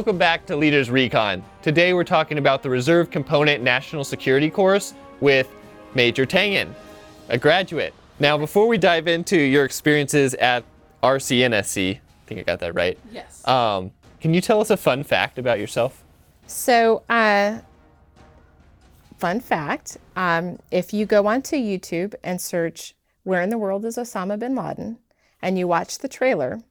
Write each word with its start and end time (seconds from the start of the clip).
Welcome 0.00 0.16
back 0.16 0.46
to 0.46 0.56
Leaders 0.56 0.88
Recon. 0.88 1.44
Today 1.60 1.92
we're 1.92 2.04
talking 2.04 2.38
about 2.38 2.62
the 2.62 2.70
Reserve 2.70 3.10
Component 3.10 3.62
National 3.62 4.02
Security 4.02 4.48
course 4.48 4.94
with 5.20 5.46
Major 5.94 6.24
Tangen, 6.24 6.72
a 7.28 7.36
graduate. 7.36 7.92
Now, 8.18 8.38
before 8.38 8.66
we 8.66 8.78
dive 8.78 9.08
into 9.08 9.36
your 9.36 9.66
experiences 9.66 10.32
at 10.36 10.64
RCNSC, 11.02 11.96
I 11.96 12.00
think 12.24 12.40
I 12.40 12.44
got 12.44 12.60
that 12.60 12.74
right. 12.74 12.98
Yes. 13.12 13.46
Um, 13.46 13.90
can 14.22 14.32
you 14.32 14.40
tell 14.40 14.62
us 14.62 14.70
a 14.70 14.76
fun 14.78 15.04
fact 15.04 15.36
about 15.36 15.58
yourself? 15.58 16.02
So, 16.46 17.02
uh, 17.10 17.58
fun 19.18 19.38
fact 19.40 19.98
um, 20.16 20.58
if 20.70 20.94
you 20.94 21.04
go 21.04 21.26
onto 21.26 21.56
YouTube 21.56 22.14
and 22.24 22.40
search 22.40 22.94
Where 23.24 23.42
in 23.42 23.50
the 23.50 23.58
World 23.58 23.84
is 23.84 23.98
Osama 23.98 24.38
bin 24.38 24.54
Laden 24.54 24.98
and 25.42 25.58
you 25.58 25.68
watch 25.68 25.98
the 25.98 26.08
trailer, 26.08 26.62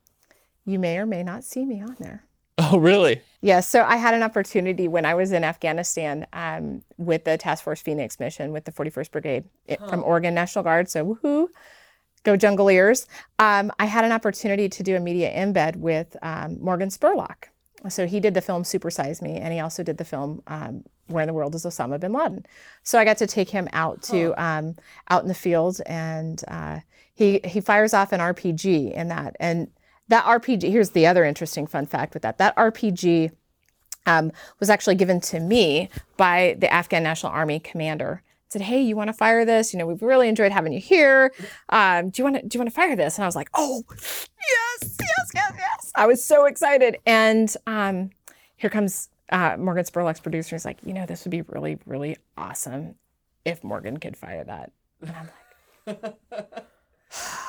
you 0.66 0.80
may 0.80 0.98
or 0.98 1.06
may 1.06 1.22
not 1.22 1.44
see 1.44 1.64
me 1.64 1.80
on 1.80 1.96
there. 2.00 2.24
Oh, 2.62 2.78
really? 2.78 3.22
Yeah, 3.42 3.62
so 3.62 3.84
I 3.84 3.96
had 3.96 4.14
an 4.14 4.22
opportunity 4.22 4.90
when 4.90 5.06
I 5.06 5.14
was 5.14 5.32
in 5.32 5.46
Afghanistan 5.46 6.28
um, 6.34 6.84
with 6.98 7.24
the 7.24 7.38
Task 7.38 7.64
Force 7.64 7.82
Phoenix 7.82 8.20
mission 8.20 8.52
with 8.52 8.66
the 8.66 8.72
41st 8.74 9.12
Brigade 9.12 9.44
it, 9.66 9.80
from 9.88 10.04
Oregon 10.04 10.34
National 10.36 10.64
Guard. 10.64 10.90
So, 10.90 11.06
woohoo, 11.06 11.48
go 12.24 12.36
Jungleers. 12.36 13.08
Um, 13.40 13.72
I 13.80 13.86
had 13.86 14.04
an 14.04 14.12
opportunity 14.12 14.68
to 14.68 14.84
do 14.84 14.98
a 14.98 15.00
media 15.00 15.34
embed 15.34 15.78
with 15.78 16.18
um, 16.22 16.58
Morgan 16.60 16.90
Spurlock. 16.90 17.46
So, 17.88 18.06
he 18.06 18.20
did 18.20 18.34
the 18.34 18.42
film 18.42 18.66
Super 18.66 18.90
Size 18.90 19.22
Me, 19.22 19.38
and 19.38 19.54
he 19.54 19.62
also 19.62 19.82
did 19.82 19.98
the 19.98 20.06
film 20.06 20.44
um, 20.48 20.84
Where 21.08 21.24
in 21.24 21.28
the 21.28 21.34
World 21.34 21.56
is 21.56 21.66
Osama 21.66 21.98
bin 21.98 22.12
Laden. 22.12 22.46
So, 22.84 23.00
I 23.00 23.06
got 23.06 23.20
to 23.20 23.28
take 23.28 23.50
him 23.50 23.70
out 23.72 24.02
to 24.04 24.34
um, 24.44 24.76
out 25.10 25.22
in 25.22 25.30
the 25.30 25.34
field, 25.34 25.80
and 25.86 26.44
uh, 26.50 26.80
he 27.16 27.40
he 27.46 27.62
fires 27.62 27.94
off 27.94 28.12
an 28.12 28.20
RPG 28.20 28.92
in 28.92 29.08
that, 29.08 29.38
and 29.40 29.70
that 30.10 30.26
RPG, 30.26 30.70
here's 30.70 30.92
the 30.92 31.08
other 31.08 31.24
interesting 31.24 31.66
fun 31.66 31.86
fact 31.86 32.14
with 32.14 32.24
that. 32.24 32.38
That 32.38 32.56
RPG 32.56 33.32
um, 34.06 34.32
was 34.60 34.70
actually 34.70 34.96
given 34.96 35.22
to 35.22 35.40
me 35.40 35.90
by 36.18 36.56
the 36.60 36.72
Afghan 36.72 37.04
National 37.04 37.32
Army 37.32 37.60
commander. 37.60 38.22
Said, 38.50 38.64
"Hey, 38.64 38.82
you 38.82 38.96
want 38.96 39.10
to 39.10 39.14
fire 39.14 39.46
this? 39.46 39.72
You 39.74 39.80
know, 39.80 39.86
we've 39.86 40.02
really 40.02 40.28
enjoyed 40.28 40.52
having 40.52 40.74
you 40.74 40.80
here. 40.80 41.32
Um, 41.70 42.10
do 42.10 42.20
you 42.20 42.24
want 42.24 42.38
to 42.38 42.42
do 42.42 42.58
you 42.58 42.60
want 42.60 42.70
to 42.70 42.76
fire 42.76 42.96
this?" 42.96 43.18
And 43.18 43.24
I 43.24 43.28
was 43.28 43.36
like, 43.36 43.50
"Oh, 43.54 43.84
yes, 43.92 44.98
yes, 45.00 45.32
yes, 45.36 45.54
yes!" 45.56 45.92
I 45.94 46.08
was 46.08 46.24
so 46.24 46.46
excited. 46.46 46.98
And 47.06 47.56
um, 47.68 48.10
here 48.58 48.72
comes 48.72 49.10
uh, 49.32 49.56
Morgan 49.60 49.86
Spurlock's 49.86 50.20
producer. 50.20 50.56
He's 50.56 50.66
like, 50.66 50.80
"You 50.84 50.94
know, 50.94 51.06
this 51.06 51.26
would 51.26 51.32
be 51.32 51.44
really, 51.44 51.78
really 51.86 52.18
awesome 52.36 52.96
if 53.46 53.64
Morgan 53.64 53.98
could 53.98 54.18
fire 54.18 54.44
that." 54.44 54.72
And 55.02 55.14
I'm 55.16 55.30
like, 55.86 56.16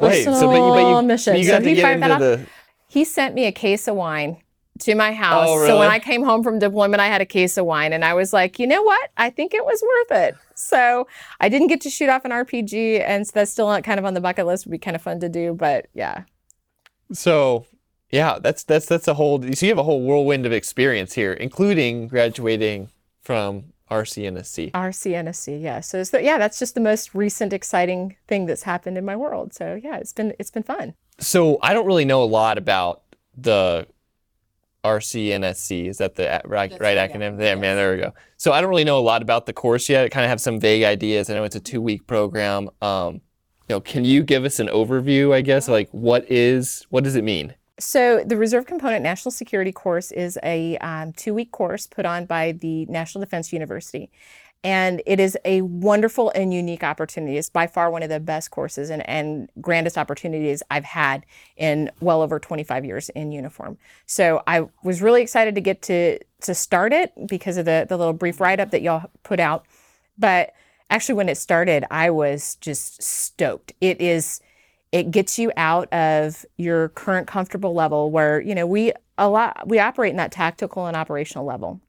Wait, 0.00 0.24
so 0.24 0.32
but 0.32 0.40
you, 0.40 0.48
but 0.48 1.00
you, 1.00 1.06
mission. 1.06 1.36
you 1.36 1.44
So 1.44 1.60
he 1.60 1.80
fired 1.80 2.02
that 2.02 2.18
the. 2.18 2.46
he 2.88 3.04
sent 3.04 3.34
me 3.34 3.46
a 3.46 3.52
case 3.52 3.88
of 3.88 3.96
wine 3.96 4.38
to 4.80 4.94
my 4.94 5.10
oh, 5.10 5.14
house. 5.14 5.46
Oh, 5.48 5.66
So 5.66 5.78
when? 5.78 5.90
I 5.90 5.98
came 5.98 6.22
home 6.22 6.42
from 6.42 6.58
deployment, 6.58 7.00
I 7.00 7.06
had 7.06 7.20
a 7.20 7.26
case 7.26 7.56
of 7.56 7.66
wine 7.66 7.92
and 7.92 8.04
I 8.04 8.14
was 8.14 8.32
like, 8.32 8.58
you 8.58 8.66
know 8.66 8.82
what? 8.82 9.10
I 9.16 9.30
think 9.30 9.54
it 9.54 9.64
was 9.64 9.82
worth 9.82 10.18
it. 10.22 10.36
So 10.54 11.06
I 11.40 11.48
didn't 11.48 11.68
get 11.68 11.80
to 11.82 11.90
shoot 11.90 12.08
off 12.08 12.24
an 12.24 12.30
RPG 12.30 13.02
and 13.06 13.26
so 13.26 13.32
that's 13.34 13.50
still 13.50 13.80
kind 13.82 13.98
of 13.98 14.04
on 14.04 14.14
the 14.14 14.20
bucket 14.20 14.46
list. 14.46 14.66
Would 14.66 14.72
be 14.72 14.78
kind 14.78 14.94
of 14.94 15.02
fun 15.02 15.20
to 15.20 15.28
do, 15.28 15.54
but 15.54 15.86
yeah. 15.94 16.22
So, 17.12 17.66
yeah, 18.10 18.38
that's 18.40 18.64
that's 18.64 18.86
that's 18.86 19.08
a 19.08 19.14
whole. 19.14 19.42
So 19.42 19.66
you 19.66 19.70
have 19.70 19.78
a 19.78 19.82
whole 19.82 20.02
whirlwind 20.02 20.46
of 20.46 20.52
experience 20.52 21.14
here, 21.14 21.32
including 21.32 22.08
graduating 22.08 22.90
from 23.22 23.72
RCNSC. 23.90 24.72
RCNSC, 24.72 25.62
yeah. 25.62 25.80
So, 25.80 26.02
so 26.04 26.18
yeah, 26.18 26.38
that's 26.38 26.58
just 26.58 26.74
the 26.74 26.80
most 26.80 27.14
recent 27.14 27.52
exciting 27.52 28.16
thing 28.26 28.46
that's 28.46 28.62
happened 28.62 28.98
in 28.98 29.04
my 29.04 29.16
world. 29.16 29.54
So 29.54 29.78
yeah, 29.82 29.96
it's 29.96 30.12
been 30.12 30.34
it's 30.38 30.50
been 30.50 30.62
fun. 30.62 30.94
So 31.20 31.58
I 31.62 31.74
don't 31.74 31.86
really 31.86 32.04
know 32.04 32.22
a 32.22 32.26
lot 32.26 32.58
about 32.58 33.02
the 33.36 33.86
RCNSC. 34.84 35.88
Is 35.88 35.98
that 35.98 36.14
the 36.14 36.40
right, 36.44 36.70
right 36.70 36.80
right, 36.80 37.10
acronym? 37.10 37.32
yeah. 37.32 37.36
There, 37.36 37.56
man. 37.56 37.76
There 37.76 37.92
we 37.94 38.00
go. 38.02 38.14
So 38.36 38.52
I 38.52 38.60
don't 38.60 38.70
really 38.70 38.84
know 38.84 38.98
a 38.98 39.00
lot 39.00 39.22
about 39.22 39.46
the 39.46 39.52
course 39.52 39.88
yet. 39.88 40.04
I 40.04 40.08
kind 40.08 40.24
of 40.24 40.30
have 40.30 40.40
some 40.40 40.60
vague 40.60 40.84
ideas. 40.84 41.30
I 41.30 41.34
know 41.34 41.44
it's 41.44 41.56
a 41.56 41.60
two-week 41.60 42.06
program. 42.06 42.70
Um, 42.80 43.14
you 43.68 43.74
know, 43.74 43.80
can 43.80 44.04
you 44.04 44.22
give 44.22 44.44
us 44.44 44.60
an 44.60 44.68
overview? 44.68 45.34
I 45.34 45.40
guess 45.42 45.68
like 45.68 45.88
what 45.90 46.30
is 46.30 46.86
what 46.90 47.04
does 47.04 47.16
it 47.16 47.24
mean? 47.24 47.54
So, 47.80 48.24
the 48.24 48.36
Reserve 48.36 48.66
Component 48.66 49.02
National 49.02 49.30
Security 49.30 49.70
course 49.70 50.10
is 50.10 50.36
a 50.42 50.76
um, 50.78 51.12
two 51.12 51.32
week 51.32 51.52
course 51.52 51.86
put 51.86 52.04
on 52.04 52.26
by 52.26 52.52
the 52.52 52.86
National 52.86 53.22
Defense 53.24 53.52
University. 53.52 54.10
And 54.64 55.00
it 55.06 55.20
is 55.20 55.38
a 55.44 55.62
wonderful 55.62 56.32
and 56.34 56.52
unique 56.52 56.82
opportunity. 56.82 57.38
It's 57.38 57.48
by 57.48 57.68
far 57.68 57.92
one 57.92 58.02
of 58.02 58.08
the 58.08 58.18
best 58.18 58.50
courses 58.50 58.90
and, 58.90 59.08
and 59.08 59.48
grandest 59.60 59.96
opportunities 59.96 60.64
I've 60.68 60.84
had 60.84 61.24
in 61.56 61.92
well 62.00 62.22
over 62.22 62.40
25 62.40 62.84
years 62.84 63.08
in 63.10 63.30
uniform. 63.30 63.78
So 64.06 64.42
I 64.48 64.66
was 64.82 65.00
really 65.00 65.22
excited 65.22 65.54
to 65.54 65.60
get 65.60 65.82
to 65.82 66.18
to 66.40 66.54
start 66.54 66.92
it 66.92 67.12
because 67.28 67.56
of 67.56 67.66
the, 67.66 67.86
the 67.88 67.96
little 67.96 68.12
brief 68.12 68.40
write 68.40 68.58
up 68.58 68.70
that 68.70 68.82
y'all 68.82 69.10
put 69.22 69.38
out. 69.38 69.64
But 70.18 70.52
actually, 70.90 71.14
when 71.14 71.28
it 71.28 71.36
started, 71.36 71.84
I 71.90 72.10
was 72.10 72.56
just 72.56 73.00
stoked. 73.02 73.72
It 73.80 74.00
is 74.00 74.40
it 74.92 75.10
gets 75.10 75.38
you 75.38 75.52
out 75.56 75.92
of 75.92 76.46
your 76.56 76.88
current 76.90 77.26
comfortable 77.26 77.74
level 77.74 78.10
where 78.10 78.40
you 78.40 78.54
know 78.54 78.66
we 78.66 78.92
a 79.16 79.28
lot 79.28 79.66
we 79.66 79.78
operate 79.78 80.10
in 80.10 80.16
that 80.16 80.32
tactical 80.32 80.86
and 80.86 80.96
operational 80.96 81.44
level 81.44 81.80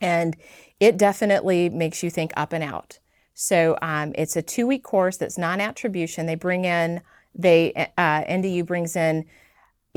and 0.00 0.36
it 0.80 0.96
definitely 0.96 1.68
makes 1.68 2.02
you 2.02 2.10
think 2.10 2.32
up 2.36 2.52
and 2.52 2.64
out 2.64 2.98
so 3.34 3.76
um, 3.82 4.12
it's 4.14 4.36
a 4.36 4.42
two 4.42 4.66
week 4.66 4.82
course 4.82 5.16
that's 5.16 5.38
non-attribution 5.38 6.26
they 6.26 6.34
bring 6.34 6.64
in 6.64 7.00
they 7.34 7.72
uh, 7.96 8.24
NDU 8.24 8.66
brings 8.66 8.96
in 8.96 9.24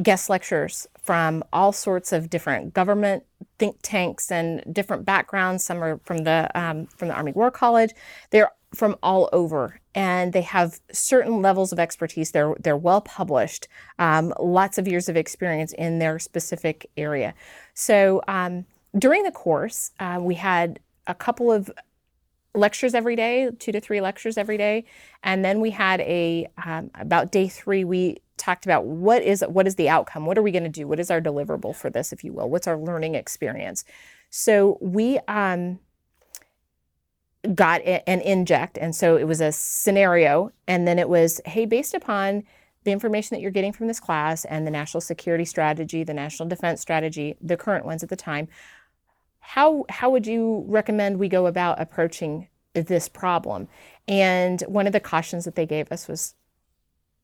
guest 0.01 0.29
lectures 0.29 0.87
from 1.03 1.43
all 1.53 1.71
sorts 1.71 2.11
of 2.11 2.29
different 2.29 2.73
government 2.73 3.23
think 3.57 3.77
tanks 3.81 4.31
and 4.31 4.63
different 4.73 5.05
backgrounds. 5.05 5.63
Some 5.63 5.83
are 5.83 5.99
from 6.03 6.23
the 6.23 6.49
um, 6.55 6.87
from 6.87 7.09
the 7.09 7.13
Army 7.13 7.31
War 7.31 7.51
College. 7.51 7.91
They're 8.31 8.51
from 8.75 8.95
all 9.01 9.29
over, 9.33 9.79
and 9.93 10.33
they 10.33 10.41
have 10.41 10.79
certain 10.91 11.41
levels 11.41 11.71
of 11.71 11.79
expertise. 11.79 12.31
They're 12.31 12.55
they're 12.59 12.77
well 12.77 13.01
published, 13.01 13.67
um, 13.99 14.33
lots 14.39 14.77
of 14.77 14.87
years 14.87 15.09
of 15.09 15.17
experience 15.17 15.73
in 15.73 15.99
their 15.99 16.19
specific 16.19 16.89
area. 16.97 17.33
So 17.73 18.21
um, 18.27 18.65
during 18.97 19.23
the 19.23 19.31
course, 19.31 19.91
uh, 19.99 20.19
we 20.21 20.35
had 20.35 20.79
a 21.07 21.15
couple 21.15 21.51
of 21.51 21.71
lectures 22.53 22.93
every 22.93 23.15
day, 23.15 23.49
two 23.59 23.71
to 23.71 23.79
three 23.79 24.01
lectures 24.01 24.37
every 24.37 24.57
day, 24.57 24.85
and 25.23 25.43
then 25.43 25.59
we 25.59 25.71
had 25.71 26.01
a 26.01 26.47
um, 26.63 26.91
about 26.95 27.31
day 27.31 27.47
three. 27.47 27.83
We 27.83 28.17
talked 28.37 28.65
about 28.65 28.85
what 28.85 29.23
is 29.23 29.43
what 29.47 29.67
is 29.67 29.75
the 29.75 29.89
outcome, 29.89 30.25
what 30.25 30.37
are 30.37 30.43
we 30.43 30.51
going 30.51 30.63
to 30.63 30.69
do, 30.69 30.87
what 30.87 30.99
is 30.99 31.09
our 31.09 31.21
deliverable 31.21 31.75
for 31.75 31.89
this, 31.89 32.11
if 32.11 32.23
you 32.23 32.33
will, 32.33 32.49
what's 32.49 32.67
our 32.67 32.77
learning 32.77 33.15
experience. 33.15 33.85
So 34.29 34.77
we 34.81 35.19
um, 35.27 35.79
got 37.53 37.81
an 37.83 38.21
inject, 38.21 38.77
and 38.77 38.95
so 38.95 39.17
it 39.17 39.25
was 39.25 39.41
a 39.41 39.51
scenario, 39.51 40.51
and 40.67 40.87
then 40.87 40.97
it 40.97 41.09
was 41.09 41.41
hey, 41.45 41.65
based 41.65 41.93
upon 41.93 42.43
the 42.85 42.91
information 42.91 43.35
that 43.35 43.41
you're 43.41 43.51
getting 43.51 43.73
from 43.73 43.87
this 43.87 43.99
class 43.99 44.45
and 44.45 44.65
the 44.65 44.71
national 44.71 45.01
security 45.01 45.43
strategy, 45.43 46.03
the 46.03 46.13
national 46.13 46.47
defense 46.47 46.79
strategy, 46.81 47.35
the 47.41 47.57
current 47.57 47.85
ones 47.85 48.03
at 48.03 48.09
the 48.09 48.15
time, 48.15 48.47
how 49.39 49.85
how 49.89 50.09
would 50.09 50.25
you 50.25 50.63
recommend 50.67 51.19
we 51.19 51.27
go 51.27 51.45
about 51.45 51.79
approaching 51.79 52.47
this 52.73 53.07
problem? 53.09 53.67
And 54.07 54.61
one 54.61 54.87
of 54.87 54.93
the 54.93 54.99
cautions 54.99 55.45
that 55.45 55.55
they 55.55 55.65
gave 55.65 55.91
us 55.91 56.07
was, 56.07 56.35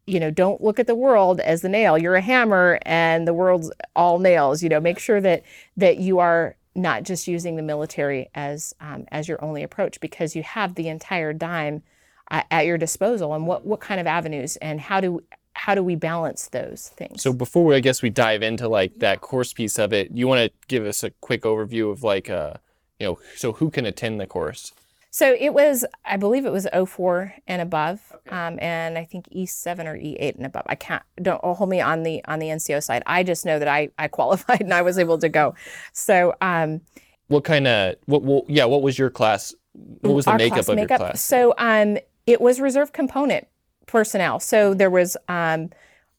you 0.08 0.20
know, 0.20 0.32
don't 0.32 0.62
look 0.62 0.80
at 0.80 0.88
the 0.88 0.96
world 0.96 1.40
as 1.40 1.62
the 1.62 1.70
nail. 1.70 1.98
You're 1.98 2.16
a 2.16 2.22
hammer, 2.22 2.80
and 2.84 3.28
the 3.28 3.34
world's 3.34 3.72
all 3.96 4.20
nails. 4.20 4.62
You 4.62 4.70
know, 4.70 4.80
make 4.80 5.00
sure 5.00 5.22
that 5.22 5.44
that 5.78 5.98
you 5.98 6.20
are 6.20 6.56
not 6.76 7.04
just 7.04 7.28
using 7.28 7.56
the 7.56 7.64
military 7.64 8.30
as 8.34 8.74
um, 8.80 9.06
as 9.12 9.28
your 9.28 9.44
only 9.44 9.64
approach 9.64 10.00
because 10.00 10.36
you 10.36 10.44
have 10.44 10.76
the 10.76 10.88
entire 10.88 11.34
DIME 11.34 11.84
uh, 12.30 12.44
at 12.50 12.66
your 12.66 12.78
disposal. 12.78 13.34
And 13.34 13.46
what 13.46 13.66
what 13.66 13.80
kind 13.80 14.00
of 14.00 14.08
avenues 14.08 14.56
and 14.58 14.80
how 14.80 15.02
do 15.02 15.22
how 15.54 15.76
do 15.76 15.84
we 15.84 15.96
balance 15.96 16.48
those 16.48 16.90
things? 16.96 17.22
So 17.22 17.34
before 17.34 17.66
we, 17.66 17.76
I 17.76 17.82
guess 17.82 18.02
we 18.02 18.10
dive 18.10 18.42
into 18.42 18.68
like 18.68 19.00
that 19.00 19.22
course 19.22 19.54
piece 19.54 19.78
of 19.78 19.94
it, 19.94 20.12
you 20.12 20.28
want 20.28 20.40
to 20.40 20.68
give 20.68 20.86
us 20.86 21.04
a 21.04 21.12
quick 21.12 21.44
overview 21.44 21.92
of 21.92 22.04
like, 22.04 22.30
uh, 22.30 22.54
you 23.00 23.08
know, 23.08 23.20
so 23.36 23.54
who 23.54 23.70
can 23.70 23.86
attend 23.86 24.20
the 24.20 24.28
course? 24.28 24.72
So 25.14 25.36
it 25.38 25.54
was, 25.54 25.84
I 26.06 26.16
believe 26.16 26.46
it 26.46 26.54
was 26.54 26.68
04 26.74 27.36
and 27.46 27.62
above, 27.62 28.00
um, 28.30 28.58
and 28.62 28.98
I 28.98 29.04
think 29.04 29.28
E7 29.30 29.86
or 29.86 29.98
E8 29.98 30.38
and 30.38 30.46
above. 30.46 30.64
I 30.68 30.76
can't, 30.76 31.04
don't 31.22 31.44
hold 31.44 31.70
me 31.70 31.82
on 31.82 32.04
the 32.04 32.24
on 32.26 32.40
the 32.40 32.48
NCO 32.48 32.82
side. 32.82 33.04
I 33.06 33.24
just 33.24 33.46
know 33.46 33.60
that 33.60 33.68
I 33.68 33.90
I 34.00 34.08
qualified 34.08 34.62
and 34.62 34.74
I 34.74 34.82
was 34.82 34.98
able 34.98 35.18
to 35.20 35.28
go. 35.28 35.54
So 35.92 36.34
um, 36.40 36.80
What 37.28 37.44
kind 37.44 37.68
of 37.68 37.96
what, 38.06 38.24
what? 38.24 38.50
Yeah, 38.50 38.66
what 38.66 38.82
was 38.82 38.98
your 38.98 39.10
class? 39.10 39.54
What 39.74 40.14
was 40.14 40.26
the 40.26 40.34
makeup 40.36 40.56
class 40.56 40.70
of 40.70 40.76
makeup. 40.78 40.90
your 40.90 41.10
class? 41.10 41.22
So 41.22 41.54
um, 41.58 41.98
it 42.26 42.40
was 42.40 42.62
reserve 42.62 42.94
component 42.94 43.48
personnel. 43.88 44.40
So 44.40 44.74
there 44.74 44.90
was 44.90 45.18
um, 45.28 45.72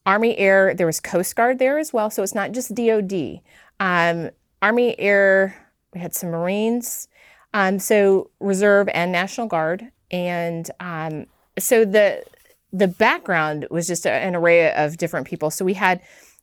Army 0.05 0.37
Air, 0.37 0.75
there 0.75 0.85
was 0.85 0.99
Coast 0.99 1.35
Guard 1.35 1.57
there 1.57 1.79
as 1.79 1.93
well. 1.93 2.11
So 2.11 2.21
it's 2.21 2.35
not 2.35 2.51
just 2.51 2.75
DoD. 2.75 3.41
Um, 3.79 4.29
Army 4.61 4.99
Air, 4.99 5.55
we 5.93 5.99
had 5.99 6.13
some 6.13 6.29
Marines. 6.29 7.07
Um, 7.53 7.79
so 7.79 8.29
Reserve 8.39 8.89
and 8.93 9.11
National 9.11 9.47
Guard, 9.47 9.89
and 10.11 10.69
um, 10.79 11.25
so 11.59 11.85
the 11.85 12.23
the 12.71 12.87
background 12.87 13.67
was 13.69 13.85
just 13.87 14.05
a- 14.07 14.11
an 14.11 14.35
array 14.35 14.73
of 14.73 14.97
different 14.97 15.27
people. 15.27 15.51
So 15.51 15.63
we 15.63 15.73
had 15.75 16.01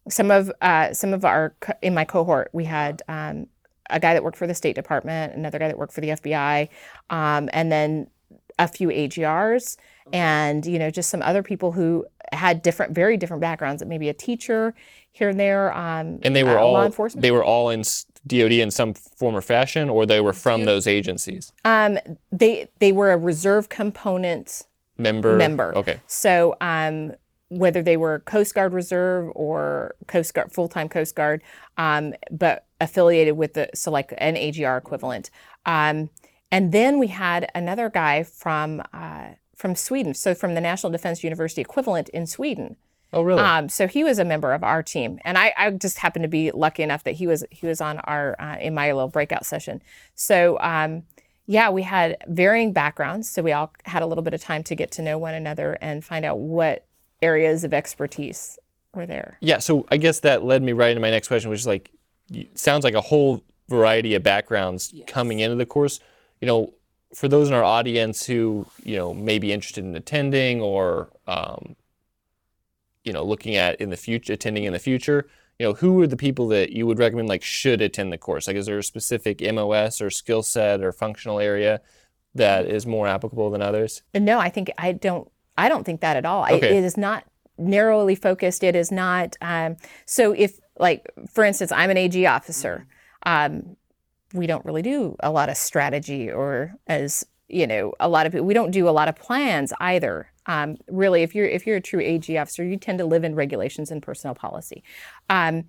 some 0.09 0.31
of 0.31 0.51
uh, 0.61 0.93
some 0.95 1.13
of 1.13 1.25
our 1.25 1.55
in 1.83 1.95
my 1.95 2.05
cohort, 2.05 2.51
we 2.53 2.65
had 2.65 3.03
um, 3.09 3.47
a 3.91 3.99
guy 3.99 4.15
that 4.15 4.23
worked 4.23 4.37
for 4.39 4.47
the 4.47 4.55
State 4.55 4.77
Department, 4.77 5.35
another 5.35 5.59
guy 5.59 5.67
that 5.69 5.77
worked 5.79 5.93
for 5.93 6.01
the 6.01 6.11
FBI, 6.11 6.69
um, 7.11 7.49
and 7.53 7.73
then 7.73 8.07
a 8.59 8.69
few 8.69 8.89
AGRs, 8.89 9.77
and 10.13 10.65
you 10.67 10.79
know 10.79 10.91
just 10.91 11.11
some 11.11 11.23
other 11.23 11.43
people 11.43 11.73
who 11.73 12.07
had 12.33 12.63
different, 12.63 12.95
very 12.95 13.17
different 13.17 13.41
backgrounds. 13.41 13.85
Maybe 13.85 14.09
a 14.09 14.15
teacher 14.15 14.75
here 15.11 15.29
and 15.31 15.41
there. 15.41 15.73
Um, 15.77 16.21
And 16.23 16.37
they 16.37 16.45
were 16.45 16.57
uh, 16.57 16.63
all 16.63 16.73
law 16.75 16.85
enforcement. 16.87 17.23
they 17.23 17.33
were 17.33 17.43
all 17.43 17.71
in 17.71 17.83
DoD 18.27 18.53
in 18.53 18.71
some 18.71 18.95
form 18.95 19.35
or 19.35 19.41
fashion, 19.41 19.89
or 19.89 20.07
they 20.07 20.21
were 20.21 20.33
from 20.33 20.65
those 20.65 20.87
agencies. 20.87 21.53
um, 21.65 21.99
they 22.31 22.69
they 22.79 22.93
were 22.93 23.13
a 23.13 23.17
reserve 23.17 23.69
component 23.69 24.65
Member. 25.01 25.37
Member. 25.37 25.75
Okay. 25.77 26.01
So 26.07 26.57
um, 26.61 27.13
whether 27.49 27.83
they 27.83 27.97
were 27.97 28.21
Coast 28.21 28.55
Guard 28.55 28.73
Reserve 28.73 29.33
or 29.35 29.95
Coast 30.07 30.35
Guard 30.35 30.53
full 30.53 30.69
time 30.69 30.89
Coast 30.89 31.15
Guard, 31.15 31.43
um, 31.79 32.15
but 32.31 32.67
affiliated 32.81 33.37
with 33.37 33.55
the 33.55 33.71
so 33.75 33.91
like 33.91 34.13
an 34.19 34.37
AGR 34.37 34.77
equivalent. 34.77 35.31
Um, 35.67 36.11
and 36.53 36.73
then 36.73 36.99
we 36.99 37.09
had 37.09 37.51
another 37.55 37.89
guy 37.89 38.23
from 38.23 38.83
uh, 38.93 39.31
from 39.57 39.75
Sweden, 39.75 40.15
so 40.15 40.35
from 40.35 40.55
the 40.55 40.61
National 40.61 40.93
Defense 40.93 41.25
University 41.25 41.61
equivalent 41.61 42.09
in 42.11 42.27
Sweden. 42.27 42.77
Oh, 43.13 43.23
really? 43.23 43.41
Um, 43.41 43.69
so 43.69 43.89
he 43.89 44.05
was 44.05 44.19
a 44.19 44.25
member 44.25 44.53
of 44.53 44.63
our 44.63 44.83
team, 44.83 45.19
and 45.25 45.37
I, 45.37 45.53
I 45.57 45.71
just 45.71 45.99
happened 45.99 46.23
to 46.23 46.29
be 46.29 46.51
lucky 46.53 46.83
enough 46.83 47.05
that 47.05 47.13
he 47.13 47.27
was 47.27 47.45
he 47.51 47.67
was 47.67 47.81
on 47.81 47.99
our 48.01 48.37
uh, 48.41 48.57
in 48.59 48.75
my 48.75 48.93
little 48.93 49.09
breakout 49.09 49.45
session. 49.45 49.83
So 50.15 50.59
um, 50.61 51.03
yeah, 51.47 51.71
we 51.71 51.83
had 51.83 52.17
varying 52.29 52.73
backgrounds, 52.73 53.29
so 53.29 53.43
we 53.43 53.51
all 53.51 53.73
had 53.85 54.03
a 54.03 54.07
little 54.07 54.23
bit 54.23 54.35
of 54.35 54.41
time 54.41 54.63
to 54.65 54.77
get 54.77 54.93
to 54.93 55.03
know 55.03 55.19
one 55.19 55.35
another 55.35 55.77
and 55.81 56.05
find 56.05 56.25
out 56.25 56.39
what 56.39 56.87
areas 57.23 57.65
of 57.65 57.75
expertise 57.75 58.57
were 58.95 59.07
there. 59.07 59.37
Yeah, 59.41 59.59
so 59.59 59.87
I 59.91 59.97
guess 59.97 60.21
that 60.21 60.45
led 60.45 60.63
me 60.63 60.73
right 60.73 60.91
into 60.91 61.01
my 61.01 61.11
next 61.11 61.29
question, 61.29 61.51
which 61.51 61.61
is 61.61 61.67
like, 61.67 61.91
sounds 62.55 62.85
like 62.85 62.95
a 62.95 63.01
whole 63.01 63.43
variety 63.69 64.15
of 64.15 64.23
backgrounds 64.23 64.95
coming 65.07 65.41
into 65.41 65.57
the 65.57 65.67
course. 65.67 65.99
You 66.41 66.47
know, 66.47 66.75
for 67.15 67.27
those 67.27 67.49
in 67.49 67.55
our 67.55 67.65
audience 67.65 68.25
who 68.25 68.67
you 68.85 68.97
know 68.97 69.13
may 69.13 69.39
be 69.39 69.53
interested 69.53 69.85
in 69.85 69.97
attending 69.97 70.61
or 70.61 71.11
um, 71.27 71.75
you 73.05 73.13
know 73.13 73.25
looking 73.25 73.57
at 73.57 73.81
in 73.81 73.91
the 73.91 73.97
future, 73.97 74.33
attending 74.33 74.65
in 74.65 74.73
the 74.73 74.79
future, 74.79 75.29
you 75.61 75.67
know, 75.67 75.75
who 75.75 76.01
are 76.01 76.07
the 76.07 76.17
people 76.17 76.49
that 76.49 76.73
you 76.73 76.87
would 76.87 76.99
recommend 76.99 77.29
like 77.29 77.43
should 77.43 77.83
attend 77.83 78.11
the 78.11 78.19
course? 78.19 78.47
Like, 78.47 78.57
is 78.57 78.65
there 78.65 78.79
a 78.79 78.83
specific 78.83 79.43
MOS 79.43 80.01
or 80.01 80.09
skill 80.09 80.43
set 80.43 80.83
or 80.83 80.91
functional 80.91 81.39
area 81.39 81.83
that 82.35 82.65
is 82.65 82.87
more 82.87 83.07
applicable 83.07 83.51
than 83.51 83.61
others? 83.61 84.03
No, 84.15 84.39
I 84.39 84.49
think 84.49 84.71
I 84.79 84.93
don't. 84.93 85.31
I 85.59 85.69
don't 85.69 85.85
think 85.85 86.01
that 86.01 86.17
at 86.17 86.25
all. 86.25 86.45
Okay. 86.45 86.79
it 86.79 86.85
is 86.85 86.97
not 86.97 87.25
narrowly 87.59 88.15
focused. 88.15 88.65
It 88.65 88.75
is 88.75 88.91
not. 88.91 89.37
Um, 89.43 89.77
so 90.07 90.33
if, 90.33 90.59
like, 90.79 91.07
for 91.31 91.45
instance, 91.45 91.73
I'm 91.73 91.91
an 91.91 91.99
AG 91.99 92.25
officer. 92.25 92.87
Um, 93.27 93.77
we 94.33 94.47
don't 94.47 94.65
really 94.65 94.81
do 94.81 95.17
a 95.21 95.31
lot 95.31 95.51
of 95.51 95.59
strategy, 95.59 96.31
or 96.31 96.75
as 96.87 97.27
you 97.51 97.67
know, 97.67 97.93
a 98.01 98.09
lot 98.09 98.27
of 98.27 98.35
we 98.35 98.55
don't 98.55 98.71
do 98.71 98.89
a 98.89 98.91
lot 98.91 99.09
of 99.09 99.17
plans 99.17 99.73
either. 99.81 100.31
Um, 100.47 100.77
really, 100.89 101.23
if 101.23 101.35
you're 101.35 101.47
if 101.47 101.67
you're 101.67 101.77
a 101.77 101.81
true 101.81 102.01
AG 102.01 102.37
officer, 102.37 102.65
you 102.65 102.77
tend 102.77 102.99
to 102.99 103.05
live 103.05 103.25
in 103.25 103.35
regulations 103.35 103.91
and 103.91 104.03
personnel 104.03 104.35
policy. 104.35 104.83
Um, 105.29 105.65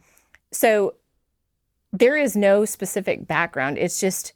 so 0.52 0.96
there 1.94 2.16
is 2.16 2.36
no 2.36 2.66
specific 2.66 3.28
background. 3.28 3.78
It's 3.78 4.00
just 4.00 4.34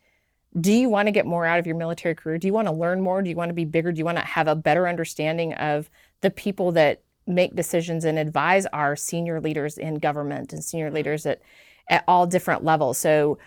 do 0.59 0.71
you 0.71 0.87
want 0.87 1.07
to 1.07 1.11
get 1.11 1.25
more 1.25 1.45
out 1.45 1.59
of 1.59 1.67
your 1.67 1.75
military 1.75 2.15
career? 2.15 2.37
Do 2.37 2.47
you 2.47 2.53
want 2.53 2.67
to 2.67 2.73
learn 2.73 3.01
more? 3.01 3.21
Do 3.21 3.29
you 3.29 3.35
want 3.35 3.49
to 3.49 3.53
be 3.53 3.65
bigger? 3.65 3.91
Do 3.91 3.99
you 3.99 4.05
want 4.05 4.17
to 4.17 4.23
have 4.23 4.47
a 4.47 4.55
better 4.55 4.87
understanding 4.87 5.53
of 5.55 5.89
the 6.21 6.31
people 6.31 6.71
that 6.73 7.01
make 7.27 7.55
decisions 7.55 8.05
and 8.05 8.17
advise 8.17 8.65
our 8.67 8.95
senior 8.95 9.41
leaders 9.41 9.77
in 9.77 9.95
government 9.95 10.53
and 10.53 10.63
senior 10.63 10.91
leaders 10.91 11.25
at, 11.25 11.41
at 11.89 12.05
all 12.07 12.25
different 12.25 12.63
levels? 12.63 12.97
So, 12.97 13.37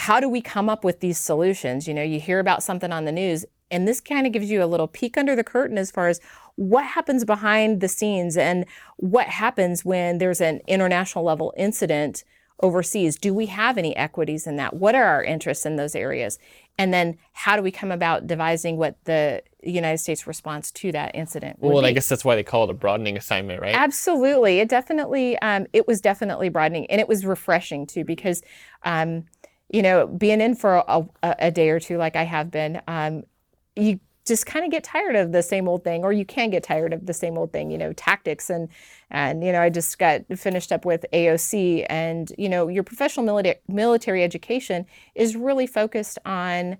how 0.00 0.18
do 0.18 0.30
we 0.30 0.40
come 0.40 0.70
up 0.70 0.82
with 0.82 1.00
these 1.00 1.18
solutions? 1.18 1.86
You 1.86 1.92
know, 1.92 2.02
you 2.02 2.18
hear 2.18 2.40
about 2.40 2.62
something 2.62 2.90
on 2.90 3.04
the 3.04 3.12
news, 3.12 3.44
and 3.70 3.86
this 3.86 4.00
kind 4.00 4.26
of 4.26 4.32
gives 4.32 4.50
you 4.50 4.64
a 4.64 4.64
little 4.64 4.88
peek 4.88 5.18
under 5.18 5.36
the 5.36 5.44
curtain 5.44 5.76
as 5.76 5.90
far 5.90 6.08
as 6.08 6.20
what 6.56 6.86
happens 6.86 7.26
behind 7.26 7.82
the 7.82 7.88
scenes 7.88 8.38
and 8.38 8.64
what 8.96 9.26
happens 9.26 9.84
when 9.84 10.16
there's 10.16 10.40
an 10.40 10.62
international 10.66 11.22
level 11.22 11.52
incident 11.54 12.24
overseas. 12.60 13.18
Do 13.18 13.34
we 13.34 13.46
have 13.46 13.76
any 13.76 13.94
equities 13.94 14.46
in 14.46 14.56
that? 14.56 14.72
What 14.74 14.94
are 14.94 15.04
our 15.04 15.22
interests 15.22 15.66
in 15.66 15.76
those 15.76 15.94
areas? 15.94 16.38
And 16.78 16.94
then 16.94 17.18
how 17.32 17.56
do 17.56 17.62
we 17.62 17.70
come 17.70 17.92
about 17.92 18.26
devising 18.26 18.78
what 18.78 18.96
the 19.04 19.42
United 19.62 19.98
States 19.98 20.26
response 20.26 20.70
to 20.70 20.92
that 20.92 21.14
incident 21.14 21.58
Well, 21.60 21.84
I 21.84 21.92
guess 21.92 22.08
that's 22.08 22.24
why 22.24 22.36
they 22.36 22.42
call 22.42 22.64
it 22.64 22.70
a 22.70 22.74
broadening 22.74 23.18
assignment, 23.18 23.60
right? 23.60 23.74
Absolutely, 23.74 24.60
it 24.60 24.70
definitely 24.70 25.38
um, 25.40 25.66
it 25.74 25.86
was 25.86 26.00
definitely 26.00 26.48
broadening, 26.48 26.86
and 26.86 27.02
it 27.02 27.08
was 27.08 27.26
refreshing 27.26 27.86
too 27.86 28.02
because, 28.02 28.42
um, 28.84 29.26
you 29.72 29.82
know, 29.82 30.06
being 30.06 30.40
in 30.40 30.54
for 30.54 30.84
a, 30.88 31.06
a, 31.22 31.50
day 31.50 31.70
or 31.70 31.78
two 31.78 31.96
like 31.96 32.16
I 32.16 32.24
have 32.24 32.50
been, 32.50 32.82
um, 32.88 33.22
you 33.76 34.00
just 34.26 34.44
kind 34.46 34.64
of 34.64 34.70
get 34.70 34.84
tired 34.84 35.16
of 35.16 35.32
the 35.32 35.42
same 35.42 35.68
old 35.68 35.84
thing, 35.84 36.04
or 36.04 36.12
you 36.12 36.24
can 36.24 36.50
get 36.50 36.62
tired 36.62 36.92
of 36.92 37.06
the 37.06 37.14
same 37.14 37.38
old 37.38 37.52
thing. 37.52 37.70
You 37.70 37.78
know, 37.78 37.92
tactics 37.92 38.50
and 38.50 38.68
and 39.10 39.44
you 39.44 39.52
know, 39.52 39.62
I 39.62 39.70
just 39.70 39.98
got 39.98 40.22
finished 40.36 40.72
up 40.72 40.84
with 40.84 41.04
AOC, 41.12 41.86
and 41.88 42.32
you 42.36 42.48
know, 42.48 42.68
your 42.68 42.82
professional 42.82 43.24
military 43.24 43.58
military 43.68 44.22
education 44.22 44.86
is 45.14 45.36
really 45.36 45.66
focused 45.66 46.18
on 46.26 46.76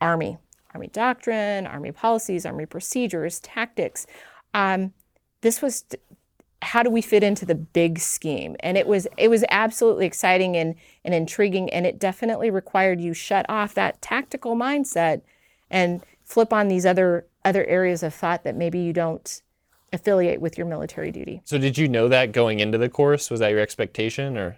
Army, 0.00 0.36
Army 0.74 0.88
doctrine, 0.88 1.66
Army 1.66 1.92
policies, 1.92 2.44
Army 2.44 2.66
procedures, 2.66 3.40
tactics. 3.40 4.06
Um, 4.52 4.92
this 5.40 5.62
was 5.62 5.84
how 6.64 6.82
do 6.82 6.90
we 6.90 7.02
fit 7.02 7.22
into 7.22 7.44
the 7.44 7.54
big 7.54 7.98
scheme 7.98 8.56
and 8.60 8.78
it 8.78 8.86
was 8.86 9.06
it 9.18 9.28
was 9.28 9.44
absolutely 9.50 10.06
exciting 10.06 10.56
and, 10.56 10.74
and 11.04 11.14
intriguing 11.14 11.68
and 11.70 11.86
it 11.86 11.98
definitely 11.98 12.50
required 12.50 13.00
you 13.00 13.12
shut 13.12 13.44
off 13.48 13.74
that 13.74 14.00
tactical 14.00 14.56
mindset 14.56 15.20
and 15.70 16.02
flip 16.24 16.52
on 16.52 16.68
these 16.68 16.86
other 16.86 17.26
other 17.44 17.64
areas 17.66 18.02
of 18.02 18.14
thought 18.14 18.44
that 18.44 18.56
maybe 18.56 18.78
you 18.78 18.92
don't 18.92 19.42
affiliate 19.92 20.40
with 20.40 20.56
your 20.56 20.66
military 20.66 21.12
duty 21.12 21.42
So 21.44 21.58
did 21.58 21.76
you 21.76 21.86
know 21.86 22.08
that 22.08 22.32
going 22.32 22.58
into 22.60 22.78
the 22.78 22.88
course? 22.88 23.30
Was 23.30 23.40
that 23.40 23.50
your 23.50 23.60
expectation 23.60 24.36
or? 24.36 24.56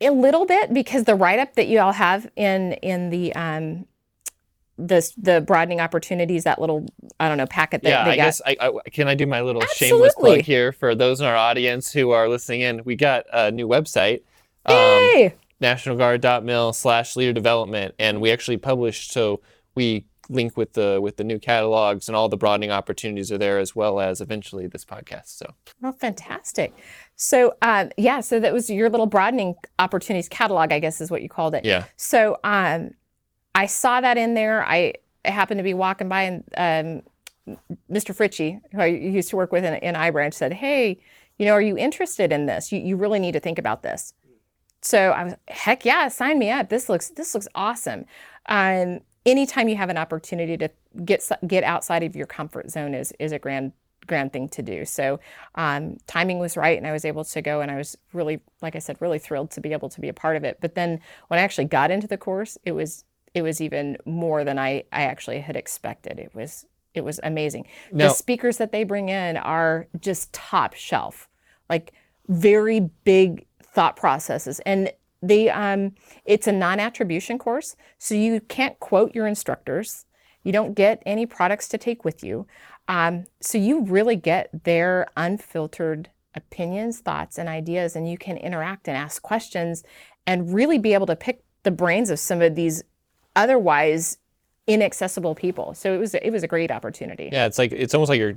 a 0.00 0.10
little 0.10 0.44
bit 0.44 0.74
because 0.74 1.04
the 1.04 1.14
write-up 1.14 1.54
that 1.54 1.68
you 1.68 1.78
all 1.78 1.92
have 1.92 2.30
in 2.36 2.74
in 2.74 3.08
the 3.08 3.34
um 3.34 3.86
the 4.78 5.10
the 5.16 5.40
broadening 5.40 5.80
opportunities 5.80 6.44
that 6.44 6.60
little 6.60 6.84
i 7.18 7.28
don't 7.28 7.38
know 7.38 7.46
packet 7.46 7.82
that 7.82 7.88
yeah, 7.88 8.04
they 8.04 8.10
I 8.10 8.16
got 8.16 8.24
guess 8.24 8.42
I, 8.44 8.56
I 8.60 8.90
can 8.90 9.08
I 9.08 9.14
do 9.14 9.26
my 9.26 9.40
little 9.40 9.62
shameless 9.74 10.14
plug 10.14 10.40
here 10.40 10.70
for 10.72 10.94
those 10.94 11.20
in 11.20 11.26
our 11.26 11.36
audience 11.36 11.92
who 11.92 12.10
are 12.10 12.28
listening 12.28 12.60
in. 12.60 12.82
We 12.84 12.94
got 12.96 13.24
a 13.32 13.50
new 13.50 13.66
website. 13.66 14.22
um, 14.66 15.32
nationalguard.mil 15.62 16.72
slash 16.72 17.16
leader 17.16 17.32
development 17.32 17.94
and 17.98 18.20
we 18.20 18.30
actually 18.30 18.56
published 18.58 19.12
so 19.12 19.40
we 19.74 20.04
link 20.28 20.56
with 20.56 20.72
the 20.72 20.98
with 21.00 21.16
the 21.16 21.24
new 21.24 21.38
catalogs 21.38 22.08
and 22.08 22.16
all 22.16 22.28
the 22.28 22.36
broadening 22.36 22.70
opportunities 22.70 23.30
are 23.30 23.38
there 23.38 23.58
as 23.58 23.74
well 23.76 24.00
as 24.00 24.20
eventually 24.20 24.66
this 24.66 24.84
podcast 24.84 25.28
so 25.28 25.54
Oh, 25.82 25.92
fantastic. 25.92 26.74
So, 27.16 27.54
um, 27.62 27.90
yeah, 27.96 28.20
so 28.20 28.40
that 28.40 28.52
was 28.52 28.68
your 28.68 28.90
little 28.90 29.06
broadening 29.06 29.54
opportunities 29.78 30.28
catalog, 30.28 30.72
I 30.72 30.80
guess 30.80 31.00
is 31.00 31.10
what 31.10 31.22
you 31.22 31.28
called 31.28 31.54
it. 31.54 31.64
yeah 31.64 31.84
So, 31.96 32.38
um, 32.44 32.90
I 33.56 33.66
saw 33.66 34.02
that 34.02 34.18
in 34.18 34.34
there. 34.34 34.64
I 34.64 34.92
happened 35.24 35.58
to 35.58 35.64
be 35.64 35.74
walking 35.74 36.08
by, 36.10 36.22
and 36.22 36.44
um, 37.48 37.56
Mr. 37.90 38.14
Fritchie, 38.14 38.60
who 38.72 38.80
I 38.80 38.86
used 38.86 39.30
to 39.30 39.36
work 39.36 39.50
with 39.50 39.64
in, 39.64 39.74
in 39.74 39.94
iBranch, 39.94 40.34
said, 40.34 40.52
Hey, 40.52 41.00
you 41.38 41.46
know, 41.46 41.52
are 41.52 41.62
you 41.62 41.76
interested 41.76 42.32
in 42.32 42.44
this? 42.44 42.70
You, 42.70 42.80
you 42.80 42.96
really 42.96 43.18
need 43.18 43.32
to 43.32 43.40
think 43.40 43.58
about 43.58 43.82
this. 43.82 44.12
So 44.82 45.10
I 45.10 45.24
was, 45.24 45.34
heck 45.48 45.86
yeah, 45.86 46.08
sign 46.08 46.38
me 46.38 46.50
up. 46.50 46.68
This 46.68 46.88
looks 46.88 47.08
this 47.08 47.34
looks 47.34 47.48
awesome. 47.54 48.04
Um, 48.46 49.00
anytime 49.24 49.68
you 49.68 49.76
have 49.76 49.88
an 49.88 49.96
opportunity 49.96 50.56
to 50.58 50.70
get 51.04 51.26
get 51.46 51.64
outside 51.64 52.02
of 52.02 52.14
your 52.14 52.26
comfort 52.26 52.70
zone 52.70 52.94
is 52.94 53.12
is 53.18 53.32
a 53.32 53.38
grand 53.38 53.72
grand 54.06 54.32
thing 54.32 54.48
to 54.50 54.62
do. 54.62 54.84
So 54.84 55.18
um, 55.56 55.96
timing 56.06 56.38
was 56.38 56.56
right, 56.56 56.78
and 56.78 56.86
I 56.86 56.92
was 56.92 57.04
able 57.04 57.24
to 57.24 57.42
go, 57.42 57.60
and 57.60 57.70
I 57.70 57.76
was 57.76 57.96
really, 58.12 58.40
like 58.62 58.76
I 58.76 58.78
said, 58.78 58.96
really 59.00 59.18
thrilled 59.18 59.50
to 59.52 59.60
be 59.60 59.72
able 59.72 59.88
to 59.88 60.00
be 60.00 60.08
a 60.08 60.14
part 60.14 60.36
of 60.36 60.44
it. 60.44 60.58
But 60.60 60.74
then 60.76 61.00
when 61.28 61.40
I 61.40 61.42
actually 61.42 61.64
got 61.64 61.90
into 61.90 62.06
the 62.06 62.16
course, 62.16 62.56
it 62.64 62.72
was 62.72 63.04
it 63.36 63.42
was 63.42 63.60
even 63.60 63.98
more 64.06 64.42
than 64.44 64.58
I 64.58 64.84
I 64.90 65.02
actually 65.02 65.40
had 65.40 65.56
expected. 65.56 66.18
It 66.18 66.34
was 66.34 66.64
it 66.94 67.04
was 67.04 67.20
amazing. 67.22 67.66
Now- 67.92 68.08
the 68.08 68.14
speakers 68.14 68.56
that 68.56 68.72
they 68.72 68.82
bring 68.82 69.10
in 69.10 69.36
are 69.36 69.86
just 70.00 70.32
top 70.32 70.74
shelf, 70.74 71.28
like 71.68 71.92
very 72.28 72.80
big 73.04 73.46
thought 73.62 73.94
processes 73.94 74.58
and 74.60 74.90
they 75.22 75.50
um 75.50 75.92
it's 76.24 76.46
a 76.46 76.52
non-attribution 76.52 77.38
course 77.38 77.76
so 77.98 78.14
you 78.14 78.40
can't 78.40 78.80
quote 78.80 79.14
your 79.14 79.26
instructors 79.26 80.06
you 80.42 80.50
don't 80.50 80.74
get 80.74 81.02
any 81.04 81.26
products 81.26 81.68
to 81.68 81.78
take 81.78 82.04
with 82.04 82.24
you 82.24 82.46
um, 82.88 83.24
so 83.40 83.58
you 83.58 83.82
really 83.82 84.16
get 84.16 84.48
their 84.64 85.08
unfiltered 85.16 86.08
opinions 86.34 87.00
thoughts 87.00 87.38
and 87.38 87.48
ideas 87.48 87.96
and 87.96 88.08
you 88.08 88.16
can 88.16 88.36
interact 88.36 88.88
and 88.88 88.96
ask 88.96 89.22
questions 89.22 89.82
and 90.26 90.54
really 90.54 90.78
be 90.78 90.94
able 90.94 91.06
to 91.06 91.16
pick 91.16 91.42
the 91.62 91.70
brains 91.70 92.10
of 92.10 92.18
some 92.18 92.40
of 92.40 92.54
these 92.54 92.82
otherwise 93.36 94.18
inaccessible 94.66 95.34
people 95.34 95.74
so 95.74 95.94
it 95.94 95.98
was 95.98 96.14
it 96.14 96.30
was 96.30 96.42
a 96.42 96.48
great 96.48 96.72
opportunity 96.72 97.28
yeah 97.30 97.46
it's 97.46 97.58
like 97.58 97.70
it's 97.70 97.94
almost 97.94 98.08
like 98.08 98.18
you're 98.18 98.34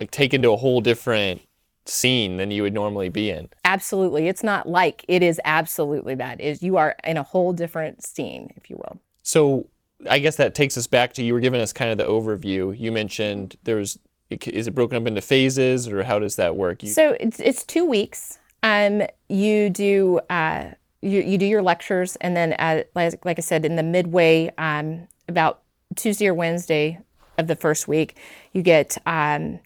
like 0.00 0.10
taken 0.10 0.40
to 0.40 0.52
a 0.52 0.56
whole 0.56 0.80
different 0.80 1.42
scene 1.88 2.36
than 2.36 2.50
you 2.50 2.62
would 2.62 2.74
normally 2.74 3.08
be 3.08 3.30
in. 3.30 3.48
Absolutely. 3.64 4.28
It's 4.28 4.42
not 4.42 4.68
like 4.68 5.04
it 5.08 5.22
is 5.22 5.40
absolutely 5.44 6.14
that. 6.16 6.40
Is 6.40 6.62
you 6.62 6.76
are 6.76 6.96
in 7.04 7.16
a 7.16 7.22
whole 7.22 7.52
different 7.52 8.04
scene, 8.04 8.52
if 8.56 8.70
you 8.70 8.76
will. 8.76 9.00
So 9.22 9.66
I 10.08 10.18
guess 10.18 10.36
that 10.36 10.54
takes 10.54 10.76
us 10.76 10.86
back 10.86 11.12
to 11.14 11.24
you 11.24 11.34
were 11.34 11.40
giving 11.40 11.60
us 11.60 11.72
kind 11.72 11.90
of 11.90 11.98
the 11.98 12.04
overview. 12.04 12.78
You 12.78 12.92
mentioned 12.92 13.56
there's 13.64 13.98
is 14.30 14.66
it 14.66 14.74
broken 14.74 14.98
up 14.98 15.06
into 15.06 15.22
phases 15.22 15.88
or 15.88 16.02
how 16.02 16.18
does 16.18 16.36
that 16.36 16.54
work? 16.56 16.82
You, 16.82 16.90
So 16.90 17.16
it's 17.18 17.40
it's 17.40 17.64
two 17.64 17.84
weeks. 17.84 18.38
Um, 18.62 19.02
you 19.28 19.70
do 19.70 20.20
uh, 20.28 20.72
you 21.00 21.20
you 21.20 21.38
do 21.38 21.46
your 21.46 21.62
lectures, 21.62 22.16
and 22.16 22.36
then 22.36 22.54
uh, 22.54 22.82
like, 22.94 23.24
like 23.24 23.38
I 23.38 23.42
said, 23.42 23.64
in 23.64 23.76
the 23.76 23.82
midway, 23.82 24.52
um, 24.58 25.08
about 25.28 25.62
Tuesday 25.94 26.26
or 26.26 26.34
Wednesday 26.34 26.98
of 27.36 27.46
the 27.46 27.56
first 27.56 27.86
week, 27.88 28.16
you 28.52 28.62
get 28.62 28.98
um, 29.06 29.60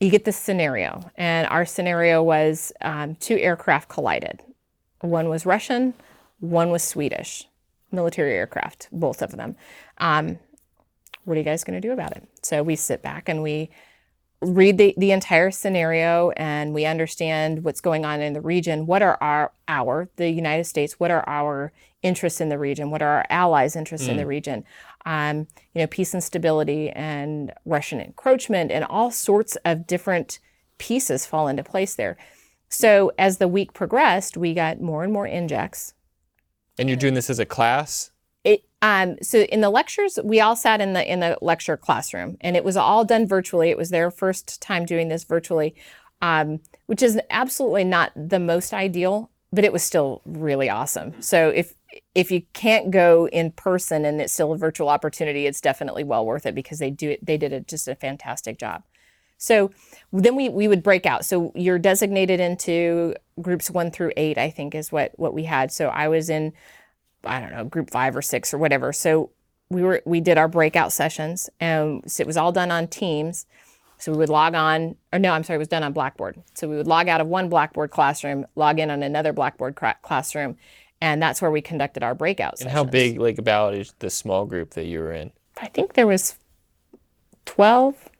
you 0.00 0.10
get 0.10 0.24
this 0.24 0.36
scenario, 0.36 1.10
and 1.16 1.46
our 1.48 1.64
scenario 1.64 2.22
was 2.22 2.72
um, 2.82 3.14
two 3.16 3.36
aircraft 3.38 3.88
collided. 3.88 4.42
One 5.00 5.28
was 5.28 5.46
Russian, 5.46 5.94
one 6.40 6.70
was 6.70 6.82
Swedish 6.82 7.46
military 7.92 8.34
aircraft, 8.34 8.88
both 8.92 9.22
of 9.22 9.32
them. 9.32 9.56
Um, 9.98 10.38
what 11.24 11.34
are 11.34 11.38
you 11.38 11.44
guys 11.44 11.64
going 11.64 11.80
to 11.80 11.86
do 11.86 11.92
about 11.92 12.12
it? 12.12 12.28
So 12.42 12.62
we 12.62 12.76
sit 12.76 13.02
back 13.02 13.28
and 13.28 13.42
we 13.42 13.70
read 14.42 14.78
the, 14.78 14.94
the 14.96 15.12
entire 15.12 15.50
scenario 15.50 16.30
and 16.36 16.74
we 16.74 16.84
understand 16.84 17.64
what's 17.64 17.80
going 17.80 18.04
on 18.04 18.20
in 18.20 18.32
the 18.32 18.40
region. 18.40 18.86
What 18.86 19.02
are 19.02 19.16
our, 19.20 19.52
our, 19.68 20.08
the 20.16 20.30
United 20.30 20.64
States, 20.64 21.00
what 21.00 21.10
are 21.10 21.26
our 21.28 21.72
interests 22.02 22.40
in 22.40 22.48
the 22.48 22.58
region? 22.58 22.90
What 22.90 23.02
are 23.02 23.18
our 23.18 23.26
allies' 23.30 23.76
interests 23.76 24.08
in 24.08 24.16
the 24.16 24.26
region? 24.26 24.64
Um, 25.06 25.46
you 25.74 25.80
know, 25.80 25.86
peace 25.86 26.14
and 26.14 26.22
stability 26.22 26.90
and 26.90 27.52
Russian 27.64 28.00
encroachment 28.00 28.70
and 28.70 28.84
all 28.84 29.10
sorts 29.10 29.56
of 29.64 29.86
different 29.86 30.38
pieces 30.78 31.26
fall 31.26 31.48
into 31.48 31.64
place 31.64 31.94
there. 31.94 32.16
So 32.68 33.12
as 33.18 33.38
the 33.38 33.48
week 33.48 33.72
progressed, 33.72 34.36
we 34.36 34.52
got 34.52 34.80
more 34.80 35.04
and 35.04 35.12
more 35.12 35.26
injects. 35.26 35.94
and 36.78 36.88
you're 36.88 36.96
doing 36.96 37.14
this 37.14 37.30
as 37.30 37.38
a 37.38 37.46
class? 37.46 38.10
Um, 38.82 39.16
so 39.22 39.40
in 39.40 39.62
the 39.62 39.70
lectures, 39.70 40.18
we 40.22 40.40
all 40.40 40.54
sat 40.56 40.80
in 40.80 40.92
the 40.92 41.10
in 41.10 41.20
the 41.20 41.38
lecture 41.40 41.76
classroom, 41.76 42.36
and 42.40 42.56
it 42.56 42.64
was 42.64 42.76
all 42.76 43.04
done 43.04 43.26
virtually. 43.26 43.70
It 43.70 43.78
was 43.78 43.90
their 43.90 44.10
first 44.10 44.60
time 44.60 44.84
doing 44.84 45.08
this 45.08 45.24
virtually, 45.24 45.74
um, 46.20 46.60
which 46.86 47.02
is 47.02 47.18
absolutely 47.30 47.84
not 47.84 48.12
the 48.14 48.38
most 48.38 48.74
ideal, 48.74 49.30
but 49.52 49.64
it 49.64 49.72
was 49.72 49.82
still 49.82 50.20
really 50.24 50.68
awesome. 50.68 51.20
So 51.20 51.48
if 51.48 51.74
if 52.14 52.30
you 52.30 52.42
can't 52.52 52.90
go 52.90 53.28
in 53.28 53.52
person 53.52 54.04
and 54.04 54.20
it's 54.20 54.32
still 54.32 54.52
a 54.52 54.58
virtual 54.58 54.88
opportunity, 54.88 55.46
it's 55.46 55.60
definitely 55.60 56.04
well 56.04 56.26
worth 56.26 56.44
it 56.44 56.54
because 56.54 56.78
they 56.78 56.90
do 56.90 57.10
it. 57.10 57.24
They 57.24 57.38
did 57.38 57.66
just 57.66 57.88
a 57.88 57.94
fantastic 57.94 58.58
job. 58.58 58.82
So 59.38 59.70
then 60.12 60.34
we, 60.34 60.48
we 60.48 60.68
would 60.68 60.82
break 60.82 61.06
out. 61.06 61.24
So 61.24 61.52
you're 61.54 61.78
designated 61.78 62.40
into 62.40 63.14
groups 63.40 63.70
one 63.70 63.90
through 63.90 64.12
eight, 64.16 64.38
I 64.38 64.50
think 64.50 64.74
is 64.74 64.90
what, 64.90 65.12
what 65.16 65.34
we 65.34 65.44
had. 65.44 65.70
So 65.70 65.88
I 65.88 66.08
was 66.08 66.30
in, 66.30 66.52
I 67.26 67.40
don't 67.40 67.52
know, 67.52 67.64
group 67.64 67.90
five 67.90 68.16
or 68.16 68.22
six 68.22 68.52
or 68.54 68.58
whatever. 68.58 68.92
So 68.92 69.30
we 69.70 69.82
were, 69.82 70.02
we 70.04 70.20
did 70.20 70.38
our 70.38 70.48
breakout 70.48 70.92
sessions 70.92 71.50
and 71.60 72.02
so 72.10 72.20
it 72.22 72.26
was 72.26 72.36
all 72.36 72.52
done 72.52 72.70
on 72.70 72.86
teams. 72.88 73.46
So 73.98 74.12
we 74.12 74.18
would 74.18 74.28
log 74.28 74.54
on, 74.54 74.96
or 75.12 75.18
no, 75.18 75.32
I'm 75.32 75.42
sorry, 75.42 75.56
it 75.56 75.58
was 75.58 75.68
done 75.68 75.82
on 75.82 75.94
Blackboard. 75.94 76.42
So 76.54 76.68
we 76.68 76.76
would 76.76 76.86
log 76.86 77.08
out 77.08 77.20
of 77.22 77.28
one 77.28 77.48
Blackboard 77.48 77.90
classroom, 77.90 78.44
log 78.54 78.78
in 78.78 78.90
on 78.90 79.02
another 79.02 79.32
Blackboard 79.32 79.74
cra- 79.74 79.96
classroom, 80.02 80.58
and 81.00 81.22
that's 81.22 81.40
where 81.40 81.50
we 81.50 81.62
conducted 81.62 82.02
our 82.02 82.14
breakout 82.14 82.52
And 82.52 82.58
sessions. 82.58 82.74
how 82.74 82.84
big, 82.84 83.18
like, 83.18 83.38
about 83.38 83.74
is 83.74 83.94
the 84.00 84.10
small 84.10 84.44
group 84.44 84.74
that 84.74 84.84
you 84.84 84.98
were 85.00 85.12
in? 85.12 85.32
I 85.56 85.68
think 85.68 85.94
there 85.94 86.06
was 86.06 86.36
12 87.46 88.10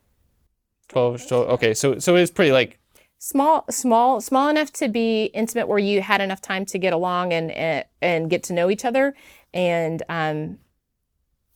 12 0.88 1.20
so 1.20 1.42
okay 1.44 1.74
so 1.74 1.98
so 1.98 2.14
it's 2.16 2.30
pretty 2.30 2.52
like 2.52 2.78
small 3.26 3.64
small 3.68 4.20
small 4.20 4.48
enough 4.48 4.72
to 4.72 4.88
be 4.88 5.24
intimate 5.34 5.66
where 5.66 5.80
you 5.80 6.00
had 6.00 6.20
enough 6.20 6.40
time 6.40 6.64
to 6.64 6.78
get 6.78 6.92
along 6.92 7.32
and 7.32 7.50
and, 7.50 7.84
and 8.00 8.30
get 8.30 8.44
to 8.44 8.52
know 8.52 8.70
each 8.70 8.84
other 8.84 9.16
and 9.52 10.04
um 10.08 10.58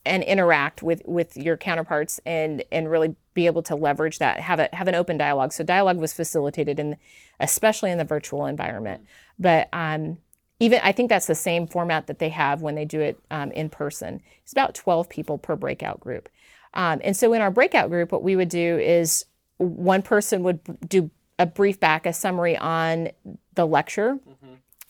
and 0.05 0.21
interact 0.23 0.83
with 0.83 1.01
with 1.05 1.37
your 1.37 1.55
counterparts 1.55 2.19
and 2.25 2.61
and 2.73 2.91
really 2.91 3.15
be 3.33 3.45
able 3.45 3.63
to 3.63 3.73
leverage 3.73 4.19
that 4.19 4.41
have 4.41 4.59
a 4.59 4.67
have 4.73 4.89
an 4.89 4.95
open 4.95 5.17
dialogue 5.17 5.53
so 5.53 5.63
dialogue 5.63 5.97
was 5.97 6.11
facilitated 6.11 6.77
in 6.77 6.97
especially 7.39 7.89
in 7.89 7.97
the 7.97 8.03
virtual 8.03 8.45
environment 8.45 9.05
but 9.39 9.69
um 9.71 10.17
even 10.59 10.81
I 10.83 10.91
think 10.91 11.09
that's 11.09 11.25
the 11.25 11.35
same 11.35 11.67
format 11.67 12.05
that 12.07 12.19
they 12.19 12.29
have 12.29 12.61
when 12.61 12.75
they 12.75 12.85
do 12.85 12.99
it 13.01 13.19
um, 13.31 13.51
in 13.53 13.67
person. 13.67 14.21
It's 14.43 14.51
about 14.51 14.75
12 14.75 15.09
people 15.09 15.39
per 15.39 15.55
breakout 15.55 15.99
group. 15.99 16.29
Um, 16.75 17.01
and 17.03 17.17
so 17.17 17.33
in 17.33 17.41
our 17.41 17.49
breakout 17.49 17.89
group, 17.89 18.11
what 18.11 18.21
we 18.21 18.35
would 18.35 18.49
do 18.49 18.77
is 18.77 19.25
one 19.57 20.03
person 20.03 20.43
would 20.43 20.59
do 20.87 21.09
a 21.41 21.45
brief 21.45 21.79
back, 21.79 22.05
a 22.05 22.13
summary 22.13 22.55
on 22.57 23.09
the 23.55 23.65
lecture, 23.65 24.19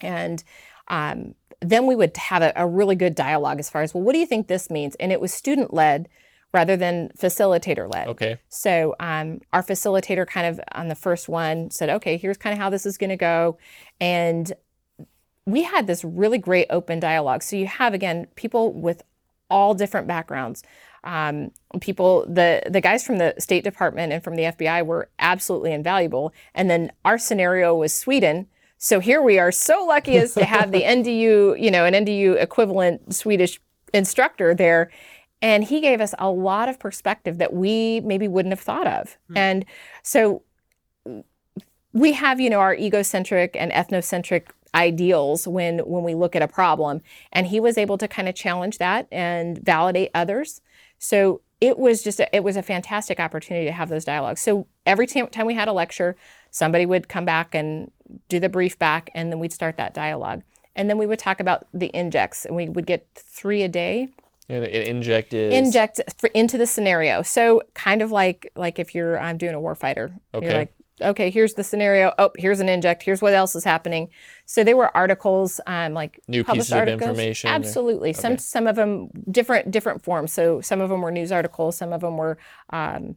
and 0.01 0.43
um, 0.87 1.35
then 1.61 1.85
we 1.85 1.95
would 1.95 2.17
have 2.17 2.41
a, 2.41 2.51
a 2.55 2.67
really 2.67 2.95
good 2.95 3.15
dialogue 3.15 3.59
as 3.59 3.69
far 3.69 3.81
as, 3.81 3.93
well, 3.93 4.03
what 4.03 4.13
do 4.13 4.19
you 4.19 4.25
think 4.25 4.47
this 4.47 4.69
means? 4.69 4.95
And 4.95 5.11
it 5.11 5.21
was 5.21 5.33
student 5.33 5.73
led 5.73 6.09
rather 6.53 6.75
than 6.75 7.09
facilitator 7.17 7.91
led. 7.93 8.07
okay 8.09 8.37
So 8.49 8.95
um, 8.99 9.39
our 9.53 9.63
facilitator 9.63 10.27
kind 10.27 10.47
of 10.47 10.59
on 10.73 10.89
the 10.89 10.95
first 10.95 11.29
one 11.29 11.71
said, 11.71 11.89
okay, 11.89 12.17
here's 12.17 12.37
kind 12.37 12.53
of 12.53 12.59
how 12.59 12.69
this 12.69 12.85
is 12.85 12.97
going 12.97 13.11
to 13.11 13.15
go. 13.15 13.57
And 14.01 14.51
we 15.45 15.63
had 15.63 15.87
this 15.87 16.03
really 16.03 16.37
great 16.37 16.67
open 16.69 16.99
dialogue. 16.99 17.41
So 17.43 17.55
you 17.55 17.67
have, 17.67 17.93
again, 17.93 18.27
people 18.35 18.73
with 18.73 19.03
all 19.51 19.75
different 19.75 20.07
backgrounds. 20.07 20.63
Um, 21.03 21.51
people, 21.79 22.25
the 22.27 22.63
the 22.69 22.81
guys 22.81 23.03
from 23.03 23.17
the 23.17 23.33
State 23.37 23.63
Department 23.63 24.13
and 24.13 24.23
from 24.23 24.35
the 24.35 24.43
FBI 24.43 24.85
were 24.85 25.09
absolutely 25.19 25.73
invaluable. 25.73 26.33
And 26.55 26.69
then 26.69 26.91
our 27.05 27.17
scenario 27.17 27.75
was 27.75 27.93
Sweden. 27.93 28.47
So 28.77 28.99
here 28.99 29.21
we 29.21 29.37
are, 29.37 29.51
so 29.51 29.85
lucky 29.85 30.17
as 30.17 30.33
to 30.33 30.45
have 30.45 30.71
the 30.71 30.81
NDU, 30.95 31.61
you 31.61 31.69
know, 31.69 31.85
an 31.85 31.93
NDU 31.93 32.41
equivalent 32.41 33.13
Swedish 33.13 33.59
instructor 33.93 34.55
there, 34.55 34.89
and 35.41 35.63
he 35.63 35.81
gave 35.81 36.01
us 36.01 36.13
a 36.17 36.29
lot 36.29 36.69
of 36.69 36.79
perspective 36.79 37.37
that 37.39 37.53
we 37.53 37.99
maybe 38.01 38.27
wouldn't 38.27 38.51
have 38.51 38.59
thought 38.59 38.87
of. 38.87 39.17
And 39.35 39.65
so 40.03 40.43
we 41.93 42.13
have, 42.13 42.39
you 42.39 42.49
know, 42.49 42.59
our 42.59 42.75
egocentric 42.75 43.55
and 43.55 43.71
ethnocentric 43.71 44.47
ideals 44.73 45.47
when 45.47 45.79
when 45.79 46.03
we 46.03 46.15
look 46.15 46.35
at 46.35 46.41
a 46.41 46.47
problem 46.47 47.01
and 47.31 47.47
he 47.47 47.59
was 47.59 47.77
able 47.77 47.97
to 47.97 48.07
kind 48.07 48.29
of 48.29 48.35
challenge 48.35 48.77
that 48.77 49.07
and 49.11 49.57
validate 49.59 50.09
others 50.13 50.61
so 50.97 51.41
it 51.59 51.77
was 51.77 52.03
just 52.03 52.19
a, 52.19 52.35
it 52.35 52.43
was 52.43 52.55
a 52.55 52.63
fantastic 52.63 53.19
opportunity 53.19 53.65
to 53.65 53.71
have 53.71 53.89
those 53.89 54.05
dialogues 54.05 54.41
so 54.41 54.65
every 54.85 55.05
time, 55.05 55.27
time 55.27 55.45
we 55.45 55.53
had 55.53 55.67
a 55.67 55.73
lecture 55.73 56.15
somebody 56.51 56.85
would 56.85 57.09
come 57.09 57.25
back 57.25 57.53
and 57.53 57.91
do 58.29 58.39
the 58.39 58.49
brief 58.49 58.79
back 58.79 59.09
and 59.13 59.31
then 59.31 59.39
we'd 59.39 59.53
start 59.53 59.75
that 59.75 59.93
dialogue 59.93 60.41
and 60.75 60.89
then 60.89 60.97
we 60.97 61.05
would 61.05 61.19
talk 61.19 61.39
about 61.41 61.67
the 61.73 61.87
injects 61.87 62.45
and 62.45 62.55
we 62.55 62.69
would 62.69 62.85
get 62.85 63.05
three 63.15 63.63
a 63.63 63.67
day 63.67 64.07
and 64.51 64.65
it 64.65 64.87
injected 64.87 65.53
inject 65.53 66.01
for, 66.17 66.27
into 66.27 66.57
the 66.57 66.67
scenario. 66.67 67.21
So 67.21 67.61
kind 67.73 68.01
of 68.01 68.11
like 68.11 68.51
like 68.55 68.79
if 68.79 68.93
you're 68.93 69.17
I'm 69.17 69.37
doing 69.37 69.55
a 69.55 69.59
warfighter. 69.59 70.13
Okay. 70.33 70.45
You're 70.45 70.57
like, 70.57 70.73
okay, 71.01 71.29
here's 71.29 71.53
the 71.55 71.63
scenario. 71.63 72.13
Oh, 72.17 72.31
here's 72.37 72.59
an 72.59 72.69
inject. 72.69 73.03
Here's 73.03 73.21
what 73.21 73.33
else 73.33 73.55
is 73.55 73.63
happening. 73.63 74.09
So 74.45 74.63
they 74.63 74.73
were 74.73 74.95
articles, 74.95 75.59
um, 75.67 75.93
like 75.93 76.19
New 76.27 76.43
published 76.43 76.69
pieces 76.69 76.73
of 76.73 76.79
articles. 76.79 77.01
information 77.09 77.49
Absolutely. 77.49 78.13
Some 78.13 78.33
Okay. 78.33 78.41
some 78.41 78.67
of 78.67 78.75
them 78.75 79.09
different 79.29 79.71
different 79.71 80.03
forms. 80.03 80.33
So 80.33 80.61
some 80.61 80.81
of 80.81 80.89
them 80.89 81.01
were 81.01 81.11
news 81.11 81.31
articles. 81.31 81.77
Some 81.77 81.93
of 81.93 82.01
them 82.01 82.17
were, 82.17 82.37
um, 82.71 83.15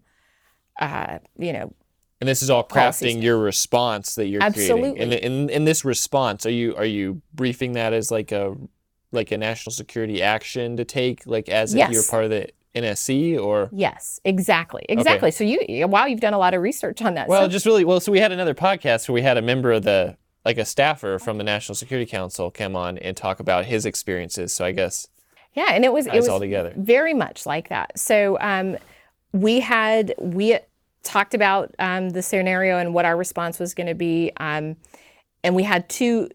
uh, 0.81 1.19
you 1.39 1.53
know, 1.53 1.73
and 2.21 2.29
this 2.29 2.43
is 2.43 2.51
all 2.51 2.65
crafting 2.65 3.23
your 3.23 3.39
response 3.39 4.15
that 4.15 4.27
you're 4.29 4.41
creating 4.41 4.63
Absolutely. 4.63 5.01
and 5.01 5.13
in 5.13 5.51
in 5.51 5.65
this 5.65 5.85
response 5.85 6.47
are 6.47 6.51
you 6.51 6.75
are 6.77 6.85
you 6.87 7.21
briefing 7.35 7.73
that 7.73 7.93
as 7.93 8.11
like 8.11 8.33
a 8.33 8.55
like 9.13 9.31
a 9.31 9.37
national 9.37 9.73
security 9.73 10.23
action 10.23 10.77
to 10.77 10.85
take 10.85 11.27
like 11.27 11.49
as 11.49 11.75
if 11.75 11.91
you're 11.91 12.03
part 12.05 12.25
of 12.25 12.31
the 12.31 12.49
NSC 12.75 13.39
or 13.39 13.69
yes, 13.73 14.21
exactly, 14.25 14.85
exactly. 14.89 15.31
So 15.31 15.45
you 15.45 15.61
you- 15.69 15.87
wow, 15.87 16.07
you've 16.07 16.21
done 16.21 16.35
a 16.35 16.39
lot 16.39 16.55
of 16.55 16.63
research 16.63 17.01
on 17.03 17.15
that. 17.15 17.29
Well, 17.29 17.43
So- 17.43 17.49
just 17.49 17.67
really 17.67 17.85
well. 17.85 18.01
So 18.01 18.11
we 18.13 18.19
had 18.21 18.33
another 18.33 18.55
podcast 18.55 19.09
where 19.09 19.15
we 19.15 19.23
had 19.23 19.37
a 19.37 19.43
member 19.43 19.73
of 19.73 19.85
the 19.85 20.17
like 20.45 20.59
a 20.59 20.65
staffer 20.65 21.19
from 21.19 21.39
the 21.39 21.45
National 21.45 21.75
Security 21.75 22.05
Council 22.11 22.51
come 22.51 22.77
on 22.77 22.99
and 22.99 23.17
talk 23.17 23.41
about 23.41 23.65
his 23.65 23.87
experiences. 23.87 24.53
So 24.53 24.65
I 24.65 24.73
guess 24.73 25.07
yeah, 25.55 25.69
and 25.71 25.85
it 25.85 25.93
was 25.93 26.07
it 26.07 26.15
was 26.15 26.29
all 26.29 26.41
together. 26.41 26.73
very 26.77 27.15
much 27.15 27.47
like 27.47 27.69
that. 27.69 27.99
So 27.99 28.37
um, 28.41 28.77
we 29.33 29.61
had 29.61 30.13
we 30.19 30.59
talked 31.05 31.35
about 31.35 31.75
um, 31.79 32.11
the 32.11 32.23
scenario 32.23 32.79
and 32.79 32.93
what 32.93 33.05
our 33.05 33.17
response 33.17 33.59
was 33.59 33.73
going 33.75 33.87
to 33.87 33.95
be, 33.95 34.33
um, 34.39 34.77
and 35.45 35.55
we 35.55 35.63
had 35.63 35.89
two 35.89 36.29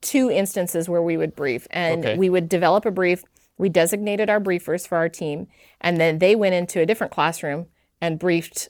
two 0.00 0.30
instances 0.30 0.88
where 0.88 1.02
we 1.02 1.16
would 1.16 1.34
brief, 1.36 1.66
and 1.70 2.04
Okay. 2.04 2.16
we 2.16 2.28
would 2.30 2.48
develop 2.48 2.86
a 2.86 2.90
brief. 2.90 3.22
We 3.58 3.68
designated 3.68 4.28
our 4.28 4.40
briefers 4.40 4.86
for 4.86 4.96
our 4.96 5.08
team, 5.08 5.46
and 5.80 5.98
then 5.98 6.18
they 6.18 6.34
went 6.36 6.54
into 6.54 6.80
a 6.80 6.86
different 6.86 7.12
classroom 7.12 7.66
and 8.00 8.18
briefed 8.18 8.68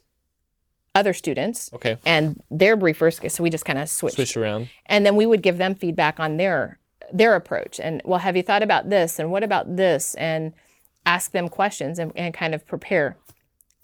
other 0.95 1.13
students 1.13 1.71
Okay, 1.75 1.99
and 2.07 2.41
their 2.51 2.77
briefers. 2.77 3.31
So 3.31 3.43
we 3.43 3.51
just 3.51 3.65
kind 3.65 3.79
of 3.79 3.89
switched 3.89 4.17
switch 4.17 4.37
around. 4.37 4.71
and 4.87 5.05
then 5.05 5.15
we 5.17 5.27
would 5.27 5.43
give 5.43 5.59
them 5.59 5.75
feedback 5.75 6.19
on 6.19 6.37
their 6.39 6.79
their 7.13 7.35
approach 7.37 7.79
and 7.79 8.03
well 8.05 8.19
have 8.19 8.37
you 8.37 8.43
thought 8.43 8.63
about 8.63 8.91
this 8.91 9.19
and 9.21 9.31
what 9.31 9.45
about 9.45 9.77
this 9.77 10.15
and 10.15 10.53
ask 11.05 11.31
them 11.33 11.49
questions 11.49 11.99
and, 12.01 12.11
and 12.17 12.35
kind 12.35 12.55
of 12.55 12.67
prepare 12.67 13.17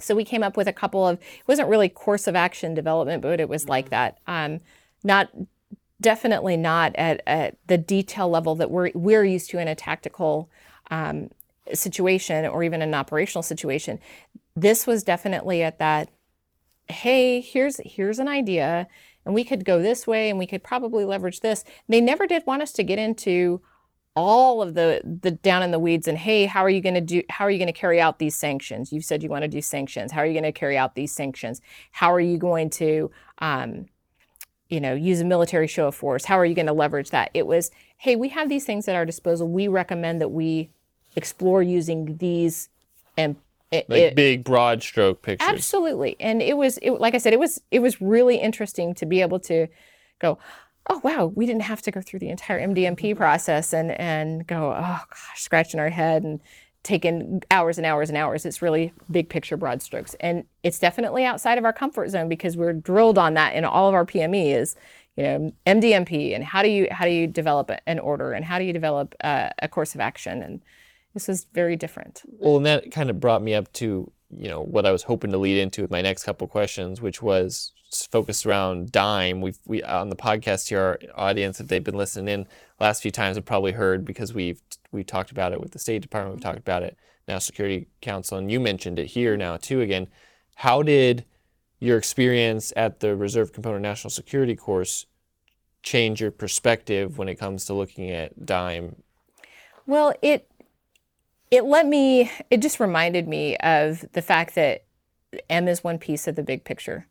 So 0.00 0.14
we 0.16 0.24
came 0.24 0.42
up 0.42 0.56
with 0.56 0.66
a 0.66 0.72
couple 0.72 1.06
of, 1.06 1.18
it 1.18 1.46
wasn't 1.46 1.68
really 1.68 1.88
course 1.88 2.26
of 2.26 2.34
action 2.34 2.74
development, 2.74 3.22
but 3.22 3.38
it 3.40 3.48
was 3.48 3.68
like 3.68 3.90
that. 3.90 4.18
Um, 4.26 4.60
not 5.04 5.28
definitely 6.00 6.56
not 6.56 6.94
at, 6.96 7.22
at 7.26 7.56
the 7.68 7.78
detail 7.78 8.28
level 8.28 8.54
that 8.56 8.70
we're 8.70 8.90
we're 8.94 9.24
used 9.24 9.50
to 9.50 9.58
in 9.58 9.68
a 9.68 9.74
tactical 9.74 10.50
um, 10.92 11.30
situation 11.72 12.44
or 12.46 12.62
even 12.62 12.82
an 12.82 12.94
operational 12.94 13.42
situation. 13.42 13.98
This 14.54 14.86
was 14.86 15.02
definitely 15.02 15.62
at 15.62 15.78
that. 15.78 16.10
Hey, 16.88 17.40
here's 17.40 17.80
here's 17.84 18.18
an 18.18 18.28
idea, 18.28 18.86
and 19.24 19.34
we 19.34 19.44
could 19.44 19.64
go 19.64 19.80
this 19.80 20.06
way, 20.06 20.28
and 20.28 20.38
we 20.38 20.46
could 20.46 20.62
probably 20.62 21.04
leverage 21.04 21.40
this. 21.40 21.64
They 21.88 22.00
never 22.00 22.26
did 22.26 22.44
want 22.46 22.62
us 22.62 22.72
to 22.72 22.84
get 22.84 22.98
into 22.98 23.62
all 24.14 24.60
of 24.60 24.74
the 24.74 25.00
the 25.04 25.30
down 25.30 25.62
in 25.62 25.70
the 25.70 25.78
weeds 25.78 26.06
and 26.06 26.18
hey 26.18 26.44
how 26.44 26.62
are 26.62 26.68
you 26.68 26.82
going 26.82 26.94
to 26.94 27.00
do 27.00 27.22
how 27.30 27.46
are 27.46 27.50
you 27.50 27.56
going 27.56 27.66
to 27.66 27.72
carry 27.72 27.98
out 27.98 28.18
these 28.18 28.34
sanctions 28.34 28.92
you 28.92 29.00
said 29.00 29.22
you 29.22 29.30
want 29.30 29.40
to 29.40 29.48
do 29.48 29.62
sanctions 29.62 30.12
how 30.12 30.20
are 30.20 30.26
you 30.26 30.34
going 30.34 30.42
to 30.42 30.52
carry 30.52 30.76
out 30.76 30.94
these 30.94 31.10
sanctions 31.10 31.62
how 31.92 32.12
are 32.12 32.20
you 32.20 32.36
going 32.36 32.68
to 32.68 33.10
um, 33.38 33.86
you 34.72 34.80
know, 34.80 34.94
use 34.94 35.20
a 35.20 35.24
military 35.26 35.66
show 35.66 35.86
of 35.86 35.94
force. 35.94 36.24
How 36.24 36.38
are 36.38 36.46
you 36.46 36.54
going 36.54 36.66
to 36.66 36.72
leverage 36.72 37.10
that? 37.10 37.30
It 37.34 37.46
was, 37.46 37.70
hey, 37.98 38.16
we 38.16 38.30
have 38.30 38.48
these 38.48 38.64
things 38.64 38.88
at 38.88 38.96
our 38.96 39.04
disposal. 39.04 39.46
We 39.46 39.68
recommend 39.68 40.22
that 40.22 40.30
we 40.30 40.70
explore 41.16 41.62
using 41.62 42.16
these 42.18 42.68
and 43.16 43.36
it, 43.70 43.88
like 43.88 44.00
it, 44.00 44.14
big 44.14 44.44
broad 44.44 44.82
stroke 44.82 45.22
pictures. 45.22 45.48
Absolutely. 45.48 46.16
And 46.20 46.42
it 46.42 46.56
was 46.56 46.78
it, 46.82 46.92
like 46.92 47.14
I 47.14 47.18
said, 47.18 47.32
it 47.32 47.40
was 47.40 47.60
it 47.70 47.80
was 47.80 48.00
really 48.00 48.36
interesting 48.36 48.94
to 48.94 49.06
be 49.06 49.22
able 49.22 49.40
to 49.40 49.66
go, 50.20 50.38
oh 50.90 51.00
wow, 51.02 51.26
we 51.26 51.46
didn't 51.46 51.62
have 51.62 51.82
to 51.82 51.90
go 51.90 52.00
through 52.00 52.20
the 52.20 52.28
entire 52.28 52.60
MDMP 52.60 53.16
process 53.16 53.72
and 53.72 53.92
and 53.92 54.46
go, 54.46 54.72
oh 54.72 55.00
gosh, 55.08 55.42
scratching 55.42 55.80
our 55.80 55.88
head 55.88 56.22
and 56.22 56.40
taking 56.82 57.42
hours 57.50 57.78
and 57.78 57.86
hours 57.86 58.08
and 58.08 58.18
hours. 58.18 58.44
It's 58.44 58.60
really 58.60 58.92
big 59.10 59.28
picture, 59.28 59.56
broad 59.56 59.80
strokes. 59.82 60.14
And 60.20 60.44
it's 60.62 60.78
definitely 60.78 61.24
outside 61.24 61.56
of 61.56 61.64
our 61.64 61.72
comfort 61.72 62.10
zone 62.10 62.28
because 62.28 62.56
we're 62.56 62.72
drilled 62.72 63.18
on 63.18 63.34
that 63.34 63.54
in 63.54 63.64
all 63.64 63.88
of 63.88 63.94
our 63.94 64.04
PME 64.04 64.54
is, 64.56 64.74
you 65.16 65.22
know, 65.22 65.52
MDMP 65.66 66.34
and 66.34 66.44
how 66.44 66.62
do 66.62 66.68
you 66.68 66.88
how 66.90 67.04
do 67.04 67.10
you 67.10 67.26
develop 67.26 67.70
an 67.86 67.98
order 67.98 68.32
and 68.32 68.44
how 68.44 68.58
do 68.58 68.64
you 68.64 68.72
develop 68.72 69.14
uh, 69.22 69.50
a 69.60 69.68
course 69.68 69.94
of 69.94 70.00
action 70.00 70.42
and 70.42 70.60
this 71.14 71.28
is 71.28 71.46
very 71.52 71.76
different. 71.76 72.22
Well, 72.26 72.56
and 72.56 72.66
that 72.66 72.90
kind 72.90 73.10
of 73.10 73.20
brought 73.20 73.42
me 73.42 73.54
up 73.54 73.72
to 73.74 74.10
you 74.34 74.48
know 74.48 74.62
what 74.62 74.86
I 74.86 74.92
was 74.92 75.02
hoping 75.02 75.30
to 75.32 75.38
lead 75.38 75.60
into 75.60 75.82
with 75.82 75.90
my 75.90 76.02
next 76.02 76.24
couple 76.24 76.46
questions, 76.46 77.00
which 77.00 77.22
was 77.22 77.72
focused 78.10 78.46
around 78.46 78.90
DIME. 78.90 79.40
We've 79.40 79.58
we 79.66 79.82
on 79.82 80.08
the 80.08 80.16
podcast 80.16 80.68
here, 80.68 80.80
our 80.80 80.98
audience, 81.14 81.60
if 81.60 81.68
they've 81.68 81.84
been 81.84 81.96
listening 81.96 82.32
in 82.32 82.46
last 82.80 83.02
few 83.02 83.10
times, 83.10 83.36
have 83.36 83.44
probably 83.44 83.72
heard 83.72 84.04
because 84.04 84.32
we've 84.32 84.60
we 84.90 85.04
talked 85.04 85.30
about 85.30 85.52
it 85.52 85.60
with 85.60 85.72
the 85.72 85.78
State 85.78 86.02
Department, 86.02 86.36
we've 86.36 86.42
talked 86.42 86.58
about 86.58 86.82
it 86.82 86.96
now 87.28 87.38
Security 87.38 87.88
Council, 88.00 88.38
and 88.38 88.50
you 88.50 88.60
mentioned 88.60 88.98
it 88.98 89.06
here 89.08 89.36
now 89.36 89.56
too 89.56 89.80
again. 89.80 90.08
How 90.56 90.82
did 90.82 91.24
your 91.78 91.98
experience 91.98 92.72
at 92.76 93.00
the 93.00 93.16
Reserve 93.16 93.52
Component 93.52 93.82
National 93.82 94.10
Security 94.10 94.54
course 94.54 95.06
change 95.82 96.20
your 96.20 96.30
perspective 96.30 97.18
when 97.18 97.28
it 97.28 97.34
comes 97.34 97.64
to 97.64 97.74
looking 97.74 98.10
at 98.10 98.46
DIME? 98.46 99.02
Well, 99.86 100.14
it 100.22 100.48
it 101.52 101.64
let 101.64 101.86
me 101.86 102.32
it 102.50 102.62
just 102.62 102.80
reminded 102.80 103.28
me 103.28 103.56
of 103.58 104.04
the 104.14 104.22
fact 104.22 104.56
that 104.56 104.84
M 105.48 105.68
is 105.68 105.84
one 105.84 105.98
piece 105.98 106.26
of 106.26 106.34
the 106.34 106.42
big 106.42 106.64
picture. 106.64 107.06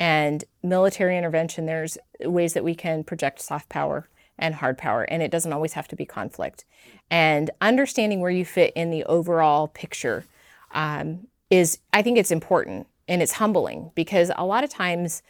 And 0.00 0.44
military 0.62 1.16
intervention, 1.16 1.66
there's 1.66 1.98
ways 2.20 2.54
that 2.54 2.64
we 2.64 2.74
can 2.74 3.04
project 3.04 3.40
soft 3.40 3.68
power 3.68 4.08
and 4.38 4.56
hard 4.56 4.78
power, 4.78 5.02
and 5.02 5.22
it 5.22 5.30
doesn't 5.30 5.52
always 5.52 5.74
have 5.74 5.86
to 5.88 5.96
be 5.96 6.06
conflict. 6.06 6.64
And 7.10 7.50
understanding 7.60 8.20
where 8.20 8.30
you 8.30 8.44
fit 8.44 8.72
in 8.74 8.90
the 8.90 9.04
overall 9.04 9.68
picture 9.68 10.24
um, 10.72 11.28
is, 11.50 11.78
I 11.92 12.02
think, 12.02 12.18
it's 12.18 12.30
important 12.30 12.88
and 13.06 13.22
it's 13.22 13.32
humbling 13.32 13.92
because 13.94 14.32
a 14.36 14.46
lot 14.46 14.64
of 14.64 14.70
times 14.70 15.22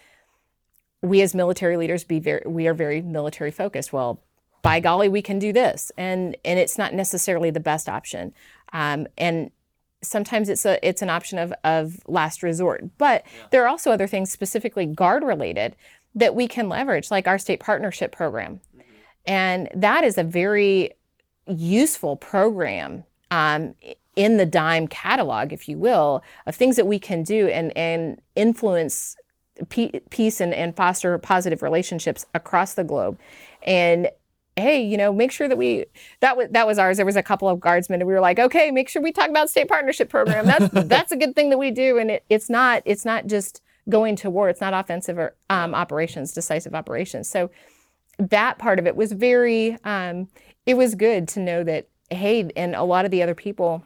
we 1.03 1.21
as 1.21 1.35
military 1.35 1.77
leaders 1.77 2.05
be 2.05 2.21
very, 2.21 2.43
we 2.47 2.69
are 2.69 2.75
very 2.75 3.03
military 3.03 3.51
focused. 3.51 3.93
Well, 3.93 4.21
by 4.63 4.81
golly, 4.81 5.09
we 5.09 5.23
can 5.23 5.39
do 5.39 5.53
this, 5.53 5.93
and 5.97 6.37
and 6.45 6.59
it's 6.59 6.79
not 6.79 6.95
necessarily 6.95 7.51
the 7.51 7.61
best 7.61 7.89
option. 7.89 8.33
Um, 8.73 9.07
and 9.19 9.51
sometimes 10.03 10.49
it's 10.49 10.65
a 10.65 10.85
it's 10.87 11.03
an 11.03 11.11
option 11.11 11.39
of 11.39 11.53
of 11.65 12.01
last 12.07 12.43
resort. 12.43 12.85
But 12.99 13.25
yeah. 13.25 13.47
there 13.51 13.65
are 13.65 13.69
also 13.69 13.91
other 13.91 14.07
things 14.07 14.31
specifically 14.31 14.87
guard 14.87 15.25
related 15.25 15.77
that 16.15 16.35
we 16.35 16.47
can 16.47 16.69
leverage, 16.69 17.11
like 17.11 17.27
our 17.27 17.39
state 17.39 17.61
partnership 17.61 18.13
program. 18.13 18.61
And 19.27 19.69
that 19.75 20.05
is 20.05 20.19
a 20.19 20.25
very 20.25 20.91
useful 21.47 22.17
program 22.17 23.05
um, 23.31 23.75
in 24.17 24.37
the 24.37 24.47
DIME 24.47 24.89
catalog, 24.89 25.53
if 25.53 25.69
you 25.69 25.79
will, 25.79 26.23
of 26.47 26.55
things 26.55 26.77
that 26.77 26.87
we 26.87 26.99
can 26.99 27.23
do 27.23 27.49
and, 27.49 27.77
and 27.77 28.21
influence 28.37 29.17
peace 29.69 30.41
and, 30.41 30.55
and 30.55 30.77
foster 30.77 31.17
positive 31.19 31.63
relationships 31.63 32.27
across 32.35 32.75
the 32.75 32.85
globe. 32.85 33.19
And 33.63 34.11
hey, 34.57 34.83
you 34.83 34.97
know, 34.97 35.13
make 35.13 35.33
sure 35.33 35.49
that 35.49 35.57
we 35.57 35.87
that 36.21 36.37
was 36.37 36.49
that 36.51 36.67
was 36.67 36.79
ours. 36.79 36.97
There 36.97 37.07
was 37.07 37.17
a 37.17 37.23
couple 37.23 37.49
of 37.49 37.61
guardsmen, 37.61 38.01
and 38.01 38.09
we 38.09 38.15
were 38.15 38.21
like, 38.21 38.39
okay, 38.39 38.71
make 38.71 38.89
sure 38.89 39.03
we 39.03 39.13
talk 39.13 39.29
about 39.29 39.51
state 39.51 39.69
partnership 39.69 40.09
program. 40.09 40.47
That's 40.47 40.69
that's 40.89 41.13
a 41.13 41.17
good 41.17 41.35
thing 41.35 41.51
that 41.51 41.59
we 41.59 41.71
do, 41.71 41.99
and 41.99 42.11
it, 42.11 42.25
it's 42.29 42.51
not 42.51 42.83
it's 42.85 43.05
not 43.05 43.27
just 43.27 43.63
going 43.89 44.17
to 44.17 44.31
war. 44.31 44.49
It's 44.49 44.61
not 44.61 44.75
offensive 44.75 45.19
or 45.19 45.35
um, 45.51 45.75
operations, 45.75 46.33
decisive 46.33 46.75
operations. 46.75 47.29
So 47.29 47.51
that 48.19 48.59
part 48.59 48.79
of 48.79 48.87
it 48.87 48.97
was 48.97 49.13
very, 49.13 49.77
um, 49.85 50.29
it 50.67 50.75
was 50.75 50.95
good 50.95 51.29
to 51.29 51.41
know 51.41 51.65
that, 51.65 51.89
hey, 52.11 52.49
and 52.57 52.75
a 52.75 52.85
lot 52.85 53.05
of 53.05 53.11
the 53.11 53.23
other 53.23 53.35
people 53.35 53.85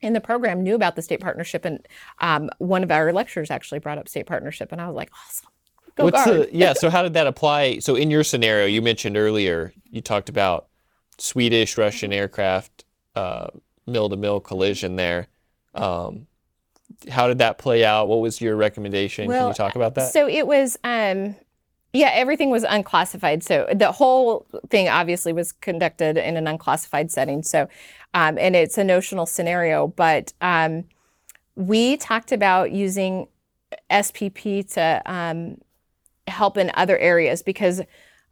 in 0.00 0.12
the 0.12 0.20
program 0.20 0.62
knew 0.62 0.74
about 0.74 0.96
the 0.96 1.02
state 1.02 1.20
partnership. 1.20 1.64
And 1.64 1.86
um, 2.20 2.50
one 2.58 2.82
of 2.82 2.90
our 2.90 3.12
lecturers 3.12 3.50
actually 3.50 3.80
brought 3.80 3.98
up 3.98 4.08
state 4.08 4.26
partnership. 4.26 4.70
And 4.72 4.80
I 4.80 4.86
was 4.86 4.96
like, 4.96 5.10
awesome. 5.26 5.48
Go 5.96 6.04
What's 6.04 6.24
the, 6.24 6.48
yeah. 6.52 6.72
So 6.76 6.90
how 6.90 7.02
did 7.02 7.14
that 7.14 7.26
apply? 7.26 7.78
So 7.78 7.94
in 7.94 8.10
your 8.10 8.24
scenario, 8.24 8.66
you 8.66 8.82
mentioned 8.82 9.16
earlier, 9.16 9.72
you 9.90 10.00
talked 10.00 10.28
about 10.28 10.68
Swedish 11.18 11.78
Russian 11.78 12.12
aircraft 12.12 12.84
mill 13.86 14.08
to 14.08 14.16
mill 14.16 14.40
collision 14.40 14.96
there. 14.96 15.28
Um, 15.74 16.26
how 17.10 17.28
did 17.28 17.38
that 17.38 17.58
play 17.58 17.84
out? 17.84 18.08
What 18.08 18.20
was 18.20 18.40
your 18.40 18.56
recommendation? 18.56 19.28
Well, 19.28 19.40
Can 19.40 19.48
you 19.48 19.54
talk 19.54 19.76
about 19.76 19.94
that? 19.96 20.12
So 20.12 20.28
it 20.28 20.46
was 20.46 20.78
um, 20.84 21.36
yeah, 21.92 22.10
everything 22.12 22.50
was 22.50 22.64
unclassified. 22.64 23.42
So 23.42 23.68
the 23.72 23.92
whole 23.92 24.46
thing 24.68 24.88
obviously 24.88 25.32
was 25.32 25.52
conducted 25.52 26.16
in 26.16 26.36
an 26.36 26.46
unclassified 26.46 27.10
setting. 27.10 27.42
So, 27.42 27.68
um, 28.14 28.36
and 28.38 28.56
it's 28.56 28.78
a 28.78 28.84
notional 28.84 29.26
scenario, 29.26 29.86
but 29.86 30.32
um, 30.40 30.84
we 31.54 31.96
talked 31.96 32.32
about 32.32 32.72
using 32.72 33.28
SPP 33.90 34.72
to 34.74 35.02
um, 35.06 35.58
help 36.26 36.56
in 36.56 36.70
other 36.74 36.98
areas 36.98 37.42
because 37.42 37.82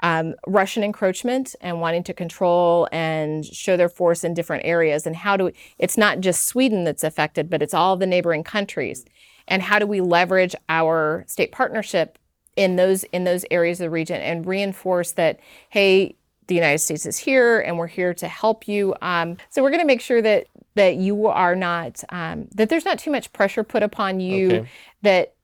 um, 0.01 0.35
Russian 0.47 0.83
encroachment 0.83 1.55
and 1.61 1.81
wanting 1.81 2.03
to 2.05 2.13
control 2.13 2.89
and 2.91 3.45
show 3.45 3.77
their 3.77 3.89
force 3.89 4.25
in 4.25 4.35
different 4.35 4.65
areas, 4.65 5.07
and 5.07 5.15
how 5.15 5.37
do 5.37 5.53
it's 5.79 5.97
not 5.97 6.21
just 6.21 6.47
Sweden 6.47 6.85
that's 6.85 7.05
affected, 7.05 7.49
but 7.49 7.63
it's 7.63 7.75
all 7.75 7.97
the 7.97 8.07
neighboring 8.07 8.43
countries. 8.43 9.05
And 9.47 9.63
how 9.63 9.79
do 9.79 9.87
we 9.87 10.01
leverage 10.01 10.55
our 10.69 11.25
state 11.29 11.53
partnership 11.53 12.19
in 12.57 12.77
those 12.77 13.05
in 13.05 13.25
those 13.25 13.45
areas 13.51 13.81
of 13.81 13.85
the 13.85 13.91
region 13.91 14.21
and 14.21 14.47
reinforce 14.47 15.13
that 15.13 15.41
hey 15.71 16.15
the 16.49 16.55
united 16.55 16.79
states 16.79 17.07
is 17.07 17.17
here 17.17 17.61
and 17.61 17.79
we're 17.79 17.87
here 17.87 18.13
to 18.13 18.29
help 18.29 18.69
you 18.69 18.95
um, 19.01 19.37
so 19.49 19.63
we're 19.63 19.71
going 19.71 19.81
to 19.81 19.87
make 19.87 20.01
sure 20.01 20.21
that 20.21 20.47
that 20.75 20.97
you 20.97 21.27
are 21.27 21.57
not 21.57 22.03
um, 22.11 22.47
that 22.55 22.69
there's 22.69 22.85
not 22.85 22.99
too 22.99 23.11
much 23.11 23.33
pressure 23.33 23.65
put 23.65 23.83
upon 23.83 24.21
you 24.21 24.47
okay. 24.53 24.69
that 25.03 25.35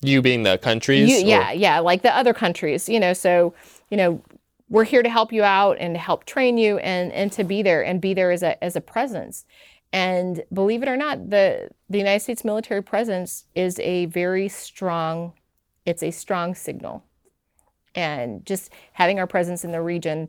you 0.00 0.22
being 0.22 0.42
the 0.42 0.58
countries 0.58 1.08
you, 1.08 1.26
yeah 1.26 1.50
yeah 1.52 1.78
like 1.80 2.02
the 2.02 2.16
other 2.16 2.32
countries 2.32 2.88
you 2.88 3.00
know 3.00 3.12
so 3.12 3.52
you 3.90 3.96
know 3.96 4.22
we're 4.68 4.84
here 4.84 5.02
to 5.02 5.08
help 5.08 5.32
you 5.32 5.42
out 5.42 5.76
and 5.80 5.94
to 5.94 5.98
help 5.98 6.24
train 6.24 6.58
you 6.58 6.78
and 6.78 7.12
and 7.12 7.32
to 7.32 7.42
be 7.42 7.62
there 7.62 7.84
and 7.84 8.00
be 8.00 8.14
there 8.14 8.30
as 8.30 8.42
a 8.42 8.62
as 8.62 8.76
a 8.76 8.80
presence 8.80 9.44
and 9.92 10.44
believe 10.52 10.82
it 10.82 10.88
or 10.88 10.96
not 10.96 11.30
the 11.30 11.68
the 11.90 11.98
united 11.98 12.20
states 12.20 12.44
military 12.44 12.82
presence 12.82 13.44
is 13.54 13.80
a 13.80 14.06
very 14.06 14.48
strong 14.48 15.32
it's 15.88 16.02
a 16.02 16.10
strong 16.10 16.54
signal. 16.54 17.02
And 17.94 18.44
just 18.44 18.70
having 18.92 19.18
our 19.18 19.26
presence 19.26 19.64
in 19.64 19.72
the 19.72 19.80
region, 19.80 20.28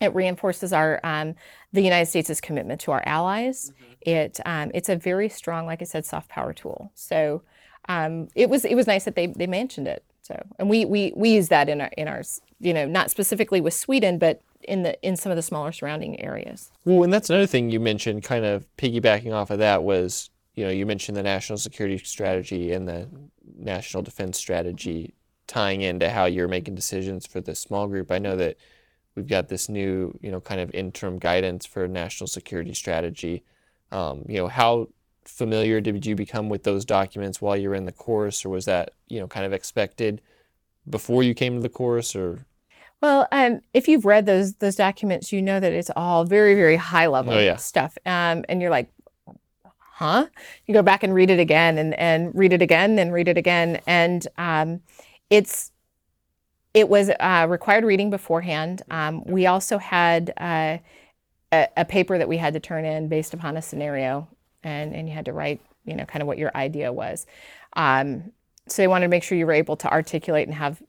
it 0.00 0.14
reinforces 0.14 0.72
our 0.72 0.98
um, 1.04 1.34
the 1.74 1.82
United 1.82 2.06
States' 2.06 2.40
commitment 2.40 2.80
to 2.82 2.92
our 2.92 3.02
allies. 3.04 3.70
Mm-hmm. 3.70 3.92
It 4.00 4.40
um, 4.46 4.70
it's 4.72 4.88
a 4.88 4.96
very 4.96 5.28
strong, 5.28 5.66
like 5.66 5.82
I 5.82 5.84
said, 5.84 6.06
soft 6.06 6.30
power 6.30 6.54
tool. 6.54 6.90
So 6.94 7.42
um, 7.88 8.28
it 8.34 8.48
was 8.48 8.64
it 8.64 8.74
was 8.74 8.86
nice 8.86 9.04
that 9.04 9.14
they 9.14 9.26
they 9.26 9.46
mentioned 9.46 9.88
it. 9.88 10.04
So 10.22 10.42
and 10.58 10.70
we 10.70 10.84
we 10.84 11.12
we 11.14 11.30
use 11.30 11.48
that 11.48 11.68
in 11.68 11.80
our 11.80 11.90
in 11.98 12.08
our 12.08 12.22
you 12.60 12.72
know 12.72 12.86
not 12.86 13.10
specifically 13.10 13.60
with 13.60 13.74
Sweden, 13.74 14.18
but 14.18 14.40
in 14.62 14.82
the 14.82 15.00
in 15.06 15.16
some 15.16 15.30
of 15.30 15.36
the 15.36 15.42
smaller 15.42 15.72
surrounding 15.72 16.20
areas. 16.20 16.70
Well, 16.84 17.02
and 17.02 17.12
that's 17.12 17.30
another 17.30 17.46
thing 17.46 17.70
you 17.70 17.80
mentioned, 17.80 18.22
kind 18.22 18.44
of 18.44 18.66
piggybacking 18.76 19.32
off 19.32 19.50
of 19.50 19.58
that 19.58 19.82
was 19.82 20.30
you 20.54 20.64
know 20.64 20.70
you 20.70 20.86
mentioned 20.86 21.16
the 21.16 21.22
national 21.22 21.58
security 21.58 21.98
strategy 21.98 22.72
and 22.72 22.88
the 22.88 23.08
national 23.58 24.02
defense 24.02 24.38
strategy 24.38 25.14
tying 25.46 25.82
into 25.82 26.08
how 26.08 26.24
you're 26.24 26.48
making 26.48 26.74
decisions 26.74 27.26
for 27.26 27.40
the 27.40 27.54
small 27.54 27.86
group. 27.86 28.10
I 28.10 28.18
know 28.18 28.36
that 28.36 28.56
we've 29.14 29.26
got 29.26 29.48
this 29.48 29.68
new, 29.68 30.18
you 30.22 30.30
know, 30.30 30.40
kind 30.40 30.60
of 30.60 30.70
interim 30.74 31.18
guidance 31.18 31.66
for 31.66 31.86
national 31.86 32.28
security 32.28 32.74
strategy. 32.74 33.44
Um, 33.92 34.24
you 34.28 34.38
know, 34.38 34.48
how 34.48 34.88
familiar 35.24 35.80
did 35.80 36.04
you 36.06 36.14
become 36.14 36.48
with 36.48 36.64
those 36.64 36.84
documents 36.84 37.40
while 37.40 37.56
you 37.56 37.68
were 37.68 37.74
in 37.74 37.86
the 37.86 37.92
course, 37.92 38.44
or 38.44 38.50
was 38.50 38.64
that 38.66 38.92
you 39.08 39.20
know 39.20 39.26
kind 39.26 39.46
of 39.46 39.52
expected 39.52 40.20
before 40.88 41.22
you 41.22 41.34
came 41.34 41.54
to 41.56 41.60
the 41.62 41.68
course, 41.68 42.14
or? 42.16 42.46
Well, 43.00 43.28
um, 43.32 43.60
if 43.74 43.86
you've 43.88 44.04
read 44.04 44.26
those 44.26 44.54
those 44.54 44.76
documents, 44.76 45.32
you 45.32 45.42
know 45.42 45.60
that 45.60 45.72
it's 45.72 45.90
all 45.94 46.24
very 46.24 46.54
very 46.54 46.76
high 46.76 47.06
level 47.06 47.34
Oh, 47.34 47.38
yeah. 47.38 47.56
stuff, 47.56 47.96
um, 48.06 48.44
and 48.48 48.60
you're 48.62 48.70
like, 48.70 48.90
huh? 49.78 50.26
You 50.66 50.74
go 50.74 50.82
back 50.82 51.02
and 51.02 51.14
read 51.14 51.30
it 51.30 51.40
again, 51.40 51.78
and 51.78 51.94
and 51.98 52.34
read 52.34 52.52
it 52.52 52.62
again, 52.62 52.98
and 52.98 53.12
read 53.12 53.28
it 53.28 53.36
again, 53.38 53.80
and 53.86 54.26
um, 54.38 54.80
it's 55.30 55.70
it 56.72 56.88
was 56.88 57.10
uh, 57.20 57.46
required 57.48 57.84
reading 57.84 58.10
beforehand. 58.10 58.82
Um, 58.90 59.22
we 59.24 59.46
also 59.46 59.78
had 59.78 60.32
uh, 60.36 60.78
a, 61.52 61.68
a 61.76 61.84
paper 61.84 62.18
that 62.18 62.28
we 62.28 62.36
had 62.36 62.54
to 62.54 62.60
turn 62.60 62.84
in 62.84 63.08
based 63.08 63.32
upon 63.32 63.56
a 63.56 63.62
scenario, 63.62 64.28
and 64.64 64.94
and 64.94 65.08
you 65.08 65.14
had 65.14 65.26
to 65.26 65.32
write, 65.32 65.60
you 65.84 65.94
know, 65.94 66.04
kind 66.04 66.22
of 66.22 66.26
what 66.26 66.38
your 66.38 66.50
idea 66.54 66.92
was. 66.92 67.26
Um, 67.74 68.32
so 68.66 68.82
they 68.82 68.88
wanted 68.88 69.06
to 69.06 69.10
make 69.10 69.22
sure 69.22 69.36
you 69.36 69.46
were 69.46 69.52
able 69.52 69.76
to 69.76 69.92
articulate 69.92 70.48
and 70.48 70.56
have, 70.56 70.82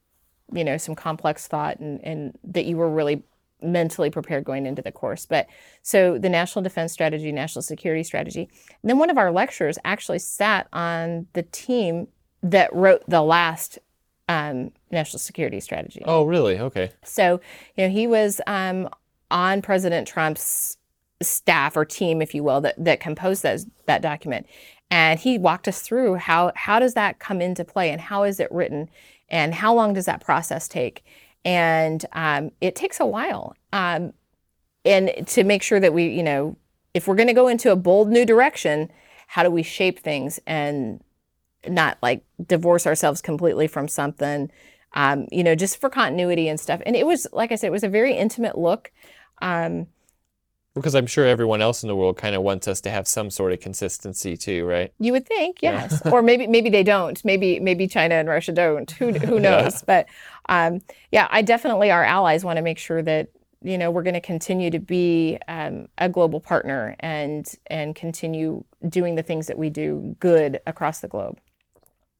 you 0.53 0.63
know, 0.63 0.77
some 0.77 0.95
complex 0.95 1.47
thought, 1.47 1.79
and 1.79 2.03
and 2.03 2.37
that 2.43 2.65
you 2.65 2.77
were 2.77 2.89
really 2.89 3.23
mentally 3.61 4.09
prepared 4.09 4.43
going 4.43 4.65
into 4.65 4.81
the 4.81 4.91
course. 4.91 5.25
But 5.25 5.47
so 5.81 6.17
the 6.17 6.29
national 6.29 6.63
defense 6.63 6.91
strategy, 6.91 7.31
national 7.31 7.63
security 7.63 8.03
strategy. 8.03 8.49
And 8.81 8.89
then 8.89 8.97
one 8.97 9.09
of 9.09 9.17
our 9.17 9.31
lecturers 9.31 9.77
actually 9.83 10.19
sat 10.19 10.67
on 10.71 11.27
the 11.33 11.43
team 11.43 12.07
that 12.43 12.73
wrote 12.73 13.03
the 13.07 13.21
last 13.21 13.79
um, 14.27 14.71
national 14.91 15.19
security 15.19 15.59
strategy. 15.59 16.03
Oh, 16.05 16.23
really? 16.23 16.59
Okay. 16.59 16.91
So, 17.03 17.39
you 17.75 17.85
know, 17.85 17.89
he 17.89 18.07
was 18.07 18.41
um, 18.45 18.89
on 19.31 19.61
President 19.61 20.07
Trump's 20.07 20.77
staff 21.21 21.77
or 21.77 21.85
team, 21.85 22.21
if 22.21 22.33
you 22.33 22.43
will, 22.43 22.61
that, 22.61 22.75
that 22.83 22.99
composed 22.99 23.43
those, 23.43 23.65
that 23.85 24.01
document. 24.01 24.45
And 24.91 25.19
he 25.19 25.37
walked 25.37 25.67
us 25.67 25.81
through 25.81 26.15
how, 26.15 26.51
how 26.55 26.79
does 26.79 26.93
that 26.93 27.19
come 27.19 27.41
into 27.41 27.65
play 27.65 27.89
and 27.89 27.99
how 27.99 28.23
is 28.23 28.39
it 28.39 28.51
written 28.51 28.89
and 29.29 29.53
how 29.53 29.73
long 29.73 29.93
does 29.93 30.05
that 30.05 30.23
process 30.23 30.67
take? 30.67 31.03
And 31.43 32.05
um, 32.13 32.51
it 32.61 32.75
takes 32.75 32.99
a 32.99 33.05
while. 33.05 33.55
Um, 33.73 34.13
and 34.83 35.11
to 35.27 35.43
make 35.43 35.63
sure 35.63 35.79
that 35.79 35.93
we, 35.93 36.07
you 36.07 36.23
know, 36.23 36.57
if 36.93 37.07
we're 37.07 37.15
going 37.15 37.27
to 37.27 37.33
go 37.33 37.47
into 37.47 37.71
a 37.71 37.75
bold 37.75 38.09
new 38.09 38.25
direction, 38.25 38.91
how 39.27 39.43
do 39.43 39.49
we 39.49 39.63
shape 39.63 39.99
things 39.99 40.39
and 40.45 41.03
not 41.67 41.97
like 42.01 42.23
divorce 42.45 42.85
ourselves 42.85 43.21
completely 43.21 43.67
from 43.67 43.87
something, 43.87 44.51
um, 44.93 45.27
you 45.31 45.43
know, 45.43 45.55
just 45.55 45.81
for 45.81 45.89
continuity 45.89 46.47
and 46.47 46.59
stuff. 46.59 46.81
And 46.85 46.95
it 46.95 47.05
was, 47.05 47.27
like 47.33 47.51
I 47.51 47.55
said, 47.55 47.67
it 47.67 47.71
was 47.71 47.83
a 47.83 47.89
very 47.89 48.15
intimate 48.15 48.57
look. 48.57 48.91
Um, 49.41 49.87
Because 50.75 50.93
I'm 50.93 51.07
sure 51.07 51.25
everyone 51.25 51.61
else 51.61 51.83
in 51.83 51.87
the 51.87 51.95
world 51.95 52.17
kind 52.17 52.35
of 52.35 52.41
wants 52.43 52.67
us 52.67 52.81
to 52.81 52.89
have 52.89 53.07
some 53.07 53.29
sort 53.31 53.53
of 53.53 53.61
consistency 53.61 54.35
too, 54.37 54.65
right? 54.65 54.91
you 54.99 55.13
would 55.13 55.25
think, 55.25 55.61
Yeah. 55.61 55.83
yes, 55.83 56.01
or 56.05 56.21
maybe 56.21 56.45
maybe 56.47 56.69
they 56.69 56.83
don't. 56.83 57.23
Maybe 57.25 57.59
maybe 57.59 57.87
China 57.87 58.15
and 58.15 58.27
Russia 58.29 58.51
don't. 58.51 58.91
Who 58.91 59.13
who 59.13 59.35
Yeah. 59.41 59.61
knows? 59.61 59.81
But 59.83 60.07
um, 60.49 60.81
yeah, 61.11 61.27
I 61.31 61.41
definitely 61.41 61.91
our 61.91 62.03
allies 62.03 62.43
want 62.43 62.57
to 62.57 62.61
make 62.61 62.77
sure 62.77 63.01
that 63.01 63.29
you 63.63 63.77
know 63.77 63.89
we're 63.89 64.03
going 64.03 64.13
to 64.15 64.21
continue 64.21 64.69
to 64.69 64.79
be 64.79 65.39
um, 65.47 65.87
a 65.97 66.09
global 66.09 66.39
partner 66.41 66.95
and 66.99 67.47
and 67.67 67.95
continue 67.95 68.63
doing 68.89 69.15
the 69.15 69.23
things 69.23 69.47
that 69.47 69.57
we 69.57 69.69
do 69.69 70.15
good 70.19 70.59
across 70.67 70.99
the 70.99 71.07
globe. 71.07 71.39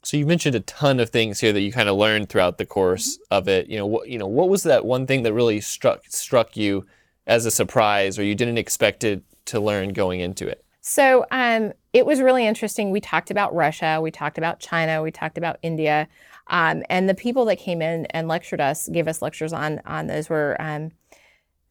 So 0.03 0.17
you 0.17 0.25
mentioned 0.25 0.55
a 0.55 0.59
ton 0.61 0.99
of 0.99 1.09
things 1.09 1.39
here 1.39 1.51
that 1.51 1.61
you 1.61 1.71
kind 1.73 1.89
of 1.89 1.97
learned 1.97 2.29
throughout 2.29 2.57
the 2.59 2.65
course 2.65 3.17
of 3.31 3.47
it. 3.47 3.67
You 3.67 3.77
know, 3.77 3.85
what 3.87 4.07
you 4.07 4.17
know, 4.17 4.27
what 4.27 4.47
was 4.49 4.63
that 4.63 4.85
one 4.85 5.05
thing 5.07 5.23
that 5.23 5.33
really 5.33 5.59
struck 5.61 6.03
struck 6.07 6.55
you 6.55 6.85
as 7.27 7.45
a 7.45 7.51
surprise, 7.51 8.19
or 8.19 8.23
you 8.23 8.35
didn't 8.35 8.57
expect 8.57 9.03
it 9.03 9.23
to 9.45 9.59
learn 9.59 9.93
going 9.93 10.19
into 10.19 10.47
it? 10.47 10.63
So 10.81 11.25
um, 11.31 11.73
it 11.93 12.05
was 12.05 12.21
really 12.21 12.45
interesting. 12.45 12.91
We 12.91 13.01
talked 13.01 13.31
about 13.31 13.55
Russia, 13.55 13.99
we 14.01 14.11
talked 14.11 14.37
about 14.37 14.59
China, 14.59 15.01
we 15.01 15.11
talked 15.11 15.37
about 15.37 15.57
India, 15.63 16.07
um, 16.47 16.83
and 16.89 17.09
the 17.09 17.15
people 17.15 17.45
that 17.45 17.57
came 17.57 17.81
in 17.81 18.05
and 18.07 18.27
lectured 18.27 18.61
us, 18.61 18.87
gave 18.89 19.07
us 19.07 19.21
lectures 19.21 19.51
on 19.51 19.81
on 19.85 20.07
those 20.07 20.29
were 20.29 20.55
um, 20.59 20.91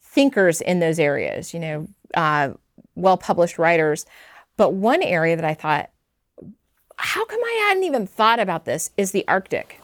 thinkers 0.02 0.60
in 0.60 0.80
those 0.80 0.98
areas. 0.98 1.54
You 1.54 1.60
know, 1.60 1.88
uh, 2.14 2.50
well 2.94 3.16
published 3.16 3.58
writers. 3.58 4.06
But 4.56 4.74
one 4.74 5.02
area 5.02 5.36
that 5.36 5.44
I 5.44 5.54
thought, 5.54 5.90
how 6.96 7.24
come 7.24 7.40
I 7.42 7.66
hadn't 7.68 7.84
even 7.84 8.06
thought 8.06 8.40
about 8.40 8.64
this, 8.64 8.90
is 8.96 9.10
the 9.10 9.26
Arctic, 9.28 9.80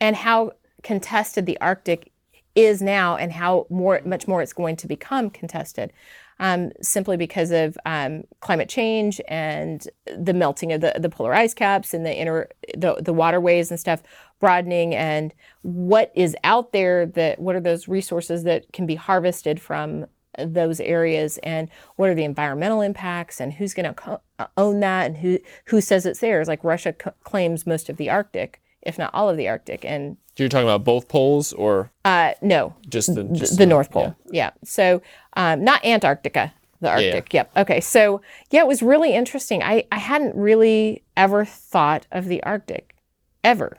and 0.00 0.16
how 0.16 0.52
contested 0.82 1.46
the 1.46 1.60
Arctic 1.60 2.10
is 2.54 2.80
now, 2.82 3.16
and 3.16 3.32
how 3.32 3.66
more 3.68 4.00
much 4.04 4.28
more 4.28 4.42
it's 4.42 4.52
going 4.52 4.76
to 4.76 4.86
become 4.86 5.30
contested 5.30 5.92
um, 6.40 6.72
simply 6.80 7.16
because 7.16 7.50
of 7.50 7.76
um, 7.86 8.24
climate 8.40 8.68
change 8.68 9.20
and 9.28 9.88
the 10.16 10.34
melting 10.34 10.72
of 10.72 10.80
the, 10.80 10.94
the 10.98 11.08
polar 11.08 11.34
ice 11.34 11.54
caps 11.54 11.94
and 11.94 12.04
the 12.04 12.14
inner 12.14 12.48
the, 12.76 12.96
the 13.00 13.12
waterways 13.12 13.70
and 13.70 13.78
stuff 13.78 14.02
broadening. 14.40 14.94
And 14.94 15.32
what 15.62 16.12
is 16.14 16.36
out 16.44 16.72
there 16.72 17.06
that 17.06 17.38
what 17.38 17.56
are 17.56 17.60
those 17.60 17.88
resources 17.88 18.44
that 18.44 18.72
can 18.72 18.86
be 18.86 18.96
harvested 18.96 19.60
from 19.60 20.06
those 20.38 20.80
areas? 20.80 21.38
And 21.38 21.68
what 21.96 22.08
are 22.08 22.14
the 22.14 22.24
environmental 22.24 22.80
impacts? 22.80 23.40
And 23.40 23.52
who's 23.52 23.74
going 23.74 23.86
to 23.86 23.94
co- 23.94 24.20
own 24.56 24.80
that? 24.80 25.06
And 25.06 25.16
who 25.18 25.38
who 25.66 25.80
says 25.80 26.04
it's 26.06 26.20
theirs? 26.20 26.48
Like 26.48 26.64
Russia 26.64 26.92
claims 26.92 27.66
most 27.66 27.88
of 27.88 27.96
the 27.96 28.10
Arctic 28.10 28.60
if 28.84 28.98
not 28.98 29.12
all 29.14 29.28
of 29.28 29.36
the 29.36 29.48
Arctic 29.48 29.84
and 29.84 30.16
You're 30.36 30.48
talking 30.48 30.66
about 30.66 30.84
both 30.84 31.08
poles 31.08 31.52
or 31.52 31.90
uh, 32.04 32.32
no 32.42 32.74
just 32.88 33.14
the 33.14 33.22
the, 33.24 33.34
just 33.34 33.58
the 33.58 33.66
North 33.66 33.90
Pole. 33.90 34.14
Yeah. 34.30 34.50
So 34.64 35.02
um, 35.36 35.64
not 35.64 35.84
Antarctica, 35.84 36.52
the 36.80 36.88
yeah. 36.88 36.92
Arctic. 36.92 37.34
Yep. 37.34 37.56
Okay. 37.56 37.80
So 37.80 38.20
yeah, 38.50 38.60
it 38.60 38.66
was 38.66 38.82
really 38.82 39.14
interesting. 39.14 39.62
I, 39.62 39.84
I 39.90 39.98
hadn't 39.98 40.34
really 40.36 41.02
ever 41.16 41.44
thought 41.44 42.06
of 42.12 42.26
the 42.26 42.42
Arctic, 42.42 42.94
ever, 43.42 43.78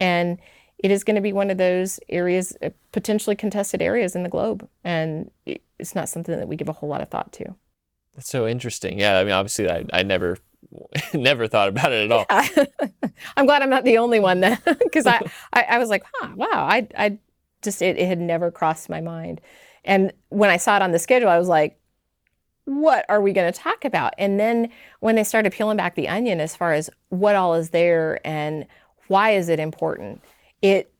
and 0.00 0.38
it 0.78 0.90
is 0.90 1.02
going 1.04 1.16
to 1.16 1.22
be 1.22 1.32
one 1.32 1.50
of 1.50 1.58
those 1.58 1.98
areas, 2.08 2.56
uh, 2.62 2.70
potentially 2.92 3.34
contested 3.34 3.82
areas 3.82 4.14
in 4.14 4.22
the 4.22 4.28
globe, 4.28 4.68
and 4.84 5.30
it's 5.44 5.94
not 5.94 6.08
something 6.08 6.36
that 6.36 6.46
we 6.46 6.56
give 6.56 6.68
a 6.68 6.72
whole 6.72 6.88
lot 6.88 7.00
of 7.00 7.08
thought 7.08 7.32
to. 7.32 7.56
That's 8.14 8.28
so 8.28 8.46
interesting. 8.46 8.98
Yeah, 8.98 9.18
I 9.18 9.24
mean, 9.24 9.32
obviously, 9.32 9.70
I, 9.70 9.84
I 9.92 10.02
never 10.02 10.38
never 11.14 11.46
thought 11.46 11.68
about 11.68 11.92
it 11.92 12.10
at 12.10 12.12
all. 12.12 12.26
I'm 13.36 13.46
glad 13.46 13.62
I'm 13.62 13.70
not 13.70 13.84
the 13.84 13.98
only 13.98 14.20
one 14.20 14.40
then, 14.40 14.58
because 14.64 15.06
I, 15.06 15.20
I, 15.52 15.62
I 15.62 15.78
was 15.78 15.88
like, 15.88 16.04
huh, 16.14 16.30
wow, 16.36 16.46
I, 16.52 16.86
I 16.96 17.18
just, 17.62 17.82
it, 17.82 17.98
it 17.98 18.06
had 18.06 18.20
never 18.20 18.50
crossed 18.50 18.88
my 18.88 19.00
mind. 19.00 19.40
And 19.84 20.12
when 20.28 20.50
I 20.50 20.56
saw 20.56 20.76
it 20.76 20.82
on 20.82 20.92
the 20.92 20.98
schedule, 20.98 21.28
I 21.28 21.38
was 21.38 21.48
like, 21.48 21.78
what 22.64 23.06
are 23.08 23.22
we 23.22 23.32
going 23.32 23.50
to 23.50 23.58
talk 23.58 23.84
about? 23.84 24.12
And 24.18 24.38
then 24.38 24.68
when 25.00 25.14
they 25.14 25.24
started 25.24 25.52
peeling 25.52 25.78
back 25.78 25.94
the 25.94 26.08
onion 26.08 26.40
as 26.40 26.54
far 26.54 26.72
as 26.72 26.90
what 27.08 27.34
all 27.34 27.54
is 27.54 27.70
there 27.70 28.20
and 28.26 28.66
why 29.06 29.30
is 29.30 29.48
it 29.48 29.58
important, 29.58 30.22
it, 30.60 30.92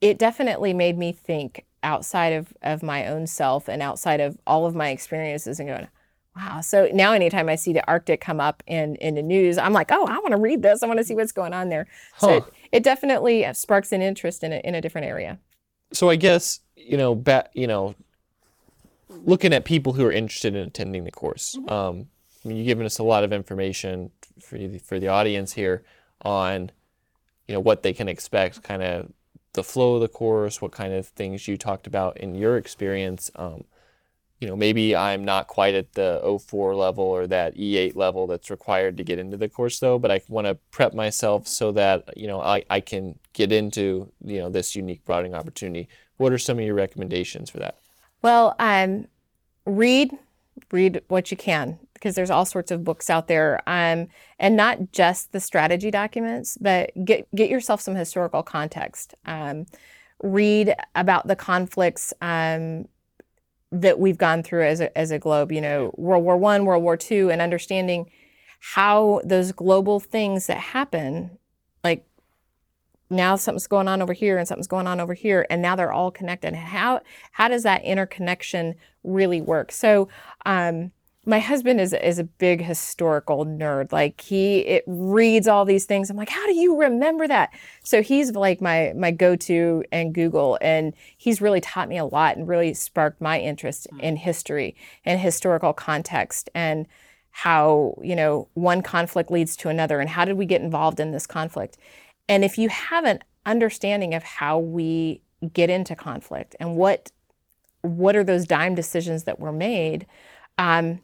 it 0.00 0.18
definitely 0.18 0.72
made 0.72 0.96
me 0.96 1.10
think 1.10 1.64
outside 1.82 2.32
of, 2.32 2.52
of 2.62 2.82
my 2.82 3.08
own 3.08 3.26
self 3.26 3.66
and 3.68 3.82
outside 3.82 4.20
of 4.20 4.38
all 4.46 4.66
of 4.66 4.74
my 4.76 4.90
experiences 4.90 5.58
and 5.58 5.68
going, 5.68 5.88
Wow. 6.36 6.60
So 6.62 6.88
now 6.92 7.12
anytime 7.12 7.48
I 7.48 7.54
see 7.54 7.72
the 7.72 7.86
Arctic 7.86 8.20
come 8.20 8.40
up 8.40 8.62
in, 8.66 8.96
in 8.96 9.14
the 9.14 9.22
news, 9.22 9.56
I'm 9.56 9.72
like, 9.72 9.92
oh, 9.92 10.04
I 10.06 10.18
want 10.18 10.32
to 10.32 10.36
read 10.36 10.62
this. 10.62 10.82
I 10.82 10.86
want 10.86 10.98
to 10.98 11.04
see 11.04 11.14
what's 11.14 11.32
going 11.32 11.52
on 11.52 11.68
there. 11.68 11.86
So 12.18 12.30
it, 12.30 12.44
it 12.72 12.82
definitely 12.82 13.46
sparks 13.54 13.92
an 13.92 14.02
interest 14.02 14.42
in 14.42 14.52
a, 14.52 14.56
in 14.56 14.74
a 14.74 14.80
different 14.80 15.06
area. 15.06 15.38
So 15.92 16.10
I 16.10 16.16
guess 16.16 16.60
you 16.84 16.96
know, 16.96 17.14
ba- 17.14 17.48
you 17.52 17.66
know, 17.66 17.94
looking 19.08 19.52
at 19.52 19.64
people 19.64 19.92
who 19.94 20.04
are 20.04 20.12
interested 20.12 20.54
in 20.54 20.66
attending 20.66 21.04
the 21.04 21.10
course. 21.10 21.58
Um, 21.68 22.06
I 22.44 22.48
mean, 22.48 22.58
you've 22.58 22.66
given 22.66 22.86
us 22.86 22.98
a 22.98 23.04
lot 23.04 23.24
of 23.24 23.32
information 23.32 24.10
for 24.40 24.58
the, 24.58 24.78
for 24.78 24.98
the 24.98 25.08
audience 25.08 25.52
here 25.52 25.82
on, 26.22 26.70
you 27.48 27.54
know, 27.54 27.60
what 27.60 27.82
they 27.82 27.92
can 27.92 28.08
expect, 28.08 28.62
kind 28.62 28.82
of 28.82 29.12
the 29.54 29.64
flow 29.64 29.94
of 29.94 30.00
the 30.00 30.08
course, 30.08 30.60
what 30.60 30.72
kind 30.72 30.92
of 30.92 31.06
things 31.06 31.48
you 31.48 31.56
talked 31.56 31.86
about 31.86 32.16
in 32.18 32.34
your 32.34 32.56
experience. 32.56 33.30
Um, 33.36 33.64
you 34.40 34.48
know, 34.48 34.56
maybe 34.56 34.94
I'm 34.94 35.24
not 35.24 35.46
quite 35.46 35.74
at 35.74 35.92
the 35.92 36.20
O4 36.24 36.76
level 36.76 37.04
or 37.04 37.26
that 37.28 37.56
E8 37.56 37.96
level 37.96 38.26
that's 38.26 38.50
required 38.50 38.96
to 38.98 39.04
get 39.04 39.18
into 39.18 39.36
the 39.36 39.48
course 39.48 39.78
though, 39.78 39.98
but 39.98 40.10
I 40.10 40.20
want 40.28 40.46
to 40.46 40.56
prep 40.70 40.92
myself 40.92 41.46
so 41.46 41.72
that, 41.72 42.16
you 42.16 42.26
know, 42.26 42.40
I, 42.40 42.64
I 42.68 42.80
can 42.80 43.18
get 43.32 43.52
into, 43.52 44.12
you 44.24 44.38
know, 44.40 44.50
this 44.50 44.76
unique 44.76 45.04
broadening 45.04 45.34
opportunity. 45.34 45.88
What 46.16 46.32
are 46.32 46.38
some 46.38 46.58
of 46.58 46.64
your 46.64 46.74
recommendations 46.74 47.50
for 47.50 47.58
that? 47.58 47.76
Well, 48.22 48.54
um, 48.58 49.06
read, 49.66 50.10
read 50.70 51.02
what 51.08 51.30
you 51.30 51.36
can 51.36 51.78
because 51.94 52.14
there's 52.14 52.30
all 52.30 52.44
sorts 52.44 52.70
of 52.70 52.84
books 52.84 53.08
out 53.08 53.28
there, 53.28 53.62
um, 53.66 54.08
and 54.38 54.56
not 54.56 54.92
just 54.92 55.32
the 55.32 55.40
strategy 55.40 55.90
documents, 55.90 56.58
but 56.60 56.90
get 57.02 57.26
get 57.34 57.48
yourself 57.48 57.80
some 57.80 57.94
historical 57.94 58.42
context. 58.42 59.14
Um, 59.24 59.64
read 60.22 60.74
about 60.94 61.26
the 61.26 61.36
conflicts 61.36 62.12
um, 62.20 62.86
that 63.80 63.98
we've 63.98 64.18
gone 64.18 64.42
through 64.42 64.64
as 64.64 64.80
a, 64.80 64.96
as 64.96 65.10
a 65.10 65.18
globe. 65.18 65.52
You 65.52 65.60
know, 65.60 65.94
World 65.96 66.24
War 66.24 66.36
One, 66.36 66.64
World 66.64 66.82
War 66.82 66.96
Two, 66.96 67.30
and 67.30 67.42
understanding 67.42 68.10
how 68.60 69.20
those 69.24 69.52
global 69.52 70.00
things 70.00 70.46
that 70.46 70.58
happen, 70.58 71.38
like 71.82 72.06
now 73.10 73.36
something's 73.36 73.66
going 73.66 73.88
on 73.88 74.00
over 74.00 74.12
here 74.12 74.38
and 74.38 74.48
something's 74.48 74.66
going 74.66 74.86
on 74.86 75.00
over 75.00 75.14
here 75.14 75.46
and 75.50 75.60
now 75.60 75.76
they're 75.76 75.92
all 75.92 76.10
connected 76.10 76.54
how 76.54 77.00
how 77.32 77.48
does 77.48 77.62
that 77.62 77.84
interconnection 77.84 78.74
really 79.02 79.42
work 79.42 79.70
so 79.70 80.08
um, 80.46 80.90
my 81.26 81.38
husband 81.38 81.80
is 81.80 81.92
is 81.92 82.18
a 82.18 82.24
big 82.24 82.62
historical 82.62 83.44
nerd. 83.44 83.92
Like 83.92 84.20
he 84.20 84.58
it 84.60 84.84
reads 84.86 85.48
all 85.48 85.64
these 85.64 85.84
things. 85.84 86.10
I'm 86.10 86.16
like, 86.16 86.28
how 86.28 86.46
do 86.46 86.54
you 86.54 86.78
remember 86.78 87.26
that? 87.28 87.50
So 87.82 88.02
he's 88.02 88.32
like 88.32 88.60
my 88.60 88.92
my 88.96 89.10
go 89.10 89.36
to 89.36 89.84
and 89.92 90.14
Google, 90.14 90.58
and 90.60 90.94
he's 91.16 91.40
really 91.40 91.60
taught 91.60 91.88
me 91.88 91.98
a 91.98 92.04
lot 92.04 92.36
and 92.36 92.48
really 92.48 92.74
sparked 92.74 93.20
my 93.20 93.40
interest 93.40 93.86
mm. 93.92 94.00
in 94.00 94.16
history 94.16 94.76
and 95.04 95.20
historical 95.20 95.72
context 95.72 96.50
and 96.54 96.86
how 97.30 97.98
you 98.02 98.16
know 98.16 98.48
one 98.54 98.82
conflict 98.82 99.30
leads 99.30 99.56
to 99.56 99.68
another 99.68 100.00
and 100.00 100.10
how 100.10 100.24
did 100.24 100.36
we 100.36 100.46
get 100.46 100.62
involved 100.62 101.00
in 101.00 101.12
this 101.12 101.26
conflict. 101.26 101.78
And 102.28 102.44
if 102.44 102.58
you 102.58 102.68
have 102.68 103.04
an 103.04 103.20
understanding 103.46 104.14
of 104.14 104.22
how 104.22 104.58
we 104.58 105.20
get 105.52 105.68
into 105.68 105.94
conflict 105.94 106.56
and 106.58 106.76
what 106.76 107.10
what 107.82 108.16
are 108.16 108.24
those 108.24 108.46
DIME 108.46 108.74
decisions 108.74 109.24
that 109.24 109.38
were 109.38 109.52
made. 109.52 110.06
Um, 110.56 111.00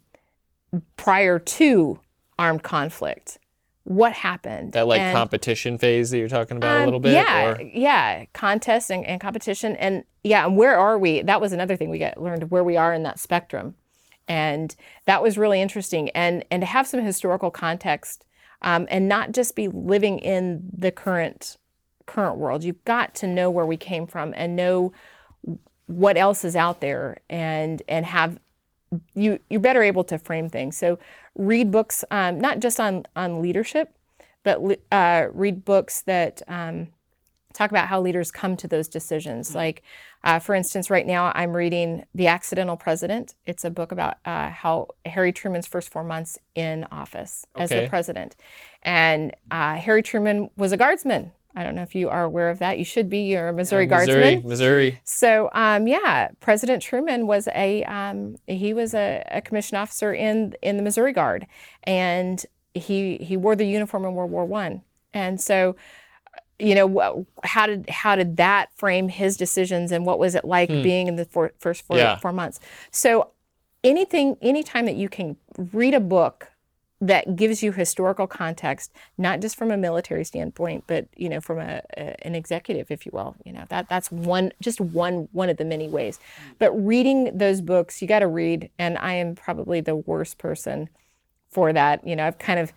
prior 0.97 1.39
to 1.39 2.01
armed 2.39 2.63
conflict 2.63 3.39
what 3.85 4.13
happened? 4.13 4.75
That 4.75 4.87
like 4.87 5.01
and, 5.01 5.17
competition 5.17 5.79
phase 5.79 6.11
that 6.11 6.19
you're 6.19 6.29
talking 6.29 6.57
about 6.57 6.77
um, 6.77 6.83
a 6.83 6.85
little 6.85 7.01
bit 7.01 7.13
yeah 7.13 7.47
or? 7.47 7.61
yeah 7.61 8.25
contest 8.33 8.91
and, 8.91 9.05
and, 9.05 9.21
competition 9.21 9.75
and 9.77 10.05
yeah 10.23 10.47
and 10.47 10.57
where 10.57 10.79
are 10.79 10.99
we? 10.99 11.23
That 11.23 11.41
was 11.41 11.53
another 11.53 11.77
thing 11.77 11.91
we 11.91 11.99
got 11.99 12.23
learned 12.23 12.51
where 12.51 12.63
we 12.63 12.77
are 12.77 12.93
in 12.93 13.03
that 13.05 13.19
spectrum 13.19 13.75
and 14.29 14.77
that 15.07 15.23
was 15.23 15.37
really 15.37 15.61
interesting 15.61 16.11
and 16.11 16.45
and 16.51 16.61
to 16.63 16.67
have 16.67 16.87
some 16.87 17.01
historical 17.01 17.51
context 17.51 18.25
um, 18.63 18.87
and 18.91 19.09
not 19.09 19.33
just 19.33 19.57
be 19.57 19.67
living 19.67 20.19
in 20.21 20.63
the 20.73 20.93
current 20.93 21.57
current 22.07 22.37
world. 22.37 22.63
You've 22.63 22.85
got 22.85 23.15
to 23.17 23.27
know 23.27 23.51
where 23.51 23.67
we 23.67 23.77
came 23.77 24.07
from 24.07 24.35
and 24.37 24.55
know 24.55 24.93
what 25.87 26.17
else 26.17 26.45
is 26.45 26.55
out 26.55 26.81
there 26.81 27.19
and 27.29 27.83
and 27.89 28.07
have 28.07 28.39
you 29.15 29.39
you're 29.49 29.61
better 29.61 29.83
able 29.83 30.05
to 30.05 30.19
frame 30.19 30.49
things. 30.49 30.77
So 30.77 30.99
read 31.35 31.71
books 31.71 32.05
um, 32.11 32.41
not 32.41 32.61
just 32.61 32.81
on 32.81 33.05
on 33.17 33.43
leadership, 33.43 33.95
but 34.43 34.61
uh, 34.91 35.27
read 35.33 35.65
books 35.65 36.03
that 36.03 36.43
um, 36.49 36.89
talk 37.53 37.71
about 37.71 37.89
how 37.89 38.01
leaders 38.01 38.31
come 38.31 38.57
to 38.57 38.69
those 38.69 38.89
decisions. 38.89 39.49
Mm-hmm. 39.49 39.59
Like 39.59 39.83
uh, 40.23 40.39
for 40.39 40.55
instance, 40.55 40.91
right 40.91 41.07
now 41.07 41.33
I'm 41.35 41.57
reading 41.57 42.05
The 42.15 42.27
Accidental 42.27 42.77
President. 42.77 43.35
It's 43.47 43.65
a 43.65 43.71
book 43.71 43.93
about 43.93 44.19
uh, 44.25 44.51
how 44.51 44.89
Harry 45.07 45.33
Truman's 45.33 45.67
first 45.67 45.91
four 45.91 46.05
months 46.05 46.39
in 46.55 46.85
office 46.91 47.47
okay. 47.57 47.63
as 47.65 47.71
the 47.71 47.89
president, 47.89 48.37
and 48.83 49.35
uh, 49.51 49.77
Harry 49.77 50.03
Truman 50.03 50.51
was 50.57 50.73
a 50.73 50.77
guardsman 50.77 51.33
I 51.55 51.65
don't 51.65 51.75
know 51.75 51.83
if 51.83 51.95
you 51.95 52.09
are 52.09 52.25
aware 52.25 52.49
of 52.51 52.61
that. 52.61 52.79
You 52.79 52.85
should 52.85 53.11
be. 53.11 53.23
You're 53.23 53.49
a 53.49 53.53
Missouri 53.53 53.87
yeah, 53.87 53.99
Missouri, 53.99 54.21
Guardsman. 54.23 54.49
Missouri. 54.49 55.01
So, 55.05 55.51
um, 55.53 55.89
yeah, 55.89 56.29
President 56.41 56.83
Truman 56.83 57.27
was 57.27 57.49
a 57.55 57.83
um, 57.85 58.37
he 58.47 58.73
was 58.73 58.95
a, 58.95 59.25
a 59.31 59.41
commissioned 59.41 59.79
officer 59.79 60.15
in 60.15 60.55
in 60.63 60.77
the 60.77 60.83
Missouri 60.83 61.13
Guard, 61.13 61.47
and 61.85 62.45
he 62.75 63.17
he 63.17 63.37
wore 63.37 63.57
the 63.57 63.67
uniform 63.67 64.05
in 64.05 64.15
World 64.15 64.31
War 64.31 64.45
One. 64.45 64.83
And 65.13 65.41
so, 65.41 65.75
you 66.61 66.77
know, 66.77 67.27
how 67.43 67.67
did 67.67 67.91
how 67.91 68.15
did 68.15 68.37
that 68.37 68.69
frame 68.77 69.09
his 69.09 69.37
decisions, 69.37 69.91
and 69.91 70.07
what 70.07 70.19
was 70.19 70.37
it 70.37 70.45
like 70.45 70.71
hmm. 70.71 70.83
being 70.83 71.09
in 71.09 71.17
the 71.17 71.25
four, 71.25 71.53
first 71.59 71.83
four, 71.83 71.97
yeah. 71.97 72.17
four 72.19 72.33
months? 72.33 72.61
So, 72.93 73.31
anything, 73.83 74.37
anytime 74.41 74.87
that 74.87 74.97
you 74.97 75.09
can 75.09 75.37
read 75.73 75.95
a 75.95 76.01
book 76.01 76.49
that 77.01 77.35
gives 77.35 77.63
you 77.63 77.73
historical 77.73 78.27
context, 78.27 78.93
not 79.17 79.41
just 79.41 79.57
from 79.57 79.71
a 79.71 79.77
military 79.77 80.25
standpoint, 80.25 80.85
but 80.87 81.07
you 81.17 81.29
know, 81.29 81.41
from 81.41 81.59
a, 81.59 81.81
a, 81.97 82.27
an 82.27 82.35
executive, 82.35 82.91
if 82.91 83.07
you 83.07 83.13
will. 83.13 83.37
You 83.45 83.53
know, 83.53 83.65
that 83.71 83.89
that's 83.89 84.13
one 84.13 84.53
just 84.61 84.81
one 84.81 85.29
one 85.33 85.49
of 85.49 85.57
the 85.57 85.65
many 85.65 85.89
ways. 85.89 86.21
But 86.59 86.73
reading 86.73 87.37
those 87.37 87.63
books, 87.63 88.03
you 88.03 88.09
got 88.09 88.19
to 88.19 88.27
read, 88.27 88.71
and 88.79 88.99
I 88.99 89.15
am 89.15 89.35
probably 89.35 89.81
the 89.81 89.97
worst 89.97 90.37
person 90.37 90.91
for 91.51 91.73
that. 91.73 92.07
You 92.07 92.17
know, 92.17 92.27
I've 92.27 92.39
kind 92.39 92.61
of 92.61 92.73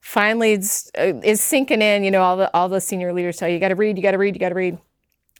finally 0.00 0.52
it's, 0.52 0.90
uh, 0.98 1.20
is 1.22 1.42
sinking 1.42 1.82
in. 1.82 2.02
You 2.02 2.10
know, 2.10 2.22
all 2.22 2.38
the 2.38 2.50
all 2.54 2.70
the 2.70 2.80
senior 2.80 3.12
leaders 3.12 3.36
tell 3.36 3.48
you, 3.48 3.54
you 3.54 3.60
got 3.60 3.68
to 3.68 3.74
read, 3.74 3.98
you 3.98 4.02
got 4.02 4.12
to 4.12 4.18
read, 4.18 4.34
you 4.34 4.40
got 4.40 4.50
to 4.50 4.54
read. 4.54 4.78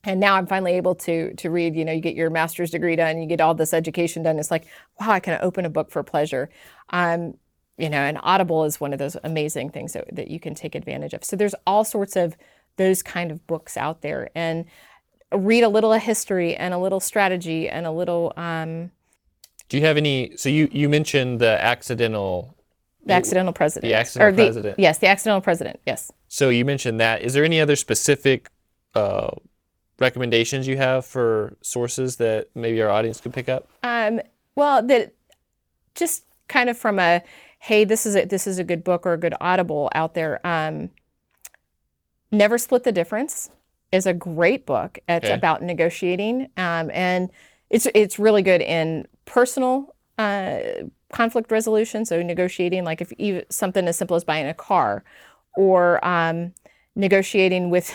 And 0.04 0.18
now 0.18 0.34
I'm 0.34 0.46
finally 0.46 0.72
able 0.72 0.94
to 0.96 1.32
to 1.34 1.50
read. 1.50 1.74
You 1.74 1.86
know, 1.86 1.92
you 1.92 2.02
get 2.02 2.16
your 2.16 2.28
master's 2.28 2.70
degree 2.70 2.96
done, 2.96 3.22
you 3.22 3.26
get 3.26 3.40
all 3.40 3.54
this 3.54 3.72
education 3.72 4.22
done. 4.22 4.38
It's 4.38 4.50
like, 4.50 4.66
wow, 5.00 5.10
I 5.10 5.20
can 5.20 5.38
open 5.40 5.64
a 5.64 5.70
book 5.70 5.90
for 5.90 6.02
pleasure. 6.02 6.50
Um, 6.90 7.34
you 7.78 7.88
know, 7.88 7.98
and 7.98 8.18
Audible 8.22 8.64
is 8.64 8.80
one 8.80 8.92
of 8.92 8.98
those 8.98 9.16
amazing 9.24 9.70
things 9.70 9.92
that, 9.94 10.14
that 10.14 10.28
you 10.28 10.38
can 10.38 10.54
take 10.54 10.74
advantage 10.74 11.14
of. 11.14 11.24
So 11.24 11.36
there's 11.36 11.54
all 11.66 11.84
sorts 11.84 12.16
of 12.16 12.36
those 12.76 13.02
kind 13.02 13.30
of 13.30 13.46
books 13.46 13.76
out 13.76 14.02
there, 14.02 14.30
and 14.34 14.64
read 15.32 15.62
a 15.62 15.68
little 15.68 15.92
of 15.92 16.02
history 16.02 16.56
and 16.56 16.74
a 16.74 16.78
little 16.78 17.00
strategy 17.00 17.68
and 17.68 17.86
a 17.86 17.90
little. 17.90 18.32
Um, 18.36 18.90
Do 19.68 19.78
you 19.78 19.84
have 19.84 19.96
any? 19.96 20.36
So 20.36 20.48
you 20.48 20.68
you 20.72 20.88
mentioned 20.88 21.40
the 21.40 21.62
accidental. 21.62 22.56
The 23.06 23.14
accidental 23.14 23.52
president. 23.52 23.90
The 23.90 23.96
accidental 23.96 24.36
the, 24.36 24.42
president. 24.42 24.78
Yes, 24.78 24.98
the 24.98 25.06
accidental 25.06 25.40
president. 25.40 25.80
Yes. 25.86 26.12
So 26.28 26.50
you 26.50 26.64
mentioned 26.64 27.00
that. 27.00 27.22
Is 27.22 27.32
there 27.32 27.44
any 27.44 27.60
other 27.60 27.76
specific 27.76 28.50
uh, 28.94 29.30
recommendations 29.98 30.66
you 30.66 30.76
have 30.76 31.06
for 31.06 31.56
sources 31.62 32.16
that 32.16 32.48
maybe 32.54 32.82
our 32.82 32.90
audience 32.90 33.20
could 33.20 33.32
pick 33.32 33.48
up? 33.48 33.68
Um, 33.82 34.20
well, 34.54 34.82
that 34.86 35.14
just 35.94 36.24
kind 36.48 36.68
of 36.68 36.76
from 36.76 36.98
a 36.98 37.22
hey, 37.60 37.84
this 37.84 38.06
is 38.06 38.16
a, 38.16 38.24
this 38.24 38.46
is 38.46 38.58
a 38.58 38.64
good 38.64 38.82
book 38.82 39.06
or 39.06 39.12
a 39.12 39.18
good 39.18 39.34
audible 39.40 39.90
out 39.94 40.14
there. 40.14 40.44
Um, 40.44 40.90
Never 42.32 42.58
Split 42.58 42.84
the 42.84 42.92
Difference 42.92 43.50
is 43.92 44.06
a 44.06 44.14
great 44.14 44.66
book. 44.66 44.98
It's 45.08 45.26
okay. 45.26 45.34
about 45.34 45.62
negotiating, 45.62 46.48
um, 46.56 46.90
and 46.92 47.30
it's 47.68 47.86
it's 47.94 48.18
really 48.18 48.42
good 48.42 48.62
in 48.62 49.06
personal 49.24 49.94
uh, 50.16 50.60
conflict 51.12 51.50
resolution. 51.52 52.04
So 52.04 52.22
negotiating, 52.22 52.84
like 52.84 53.00
if 53.00 53.12
you, 53.18 53.44
something 53.50 53.86
as 53.86 53.96
simple 53.96 54.16
as 54.16 54.24
buying 54.24 54.46
a 54.46 54.54
car, 54.54 55.04
or 55.54 56.04
um, 56.04 56.54
negotiating 56.94 57.68
with 57.70 57.92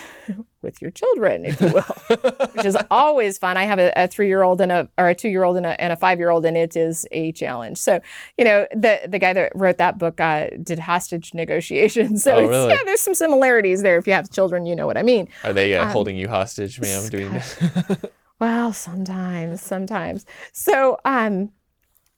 with 0.66 0.82
your 0.82 0.90
children, 0.90 1.46
if 1.46 1.60
you 1.60 1.68
will, 1.68 2.48
which 2.52 2.66
is 2.66 2.76
always 2.90 3.38
fun. 3.38 3.56
I 3.56 3.64
have 3.64 3.78
a, 3.78 3.92
a 3.96 4.08
three 4.08 4.26
year 4.26 4.42
old 4.42 4.60
and 4.60 4.70
a 4.70 4.88
or 4.98 5.08
a 5.08 5.14
two 5.14 5.28
year 5.30 5.44
old 5.44 5.56
and 5.56 5.64
a, 5.64 5.80
and 5.80 5.92
a 5.92 5.96
five 5.96 6.18
year 6.18 6.28
old, 6.28 6.44
and 6.44 6.56
it 6.56 6.76
is 6.76 7.06
a 7.12 7.32
challenge. 7.32 7.78
So 7.78 8.00
you 8.36 8.44
know 8.44 8.66
the 8.72 9.00
the 9.08 9.18
guy 9.18 9.32
that 9.32 9.52
wrote 9.54 9.78
that 9.78 9.96
book 9.96 10.20
uh, 10.20 10.48
did 10.62 10.80
hostage 10.80 11.32
negotiations. 11.32 12.16
So 12.26 12.34
oh, 12.34 12.48
really? 12.48 12.70
yeah, 12.70 12.80
there's 12.84 13.02
some 13.02 13.14
similarities 13.14 13.82
there. 13.82 13.98
If 13.98 14.08
you 14.08 14.12
have 14.12 14.28
children, 14.32 14.66
you 14.66 14.74
know 14.74 14.84
what 14.84 14.96
I 14.96 15.04
mean. 15.04 15.28
Are 15.44 15.52
they 15.52 15.76
uh, 15.76 15.84
um, 15.84 15.90
holding 15.90 16.16
you 16.16 16.28
hostage, 16.28 16.80
ma'am? 16.80 17.08
Doing 17.08 17.30
that? 17.30 18.10
well, 18.40 18.72
sometimes, 18.72 19.60
sometimes. 19.60 20.26
So 20.52 20.98
um, 21.04 21.52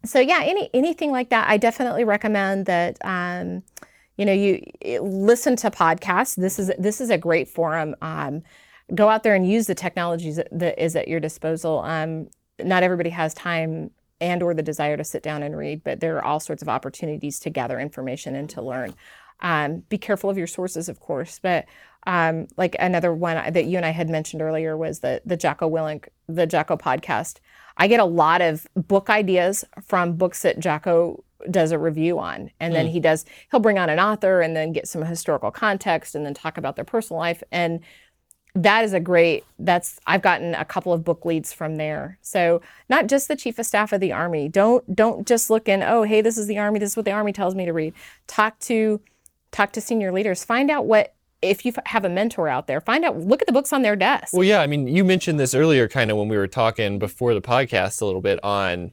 so 0.03 0.19
yeah, 0.19 0.41
any 0.45 0.71
anything 0.73 1.11
like 1.11 1.29
that, 1.29 1.47
I 1.47 1.59
definitely 1.59 2.05
recommend 2.05 2.65
that. 2.67 2.97
Um, 3.05 3.65
you 4.19 4.27
know, 4.27 4.33
you 4.33 4.61
listen 5.01 5.57
to 5.57 5.71
podcasts. 5.71 6.35
This 6.35 6.59
is 6.59 6.71
this 6.79 7.01
is 7.01 7.09
a 7.09 7.17
great 7.17 7.49
forum. 7.49 7.95
Um, 8.03 8.43
go 8.95 9.09
out 9.09 9.23
there 9.23 9.35
and 9.35 9.49
use 9.49 9.67
the 9.67 9.75
technologies 9.75 10.37
that, 10.37 10.49
that 10.53 10.83
is 10.83 10.97
at 10.97 11.09
your 11.09 11.21
disposal. 11.21 11.79
Um, 11.79 12.29
not 12.63 12.83
everybody 12.83 13.11
has 13.11 13.33
time 13.33 13.91
and 14.21 14.43
or 14.43 14.53
the 14.53 14.63
desire 14.63 14.97
to 14.97 15.05
sit 15.05 15.23
down 15.23 15.45
and 15.45 15.57
read, 15.57 15.85
but 15.85 16.01
there 16.01 16.17
are 16.17 16.25
all 16.25 16.41
sorts 16.41 16.61
of 16.61 16.69
opportunities 16.69 17.39
to 17.39 17.51
gather 17.51 17.79
information 17.79 18.35
and 18.35 18.51
to 18.51 18.61
learn. 18.61 18.93
Um, 19.41 19.85
be 19.89 19.99
careful 19.99 20.29
of 20.29 20.37
your 20.37 20.49
sources, 20.49 20.89
of 20.89 20.99
course, 20.99 21.39
but 21.41 21.67
um, 22.09 22.49
like 22.57 22.75
another 22.81 23.15
one 23.15 23.53
that 23.53 23.67
you 23.67 23.77
and 23.77 23.87
I 23.87 23.91
had 23.91 24.09
mentioned 24.09 24.43
earlier 24.43 24.77
was 24.77 25.01
the 25.01 25.23
the 25.25 25.37
Jocko 25.37 25.71
Willink, 25.71 26.09
the 26.27 26.47
Jocko 26.47 26.77
podcast. 26.77 27.39
I 27.77 27.87
get 27.87 28.01
a 28.01 28.05
lot 28.05 28.41
of 28.41 28.67
book 28.75 29.09
ideas 29.09 29.65
from 29.87 30.15
books 30.15 30.43
that 30.43 30.59
Jocko 30.59 31.23
does 31.51 31.73
a 31.73 31.79
review 31.79 32.19
on. 32.19 32.51
And 32.61 32.75
then 32.75 32.87
mm. 32.87 32.91
he 32.91 33.01
does 33.01 33.25
he'll 33.51 33.61
bring 33.61 33.79
on 33.79 33.91
an 33.91 34.01
author 34.01 34.41
and 34.41 34.57
then 34.57 34.73
get 34.73 34.89
some 34.89 35.05
historical 35.05 35.51
context 35.51 36.15
and 36.15 36.25
then 36.25 36.35
talk 36.35 36.59
about 36.59 36.77
their 36.77 36.85
personal 36.85 37.19
life. 37.19 37.43
And 37.53 37.81
that 38.55 38.83
is 38.85 38.93
a 38.93 38.99
great 38.99 39.45
that's 39.59 40.01
i've 40.07 40.23
gotten 40.23 40.55
a 40.55 40.65
couple 40.65 40.93
of 40.93 41.05
book 41.05 41.25
leads 41.25 41.53
from 41.53 41.77
there. 41.77 42.19
So 42.23 42.61
not 42.89 43.07
just 43.07 43.29
the 43.29 43.37
chief 43.37 43.59
of 43.59 43.67
staff 43.67 43.93
of 43.93 44.01
the 44.01 44.13
army. 44.13 44.49
Don't 44.49 44.95
don't 44.95 45.27
just 45.27 45.51
look 45.51 45.69
in 45.69 45.83
oh 45.83 46.03
hey 46.03 46.21
this 46.21 46.39
is 46.39 46.47
the 46.47 46.59
army. 46.59 46.79
This 46.79 46.91
is 46.91 46.97
what 46.97 47.05
the 47.05 47.13
army 47.13 47.33
tells 47.33 47.55
me 47.55 47.65
to 47.67 47.73
read. 47.73 47.95
Talk 48.27 48.59
to 48.61 49.01
talk 49.53 49.73
to 49.73 49.81
senior 49.81 50.13
leaders. 50.13 50.45
Find 50.45 50.71
out 50.71 50.87
what 50.87 51.15
if 51.41 51.65
you 51.65 51.73
have 51.87 52.05
a 52.05 52.09
mentor 52.09 52.49
out 52.49 52.67
there 52.67 52.81
find 52.81 53.05
out 53.05 53.17
look 53.17 53.41
at 53.41 53.47
the 53.47 53.53
books 53.53 53.73
on 53.73 53.83
their 53.83 53.95
desk. 53.95 54.33
Well 54.33 54.45
yeah 54.45 54.61
i 54.61 54.67
mean 54.67 54.89
you 54.89 55.05
mentioned 55.05 55.39
this 55.39 55.55
earlier 55.55 55.87
kind 55.87 56.11
of 56.11 56.17
when 56.17 56.29
we 56.29 56.37
were 56.37 56.49
talking 56.49 56.99
before 56.99 57.33
the 57.33 57.41
podcast 57.41 58.03
a 58.03 58.07
little 58.07 58.21
bit 58.21 58.43
on 58.43 58.91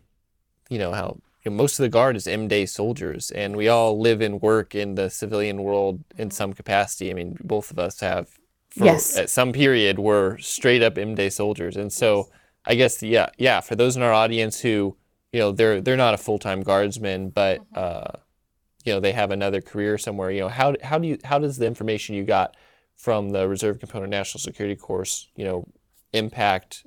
you 0.69 0.77
know 0.77 0.91
how 0.91 1.17
you 1.45 1.51
know, 1.51 1.57
most 1.57 1.79
of 1.79 1.83
the 1.83 1.89
guard 1.89 2.15
is 2.15 2.27
M-Day 2.27 2.65
soldiers, 2.65 3.29
and 3.31 3.55
we 3.55 3.67
all 3.67 3.99
live 3.99 4.19
and 4.19 4.41
work 4.41 4.73
in 4.73 4.95
the 4.95 5.09
civilian 5.09 5.61
world 5.61 6.03
in 6.17 6.31
some 6.31 6.53
capacity. 6.53 7.11
I 7.11 7.13
mean, 7.13 7.37
both 7.43 7.69
of 7.69 7.77
us 7.77 7.99
have, 7.99 8.29
for, 8.71 8.85
yes. 8.85 9.15
at 9.15 9.29
some 9.29 9.53
period, 9.53 9.99
were 9.99 10.39
straight 10.39 10.81
up 10.81 10.97
M-Day 10.97 11.29
soldiers, 11.29 11.77
and 11.77 11.93
so 11.93 12.29
I 12.65 12.73
guess 12.75 13.01
yeah, 13.03 13.29
yeah, 13.37 13.61
for 13.61 13.75
those 13.75 13.95
in 13.95 14.01
our 14.01 14.11
audience 14.13 14.59
who, 14.59 14.97
you 15.31 15.39
know, 15.39 15.51
they're 15.51 15.81
they're 15.81 15.95
not 15.95 16.15
a 16.15 16.17
full-time 16.17 16.63
guardsman, 16.63 17.29
but 17.29 17.59
mm-hmm. 17.59 17.73
uh, 17.75 18.19
you 18.83 18.93
know, 18.93 18.99
they 18.99 19.11
have 19.11 19.31
another 19.31 19.61
career 19.61 19.97
somewhere. 19.97 20.31
You 20.31 20.41
know, 20.41 20.49
how 20.49 20.75
how 20.81 20.97
do 20.97 21.07
you 21.07 21.19
how 21.23 21.37
does 21.37 21.57
the 21.57 21.67
information 21.67 22.15
you 22.15 22.23
got 22.23 22.57
from 22.95 23.29
the 23.29 23.47
Reserve 23.47 23.79
Component 23.79 24.09
National 24.09 24.39
Security 24.39 24.75
course, 24.75 25.29
you 25.35 25.45
know, 25.45 25.67
impact 26.13 26.85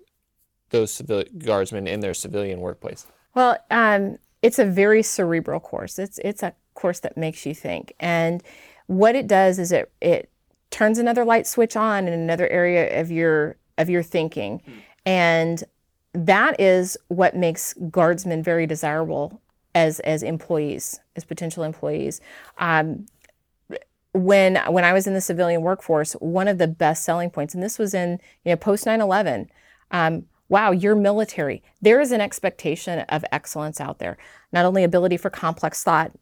those 0.70 0.92
civil 0.92 1.22
guardsmen 1.38 1.86
in 1.86 2.00
their 2.00 2.14
civilian 2.14 2.60
workplace? 2.60 3.06
Well, 3.34 3.58
um, 3.70 4.18
it's 4.42 4.58
a 4.58 4.64
very 4.64 5.02
cerebral 5.02 5.60
course. 5.60 5.98
It's 5.98 6.18
it's 6.18 6.42
a 6.42 6.54
course 6.74 7.00
that 7.00 7.16
makes 7.16 7.44
you 7.44 7.54
think. 7.54 7.92
And 7.98 8.42
what 8.86 9.14
it 9.16 9.26
does 9.26 9.58
is 9.58 9.72
it 9.72 9.92
it 10.00 10.30
turns 10.70 10.98
another 10.98 11.24
light 11.24 11.46
switch 11.46 11.76
on 11.76 12.06
in 12.06 12.12
another 12.12 12.48
area 12.48 13.00
of 13.00 13.10
your 13.10 13.56
of 13.76 13.88
your 13.88 14.02
thinking. 14.02 14.60
Mm. 14.66 14.72
And 15.06 15.64
that 16.12 16.60
is 16.60 16.96
what 17.08 17.36
makes 17.36 17.74
guardsmen 17.90 18.42
very 18.42 18.66
desirable 18.66 19.40
as 19.74 20.00
as 20.00 20.22
employees, 20.22 21.00
as 21.16 21.24
potential 21.24 21.62
employees. 21.62 22.20
Um, 22.58 23.06
when 24.12 24.56
when 24.68 24.84
I 24.84 24.92
was 24.92 25.06
in 25.06 25.14
the 25.14 25.20
civilian 25.20 25.62
workforce, 25.62 26.12
one 26.14 26.48
of 26.48 26.58
the 26.58 26.68
best 26.68 27.04
selling 27.04 27.30
points, 27.30 27.54
and 27.54 27.62
this 27.62 27.78
was 27.78 27.94
in 27.94 28.18
you 28.44 28.52
know 28.52 28.56
post 28.56 28.84
9/11. 28.84 29.48
Um, 29.90 30.26
wow, 30.48 30.70
you're 30.70 30.94
military. 30.94 31.62
There 31.80 32.00
is 32.00 32.12
an 32.12 32.20
expectation 32.20 33.00
of 33.08 33.24
excellence 33.32 33.80
out 33.80 33.98
there. 33.98 34.16
Not 34.52 34.64
only 34.64 34.84
ability 34.84 35.16
for 35.16 35.30
complex 35.30 35.82
thought, 35.82 36.12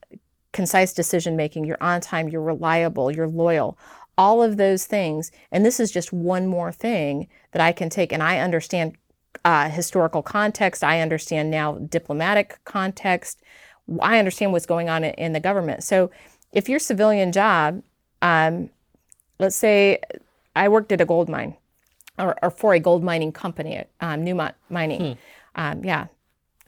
concise 0.53 0.93
decision 0.93 1.37
making, 1.37 1.65
you're 1.65 1.83
on 1.83 2.01
time, 2.01 2.29
you're 2.29 2.43
reliable, 2.43 3.11
you're 3.11 3.29
loyal, 3.29 3.79
all 4.19 4.43
of 4.43 4.57
those 4.57 4.87
things. 4.87 5.31
And 5.53 5.65
this 5.65 5.79
is 5.79 5.91
just 5.91 6.13
one 6.13 6.47
more 6.47 6.73
thing 6.73 7.29
that 7.53 7.63
I 7.63 7.73
can 7.73 7.89
take, 7.89 8.13
and 8.13 8.23
I 8.23 8.39
understand 8.39 8.97
uh, 9.45 9.69
historical 9.69 10.23
context. 10.23 10.83
I 10.83 11.01
understand 11.01 11.51
now 11.51 11.75
diplomatic 11.75 12.59
context. 12.65 13.43
I 14.01 14.19
understand 14.19 14.53
what's 14.53 14.67
going 14.67 14.89
on 14.89 15.05
in 15.05 15.33
the 15.35 15.41
government. 15.41 15.85
So 15.85 16.11
if 16.53 16.69
your 16.69 16.79
civilian 16.79 17.33
job, 17.33 17.83
um, 18.23 18.71
let's 19.39 19.55
say 19.55 20.01
I 20.57 20.69
worked 20.69 20.91
at 20.91 21.01
a 21.01 21.05
gold 21.05 21.29
mine 21.29 21.57
or, 22.19 22.37
or 22.43 22.51
for 22.51 22.75
a 22.75 22.81
gold 22.81 23.05
mining 23.05 23.33
company 23.33 23.77
at 23.77 23.91
um, 24.01 24.25
Newmont 24.25 24.55
Mining. 24.71 25.15
Hmm. 25.55 25.61
Um, 25.61 25.85
yeah. 25.85 26.07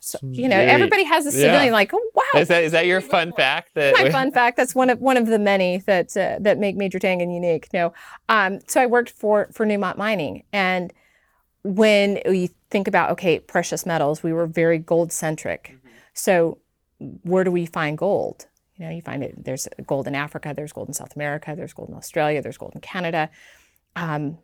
So, 0.01 0.19
you 0.23 0.49
know, 0.49 0.57
Very, 0.57 0.71
everybody 0.71 1.05
has 1.05 1.27
a 1.27 1.33
civilian 1.33 1.67
yeah. 1.67 1.73
like, 1.73 1.93
oh, 1.93 2.11
wow. 2.15 2.41
Is 2.41 2.49
that, 2.49 2.63
is 2.63 2.73
that 2.73 2.87
your 2.87 3.01
fun 3.01 3.33
fact? 3.33 3.75
That 3.75 3.95
My 3.95 4.11
fun 4.11 4.31
fact. 4.31 4.57
That's 4.57 4.75
one 4.75 4.91
of 4.91 5.01
one 5.01 5.17
of 5.17 5.27
the 5.27 5.39
many 5.39 5.79
that 5.87 6.17
uh, 6.17 6.37
that 6.41 6.59
make 6.59 6.77
Major 6.77 6.99
Tangen 6.99 7.35
unique. 7.35 7.69
No, 7.73 7.93
um, 8.29 8.61
so 8.69 8.81
I 8.81 8.87
worked 8.87 9.11
for 9.11 9.49
for 9.53 9.67
Newmont 9.67 9.97
Mining, 9.97 10.45
and 10.53 10.93
when 11.65 12.21
you 12.27 12.49
think 12.71 12.87
about 12.87 13.11
okay, 13.11 13.41
precious 13.41 13.85
metals, 13.85 14.23
we 14.23 14.33
were 14.33 14.47
very 14.47 14.79
gold 14.79 15.13
centric. 15.13 15.75
Mm-hmm. 15.75 15.89
So 16.15 16.59
where 17.23 17.45
do 17.45 17.51
we 17.51 17.67
find 17.67 17.99
gold? 17.99 18.47
You 18.77 18.87
know, 18.87 18.91
you 18.93 19.03
find 19.03 19.25
it. 19.25 19.45
There's 19.45 19.67
gold 19.87 20.07
in 20.07 20.15
Africa. 20.15 20.53
There's 20.55 20.73
gold 20.73 20.89
in 20.89 20.95
South 20.95 21.17
America. 21.17 21.55
There's 21.57 21.73
gold 21.73 21.89
in 21.89 21.97
Australia. 21.97 22.41
There's 22.41 22.59
gold 22.59 22.73
in 22.75 22.81
Canada. 22.81 23.31
Um, 23.97 24.39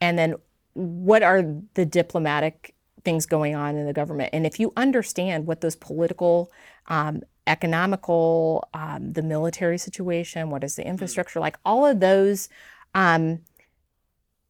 and 0.00 0.18
then 0.18 0.34
what 0.74 1.22
are 1.22 1.42
the 1.74 1.84
diplomatic 1.84 2.74
things 3.04 3.26
going 3.26 3.54
on 3.54 3.76
in 3.76 3.86
the 3.86 3.92
government? 3.92 4.30
And 4.32 4.46
if 4.46 4.60
you 4.60 4.72
understand 4.76 5.46
what 5.46 5.60
those 5.60 5.76
political, 5.76 6.50
um, 6.86 7.22
economical, 7.46 8.68
um, 8.74 9.12
the 9.12 9.22
military 9.22 9.78
situation, 9.78 10.50
what 10.50 10.62
is 10.62 10.76
the 10.76 10.82
mm-hmm. 10.82 10.90
infrastructure 10.90 11.40
like, 11.40 11.56
all 11.64 11.86
of 11.86 12.00
those 12.00 12.48
um, 12.94 13.40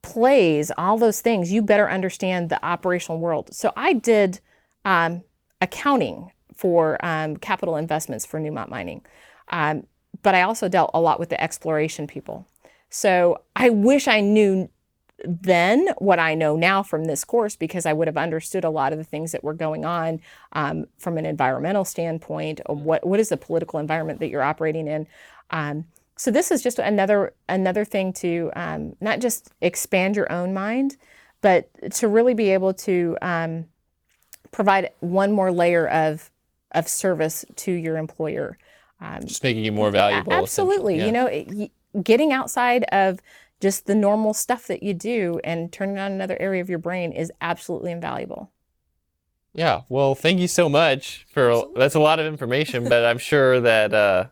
plays, 0.03 0.71
all 0.77 0.99
those 0.99 1.21
things, 1.21 1.53
you 1.53 1.63
better 1.63 1.89
understand 1.91 2.51
the 2.51 2.65
operational 2.65 3.19
world. 3.19 3.55
So 3.55 3.73
I 3.77 3.93
did 3.93 4.41
um, 4.85 5.23
accounting 5.61 6.33
for 6.55 7.03
um, 7.05 7.37
capital 7.37 7.77
investments 7.77 8.27
for 8.27 8.41
Newmont 8.41 8.69
Mining. 8.69 9.03
Um, 9.49 9.87
but 10.23 10.35
I 10.35 10.43
also 10.43 10.69
dealt 10.69 10.91
a 10.95 11.01
lot 11.01 11.21
with 11.21 11.29
the 11.29 11.41
exploration 11.41 12.07
people. 12.07 12.47
So 12.91 13.43
I 13.55 13.71
wish 13.71 14.09
I 14.09 14.21
knew 14.21 14.69
then 15.25 15.89
what 15.99 16.19
I 16.19 16.35
know 16.35 16.57
now 16.57 16.83
from 16.83 17.05
this 17.05 17.25
course 17.25 17.57
because 17.57 17.87
I 17.87 17.93
would 17.93 18.07
have 18.07 18.17
understood 18.17 18.65
a 18.65 18.71
lot 18.71 18.93
of 18.93 18.99
the 18.99 19.05
things 19.05 19.33
that 19.33 19.43
were 19.43 19.55
going 19.55 19.85
on 19.85 20.21
um, 20.53 20.87
from 20.99 21.19
an 21.19 21.27
environmental 21.27 21.85
standpoint. 21.85 22.61
What 22.67 23.07
what 23.07 23.19
is 23.19 23.31
the 23.31 23.37
political 23.37 23.79
environment 23.81 24.21
that 24.21 24.29
you're 24.29 24.43
operating 24.43 24.87
in? 24.87 25.07
Um, 25.51 25.87
so 26.17 26.31
this 26.31 26.51
is 26.51 26.63
just 26.63 26.79
another 26.79 27.33
another 27.49 27.85
thing 27.85 28.13
to 28.15 28.51
um, 28.55 28.97
not 29.01 29.21
just 29.21 29.51
expand 29.61 30.17
your 30.17 30.31
own 30.31 30.55
mind, 30.55 30.97
but 31.41 31.69
to 31.95 32.09
really 32.09 32.35
be 32.35 32.51
able 32.51 32.75
to 32.75 33.17
um, 33.23 33.67
provide 34.51 34.91
one 35.01 35.33
more 35.33 35.51
layer 35.51 35.89
of 35.89 36.31
of 36.73 36.89
service 36.89 37.45
to 37.57 37.73
your 37.73 37.97
employer. 37.97 38.59
Um, 39.01 39.21
just 39.25 39.43
making 39.43 39.65
you 39.65 39.73
more 39.73 39.91
valuable. 39.91 40.33
Absolutely, 40.33 40.99
yeah. 40.99 41.07
you 41.07 41.13
know, 41.13 41.69
getting 42.03 42.33
outside 42.33 42.85
of 42.93 43.21
just 43.61 43.87
the 43.87 43.95
normal 43.95 44.35
stuff 44.35 44.67
that 44.67 44.83
you 44.83 44.95
do 44.95 45.41
and 45.45 45.73
turning 45.73 45.99
on 45.99 46.13
another 46.13 46.37
area 46.41 46.61
of 46.61 46.71
your 46.71 46.79
brain 46.79 47.13
is 47.13 47.33
absolutely 47.41 47.93
invaluable. 47.93 48.51
Yeah, 49.55 49.83
well, 49.89 50.15
thank 50.15 50.39
you 50.39 50.49
so 50.49 50.69
much 50.69 51.27
for 51.33 51.51
absolutely. 51.51 51.81
that's 51.81 51.95
a 51.95 52.01
lot 52.01 52.21
of 52.21 52.27
information, 52.27 52.89
but 52.89 53.05
I'm 53.05 53.19
sure 53.19 53.61
that 53.61 53.93
uh, 53.93 54.27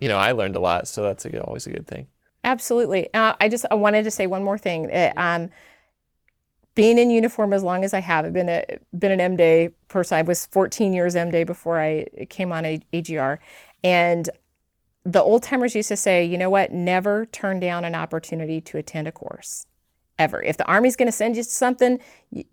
you 0.00 0.08
know 0.08 0.16
I 0.16 0.32
learned 0.32 0.56
a 0.56 0.60
lot, 0.60 0.88
so 0.88 1.02
that's 1.02 1.24
a 1.24 1.30
good, 1.30 1.40
always 1.40 1.66
a 1.66 1.70
good 1.70 1.86
thing. 1.86 2.08
Absolutely. 2.42 3.12
Uh, 3.12 3.34
I 3.40 3.48
just 3.48 3.66
I 3.70 3.74
wanted 3.74 4.04
to 4.04 4.10
say 4.10 4.26
one 4.26 4.42
more 4.42 4.58
thing. 4.58 4.90
Uh, 4.90 5.12
um, 5.16 5.50
being 6.74 6.98
in 6.98 7.10
uniform 7.10 7.52
as 7.52 7.62
long 7.62 7.84
as 7.84 7.94
I 7.94 8.00
have, 8.00 8.24
I've 8.24 8.32
been 8.32 8.48
a 8.48 8.64
been 8.98 9.12
an 9.12 9.20
M 9.20 9.36
day 9.36 9.70
person. 9.88 10.18
I 10.18 10.22
was 10.22 10.46
14 10.46 10.92
years 10.92 11.14
M 11.16 11.30
day 11.30 11.44
before 11.44 11.80
I 11.80 12.06
came 12.28 12.52
on 12.52 12.64
a, 12.64 12.80
AGR, 12.92 13.38
and 13.84 14.28
the 15.06 15.22
old 15.22 15.44
timers 15.44 15.76
used 15.76 15.88
to 15.88 15.96
say, 15.96 16.24
you 16.24 16.36
know 16.36 16.50
what, 16.50 16.72
never 16.72 17.26
turn 17.26 17.60
down 17.60 17.84
an 17.84 17.94
opportunity 17.94 18.60
to 18.60 18.76
attend 18.76 19.06
a 19.06 19.12
course, 19.12 19.66
ever. 20.18 20.42
If 20.42 20.56
the 20.56 20.66
Army's 20.66 20.96
going 20.96 21.06
to 21.06 21.12
send 21.12 21.36
you 21.36 21.44
something, 21.44 22.00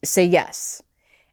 say 0.04 0.24
yes. 0.24 0.82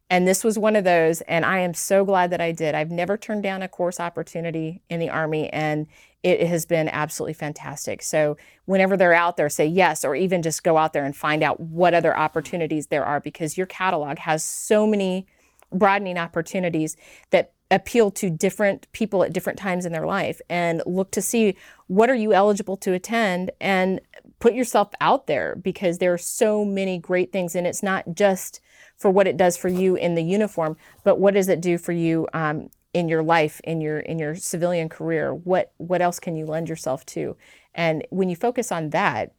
And 0.09 0.27
this 0.27 0.43
was 0.43 0.57
one 0.57 0.75
of 0.75 0.83
those, 0.83 1.21
and 1.21 1.45
I 1.45 1.59
am 1.59 1.75
so 1.75 2.03
glad 2.03 2.31
that 2.31 2.41
I 2.41 2.51
did. 2.51 2.73
I've 2.73 2.89
never 2.89 3.17
turned 3.17 3.43
down 3.43 3.61
a 3.61 3.67
course 3.67 3.99
opportunity 3.99 4.81
in 4.89 4.99
the 4.99 5.09
Army, 5.09 5.47
and 5.49 5.85
it 6.23 6.47
has 6.47 6.65
been 6.65 6.89
absolutely 6.89 7.35
fantastic. 7.35 8.01
So, 8.01 8.35
whenever 8.65 8.97
they're 8.97 9.13
out 9.13 9.37
there, 9.37 9.47
say 9.47 9.67
yes, 9.67 10.03
or 10.03 10.15
even 10.15 10.41
just 10.41 10.63
go 10.63 10.75
out 10.75 10.91
there 10.91 11.05
and 11.05 11.15
find 11.15 11.43
out 11.43 11.59
what 11.59 11.93
other 11.93 12.17
opportunities 12.17 12.87
there 12.87 13.05
are 13.05 13.21
because 13.21 13.57
your 13.57 13.67
catalog 13.67 14.17
has 14.17 14.43
so 14.43 14.85
many 14.85 15.27
broadening 15.71 16.17
opportunities 16.17 16.97
that 17.29 17.53
appeal 17.71 18.11
to 18.11 18.29
different 18.29 18.91
people 18.91 19.23
at 19.23 19.31
different 19.31 19.57
times 19.57 19.85
in 19.85 19.93
their 19.93 20.05
life 20.05 20.41
and 20.49 20.83
look 20.85 21.09
to 21.11 21.21
see 21.21 21.55
what 21.87 22.09
are 22.09 22.15
you 22.15 22.33
eligible 22.33 22.75
to 22.75 22.91
attend 22.91 23.49
and 23.61 24.01
put 24.39 24.53
yourself 24.53 24.89
out 24.99 25.27
there 25.27 25.55
because 25.55 25.97
there 25.97 26.13
are 26.13 26.17
so 26.17 26.65
many 26.65 26.97
great 26.97 27.31
things. 27.31 27.55
And 27.55 27.65
it's 27.65 27.81
not 27.81 28.13
just 28.13 28.59
for 28.97 29.09
what 29.09 29.25
it 29.25 29.37
does 29.37 29.55
for 29.55 29.69
you 29.69 29.95
in 29.95 30.15
the 30.15 30.21
uniform 30.21 30.77
but 31.03 31.19
what 31.19 31.33
does 31.33 31.49
it 31.49 31.61
do 31.61 31.77
for 31.77 31.91
you 31.91 32.27
um, 32.33 32.69
in 32.93 33.07
your 33.07 33.23
life 33.23 33.61
in 33.63 33.81
your 33.81 33.99
in 33.99 34.19
your 34.19 34.35
civilian 34.35 34.89
career? 34.89 35.33
What 35.33 35.71
what 35.77 36.01
else 36.01 36.19
can 36.19 36.35
you 36.35 36.45
lend 36.45 36.67
yourself 36.67 37.05
to? 37.07 37.37
And 37.73 38.05
when 38.09 38.29
you 38.29 38.35
focus 38.35 38.71
on 38.71 38.89
that 38.89 39.33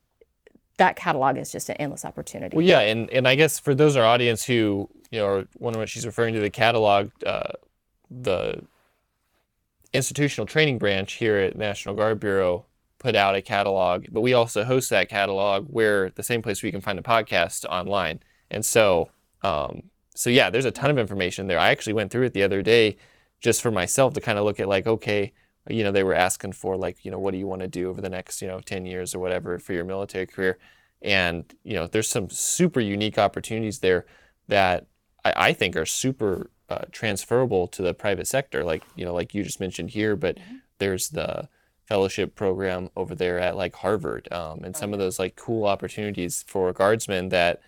that 0.79 0.97
catalog 0.97 1.37
is 1.37 1.53
just 1.53 1.69
an 1.69 1.77
endless 1.77 2.05
opportunity. 2.05 2.57
Well 2.57 2.65
yeah. 2.65 2.81
And 2.81 3.11
and 3.11 3.29
i 3.29 3.35
guess 3.35 3.59
for 3.59 3.75
those 3.75 3.95
our 3.95 4.05
audience 4.05 4.43
who 4.45 4.89
you 5.11 5.21
know 5.21 5.27
are 5.27 5.47
wondering 5.59 5.81
what 5.81 5.91
she's 5.91 6.07
referring 6.07 6.35
to 6.35 6.41
the 6.41 6.51
catalog 6.51 7.11
uh, 7.27 7.53
the 8.21 8.63
institutional 9.93 10.47
training 10.47 10.79
branch 10.79 11.15
here 11.15 11.37
at 11.37 11.57
National 11.57 11.95
Guard 11.95 12.21
Bureau 12.21 12.67
put 12.99 13.17
out 13.17 13.35
a 13.35 13.43
catalog, 13.43 14.07
but 14.11 14.21
we 14.21 14.33
also 14.33 14.65
host 14.65 14.91
that 14.91 15.09
catalog 15.09 15.67
where 15.69 16.11
the 16.11 16.23
same 16.23 16.41
place 16.41 16.63
where 16.63 16.69
you 16.69 16.73
can 16.73 16.81
find 16.81 16.99
a 16.99 17.03
podcast 17.03 17.65
online. 17.65 18.21
And 18.51 18.65
so, 18.65 19.11
um, 19.43 19.83
so 20.15 20.31
yeah, 20.31 20.51
there's 20.51 20.65
a 20.65 20.71
ton 20.71 20.91
of 20.91 20.99
information 20.99 21.47
there. 21.47 21.59
I 21.59 21.71
actually 21.71 21.95
went 21.95 22.11
through 22.11 22.27
it 22.27 22.33
the 22.33 22.45
other 22.45 22.63
day 22.63 22.97
just 23.41 23.61
for 23.61 23.71
myself 23.71 24.15
to 24.15 24.21
kind 24.21 24.39
of 24.39 24.45
look 24.45 24.61
at 24.61 24.69
like, 24.69 24.87
okay, 24.87 25.33
you 25.69 25.83
know, 25.83 25.93
they 25.93 26.05
were 26.05 26.15
asking 26.15 26.53
for 26.53 26.77
like, 26.77 27.05
you 27.05 27.11
know, 27.11 27.19
what 27.19 27.33
do 27.33 27.39
you 27.39 27.47
want 27.47 27.63
to 27.63 27.69
do 27.69 27.91
over 27.91 28.01
the 28.01 28.09
next, 28.09 28.41
you 28.41 28.49
know, 28.49 28.61
10 28.61 28.87
years 28.87 29.15
or 29.15 29.19
whatever 29.19 29.59
for 29.59 29.73
your 29.73 29.85
military 29.85 30.27
career. 30.27 30.59
And, 31.03 31.45
you 31.65 31.75
know, 31.75 31.87
there's 31.89 32.09
some 32.09 32.31
super 32.31 32.81
unique 32.81 33.19
opportunities 33.19 33.81
there 33.81 34.07
that 34.49 34.87
I, 35.25 35.33
I 35.37 35.53
think 35.53 35.77
are 35.77 35.87
super 35.87 36.51
uh, 36.73 36.85
transferable 36.91 37.69
to 37.69 37.83
the 37.83 37.95
private 37.95 38.27
sector, 38.27 38.65
like 38.65 38.83
you 38.97 39.05
know, 39.05 39.15
like 39.15 39.35
you 39.35 39.43
just 39.43 39.61
mentioned 39.61 39.91
here. 39.91 40.17
But 40.17 40.37
mm-hmm. 40.37 40.57
there's 40.79 41.11
the 41.11 41.49
fellowship 41.87 42.35
program 42.35 42.89
over 42.97 43.15
there 43.15 43.39
at 43.39 43.57
like 43.57 43.75
Harvard, 43.77 44.33
um, 44.33 44.65
and 44.65 44.77
some 44.77 44.93
of 44.93 44.99
those 44.99 45.19
like 45.19 45.37
cool 45.37 45.67
opportunities 45.67 46.45
for 46.47 46.73
guardsmen 46.73 47.29
that 47.29 47.61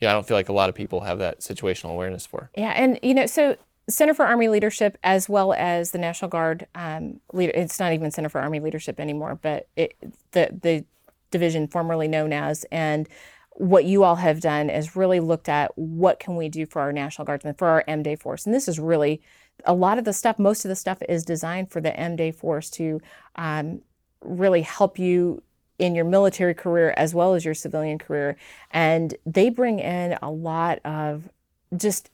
you 0.00 0.06
know 0.06 0.10
I 0.10 0.14
don't 0.14 0.26
feel 0.26 0.36
like 0.36 0.48
a 0.48 0.52
lot 0.54 0.68
of 0.68 0.74
people 0.74 1.00
have 1.00 1.18
that 1.18 1.40
situational 1.40 1.90
awareness 1.90 2.26
for. 2.26 2.50
Yeah, 2.56 2.70
and 2.70 2.98
you 3.02 3.14
know, 3.14 3.26
so 3.26 3.56
Center 3.88 4.14
for 4.14 4.24
Army 4.24 4.48
Leadership, 4.48 4.96
as 5.02 5.28
well 5.28 5.52
as 5.52 5.90
the 5.90 5.98
National 5.98 6.28
Guard, 6.28 6.66
um, 6.74 7.20
leader, 7.32 7.52
it's 7.54 7.80
not 7.80 7.92
even 7.92 8.10
Center 8.10 8.28
for 8.28 8.40
Army 8.40 8.60
Leadership 8.60 9.00
anymore, 9.00 9.38
but 9.40 9.68
it, 9.76 9.96
the 10.32 10.56
the 10.62 10.84
division 11.30 11.66
formerly 11.66 12.06
known 12.08 12.32
as 12.32 12.64
and 12.70 13.08
what 13.54 13.84
you 13.84 14.04
all 14.04 14.16
have 14.16 14.40
done 14.40 14.70
is 14.70 14.96
really 14.96 15.20
looked 15.20 15.48
at 15.48 15.76
what 15.76 16.18
can 16.18 16.36
we 16.36 16.48
do 16.48 16.66
for 16.66 16.80
our 16.80 16.92
National 16.92 17.26
Guardsmen, 17.26 17.54
for 17.54 17.68
our 17.68 17.84
M 17.86 18.02
Day 18.02 18.16
force. 18.16 18.46
And 18.46 18.54
this 18.54 18.68
is 18.68 18.78
really 18.78 19.20
a 19.64 19.74
lot 19.74 19.98
of 19.98 20.04
the 20.04 20.12
stuff, 20.12 20.38
most 20.38 20.64
of 20.64 20.68
the 20.68 20.76
stuff 20.76 21.02
is 21.08 21.24
designed 21.24 21.70
for 21.70 21.80
the 21.80 21.98
M 21.98 22.16
Day 22.16 22.32
force 22.32 22.70
to 22.70 23.00
um, 23.36 23.82
really 24.22 24.62
help 24.62 24.98
you 24.98 25.42
in 25.78 25.94
your 25.94 26.04
military 26.04 26.54
career 26.54 26.94
as 26.96 27.14
well 27.14 27.34
as 27.34 27.44
your 27.44 27.54
civilian 27.54 27.98
career. 27.98 28.36
And 28.70 29.14
they 29.26 29.50
bring 29.50 29.78
in 29.80 30.18
a 30.22 30.30
lot 30.30 30.78
of 30.84 31.28
just 31.76 32.10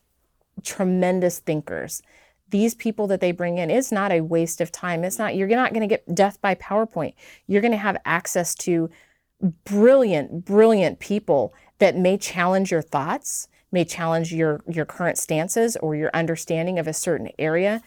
tremendous 0.64 1.38
thinkers 1.38 2.02
these 2.50 2.74
people 2.74 3.06
that 3.06 3.20
they 3.20 3.32
bring 3.32 3.58
in 3.58 3.70
it's 3.70 3.92
not 3.92 4.10
a 4.10 4.20
waste 4.20 4.60
of 4.60 4.72
time 4.72 5.04
it's 5.04 5.18
not 5.18 5.36
you're 5.36 5.48
not 5.48 5.72
going 5.72 5.86
to 5.86 5.86
get 5.86 6.14
death 6.14 6.40
by 6.40 6.54
powerpoint 6.54 7.14
you're 7.46 7.60
going 7.60 7.72
to 7.72 7.78
have 7.78 7.96
access 8.04 8.54
to 8.54 8.88
brilliant 9.64 10.44
brilliant 10.44 10.98
people 10.98 11.54
that 11.78 11.96
may 11.96 12.18
challenge 12.18 12.70
your 12.70 12.82
thoughts 12.82 13.48
may 13.70 13.84
challenge 13.84 14.32
your 14.32 14.60
your 14.68 14.84
current 14.84 15.18
stances 15.18 15.76
or 15.76 15.94
your 15.94 16.10
understanding 16.14 16.78
of 16.78 16.86
a 16.86 16.92
certain 16.92 17.30
area. 17.38 17.80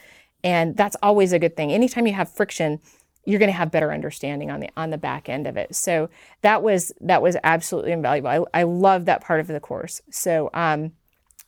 And 0.44 0.76
that's 0.76 0.96
always 1.04 1.34
a 1.34 1.40
good 1.40 1.56
thing. 1.56 1.72
Anytime 1.72 2.08
you 2.08 2.14
have 2.14 2.30
friction 2.32 2.80
you're 3.26 3.40
going 3.40 3.52
to 3.52 3.58
have 3.58 3.70
better 3.70 3.94
understanding 3.94 4.50
on 4.50 4.60
the 4.60 4.70
on 4.76 4.90
the 4.90 4.98
back 4.98 5.30
end 5.30 5.48
of 5.48 5.58
it. 5.58 5.76
So 5.76 6.10
that 6.42 6.64
was 6.64 6.92
that 7.02 7.22
was 7.22 7.38
absolutely 7.44 7.92
invaluable. 7.92 8.48
I, 8.54 8.62
I 8.62 8.64
love 8.64 9.06
that 9.06 9.22
part 9.22 9.40
of 9.40 9.48
the 9.48 9.60
course. 9.60 10.02
So 10.10 10.50
um, 10.54 10.94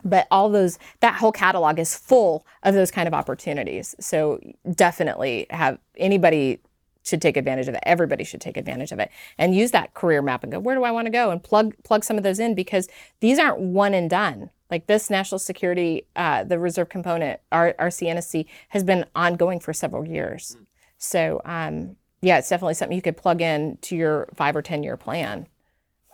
but 0.03 0.27
all 0.29 0.49
those 0.49 0.77
that 0.99 1.15
whole 1.15 1.31
catalog 1.31 1.79
is 1.79 1.95
full 1.95 2.45
of 2.63 2.73
those 2.73 2.91
kind 2.91 3.07
of 3.07 3.13
opportunities. 3.13 3.95
So 3.99 4.39
definitely 4.75 5.47
have 5.49 5.79
anybody 5.97 6.59
should 7.03 7.21
take 7.21 7.37
advantage 7.37 7.67
of 7.67 7.75
it 7.75 7.83
everybody 7.83 8.23
should 8.23 8.41
take 8.41 8.57
advantage 8.57 8.91
of 8.91 8.99
it 8.99 9.09
and 9.37 9.55
use 9.55 9.71
that 9.71 9.93
career 9.93 10.21
map 10.21 10.43
and 10.43 10.51
go 10.51 10.59
where 10.59 10.75
do 10.75 10.83
i 10.83 10.91
want 10.91 11.05
to 11.05 11.11
go 11.11 11.31
and 11.31 11.43
plug 11.43 11.73
plug 11.83 12.03
some 12.03 12.17
of 12.17 12.23
those 12.23 12.39
in 12.39 12.55
because 12.55 12.87
these 13.19 13.39
aren't 13.39 13.59
one 13.59 13.93
and 13.93 14.09
done 14.09 14.49
like 14.71 14.87
this 14.87 15.09
national 15.09 15.39
security 15.39 16.05
uh, 16.15 16.43
the 16.43 16.57
reserve 16.57 16.89
component 16.89 17.39
our, 17.51 17.75
our 17.79 17.89
cnsc 17.89 18.45
has 18.69 18.83
been 18.83 19.05
ongoing 19.15 19.59
for 19.59 19.73
several 19.73 20.05
years 20.05 20.57
so 20.97 21.41
um, 21.45 21.95
yeah 22.21 22.37
it's 22.37 22.49
definitely 22.49 22.73
something 22.73 22.95
you 22.95 23.01
could 23.01 23.17
plug 23.17 23.41
in 23.41 23.77
to 23.81 23.95
your 23.95 24.27
five 24.35 24.55
or 24.55 24.61
ten 24.61 24.83
year 24.83 24.97
plan 24.97 25.47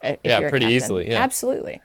uh, 0.04 0.16
Yeah, 0.24 0.50
pretty 0.50 0.68
easily, 0.68 1.10
yeah. 1.10 1.22
absolutely 1.22 1.82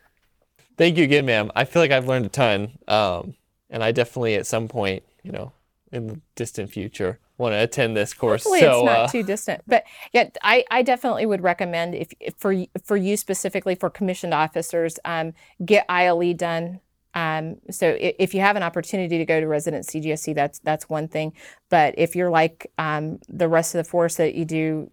Thank 0.77 0.97
you 0.97 1.05
again, 1.05 1.27
ma'am. 1.27 1.53
I 1.55 1.65
feel 1.65 1.81
like 1.81 1.93
I've 1.93 2.09
learned 2.09 2.27
a 2.27 2.31
ton. 2.31 2.79
Um, 2.89 3.35
and 3.71 3.83
I 3.83 3.93
definitely 3.93 4.35
at 4.35 4.47
some 4.47 4.69
point, 4.69 5.05
you 5.23 5.33
know, 5.33 5.53
in 5.95 6.07
the 6.09 6.21
distant 6.35 6.71
future, 6.71 7.19
want 7.39 7.53
to 7.53 7.63
attend 7.63 7.97
this 7.97 8.13
course. 8.15 8.45
Hopefully 8.45 8.61
so 8.61 8.79
it's 8.79 8.85
not 8.85 8.99
uh, 9.01 9.07
too 9.09 9.23
distant. 9.23 9.63
But 9.67 9.85
yeah, 10.13 10.29
I, 10.43 10.65
I 10.71 10.83
definitely 10.83 11.27
would 11.27 11.43
recommend 11.43 11.95
if, 11.95 12.09
if 12.21 12.35
for 12.37 12.55
for 12.85 12.97
you 12.97 13.17
specifically 13.17 13.75
for 13.75 13.91
commissioned 13.91 14.35
officers, 14.35 14.99
um, 15.05 15.33
get 15.65 15.87
ILE 15.89 16.35
done. 16.35 16.81
Um, 17.15 17.57
so 17.71 17.91
i- 17.91 18.15
if 18.19 18.35
you 18.35 18.41
have 18.41 18.57
an 18.57 18.63
opportunity 18.65 19.19
to 19.19 19.25
go 19.25 19.41
to 19.41 19.47
resident 19.47 19.87
CGSC, 19.87 20.35
that's 20.35 20.59
that's 20.61 20.89
one 20.89 21.07
thing. 21.09 21.33
But 21.71 21.95
if 21.97 22.17
you're 22.17 22.31
like 22.31 22.71
um, 22.79 23.21
the 23.29 23.49
rest 23.49 23.75
of 23.75 23.79
the 23.85 23.89
force 23.89 24.17
that 24.17 24.35
you 24.35 24.45
do 24.45 24.91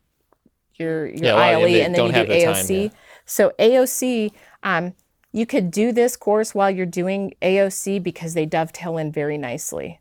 your 0.76 1.08
your 1.08 1.26
Yeah, 1.26 1.34
a 1.34 1.38
lot 1.38 1.54
of 1.56 1.62
them, 1.62 1.70
ILE 1.72 1.86
and 1.86 1.95
then 1.95 2.06
you 2.06 2.12
do 2.14 2.26
the 2.28 2.43
time, 2.45 2.56
AOC. 2.56 2.84
yeah. 2.84 2.89
So 3.26 3.52
AOC, 3.60 4.32
um, 4.64 4.93
you 5.32 5.45
could 5.45 5.72
do 5.72 5.91
this 5.93 6.18
course 6.18 6.54
while 6.54 6.70
you're 6.70 6.86
doing 6.86 7.34
AOC 7.41 8.04
because 8.04 8.34
they 8.34 8.45
dovetail 8.45 8.97
in 8.97 9.12
very 9.12 9.38
nicely. 9.38 9.99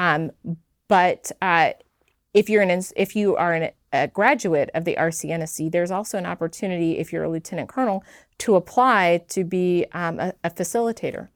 Um, 0.00 0.30
but 0.88 1.30
uh, 1.42 1.72
if 2.32 2.48
you're 2.48 2.62
an 2.62 2.82
if 2.96 3.14
you 3.14 3.36
are 3.36 3.52
an, 3.52 3.70
a 3.92 4.08
graduate 4.08 4.70
of 4.74 4.84
the 4.84 4.96
RCNSC, 4.96 5.70
there's 5.70 5.90
also 5.90 6.16
an 6.16 6.26
opportunity 6.26 6.98
if 6.98 7.12
you're 7.12 7.24
a 7.24 7.28
lieutenant 7.28 7.68
colonel 7.68 8.02
to 8.38 8.56
apply 8.56 9.24
to 9.28 9.44
be 9.44 9.84
um, 9.92 10.18
a, 10.18 10.32
a 10.42 10.50
facilitator. 10.50 11.28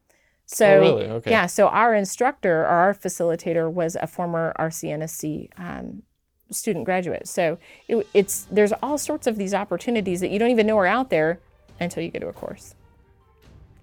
So 0.46 0.66
Oh, 0.66 0.80
really? 0.80 1.06
Okay. 1.10 1.30
yeah, 1.30 1.46
so 1.46 1.68
our 1.68 1.94
instructor 1.94 2.62
or 2.62 2.66
our 2.84 2.94
facilitator 2.94 3.70
was 3.70 3.96
a 3.96 4.06
former 4.06 4.54
RCNSC 4.58 5.48
um, 5.58 6.02
student 6.50 6.84
graduate. 6.84 7.28
So 7.28 7.58
it, 7.88 8.06
it's 8.14 8.44
there's 8.50 8.72
all 8.82 8.98
sorts 8.98 9.26
of 9.26 9.36
these 9.36 9.52
opportunities 9.52 10.20
that 10.20 10.30
you 10.30 10.38
don't 10.38 10.50
even 10.50 10.66
know 10.66 10.78
are 10.78 10.86
out 10.86 11.10
there 11.10 11.40
until 11.80 12.02
you 12.02 12.10
go 12.10 12.18
to 12.20 12.28
a 12.28 12.32
course. 12.32 12.74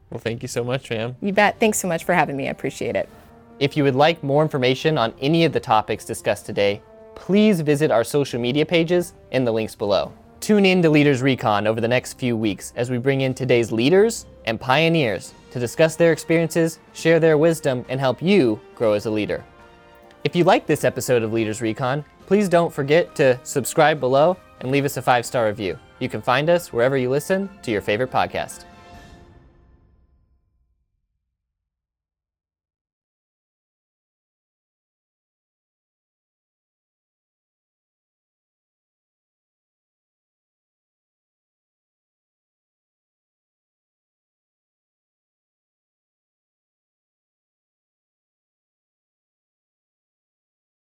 well, 0.10 0.20
thank 0.20 0.42
you 0.42 0.48
so 0.48 0.64
much, 0.64 0.90
ma'am. 0.90 1.16
You 1.22 1.34
bet. 1.34 1.60
Thanks 1.60 1.78
so 1.80 1.88
much 1.88 2.04
for 2.04 2.14
having 2.14 2.36
me. 2.36 2.48
I 2.48 2.52
appreciate 2.52 2.96
it. 2.96 3.08
If 3.62 3.78
you 3.78 3.84
would 3.84 3.96
like 3.96 4.24
more 4.24 4.42
information 4.42 4.98
on 4.98 5.14
any 5.22 5.46
of 5.46 5.54
the 5.54 5.60
topics 5.60 6.04
discussed 6.04 6.48
today, 6.48 6.82
please 7.14 7.62
visit 7.62 7.92
our 7.92 8.04
social 8.04 8.42
media 8.42 8.66
pages 8.66 9.14
in 9.30 9.46
the 9.46 9.54
links 9.54 9.76
below. 9.76 10.12
Tune 10.40 10.66
in 10.66 10.82
to 10.82 10.90
Leaders 10.90 11.22
Recon 11.22 11.68
over 11.68 11.80
the 11.80 11.88
next 11.88 12.14
few 12.14 12.36
weeks 12.36 12.74
as 12.76 12.90
we 12.90 12.98
bring 12.98 13.22
in 13.22 13.36
today's 13.36 13.72
leaders 13.72 14.26
and 14.46 14.60
pioneers 14.60 15.36
to 15.52 15.60
discuss 15.60 15.96
their 15.96 16.12
experiences, 16.12 16.80
share 16.94 17.20
their 17.20 17.38
wisdom, 17.38 17.86
and 17.88 18.00
help 18.00 18.20
you 18.20 18.60
grow 18.74 18.94
as 18.94 19.06
a 19.06 19.12
leader. 19.12 19.46
If 20.24 20.36
you 20.36 20.44
like 20.44 20.66
this 20.66 20.84
episode 20.84 21.22
of 21.22 21.32
Leaders 21.32 21.62
Recon, 21.62 22.04
please 22.26 22.50
don't 22.50 22.74
forget 22.74 23.14
to 23.18 23.40
subscribe 23.44 24.00
below 24.00 24.38
and 24.62 24.72
leave 24.72 24.86
us 24.86 24.98
a 24.98 25.04
five 25.04 25.24
star 25.24 25.46
review. 25.46 25.78
You 26.00 26.10
can 26.10 26.24
find 26.24 26.50
us 26.50 26.74
wherever 26.74 26.98
you 26.98 27.12
listen 27.12 27.48
to 27.62 27.70
your 27.70 27.82
favorite 27.82 28.10
podcast. 28.10 28.66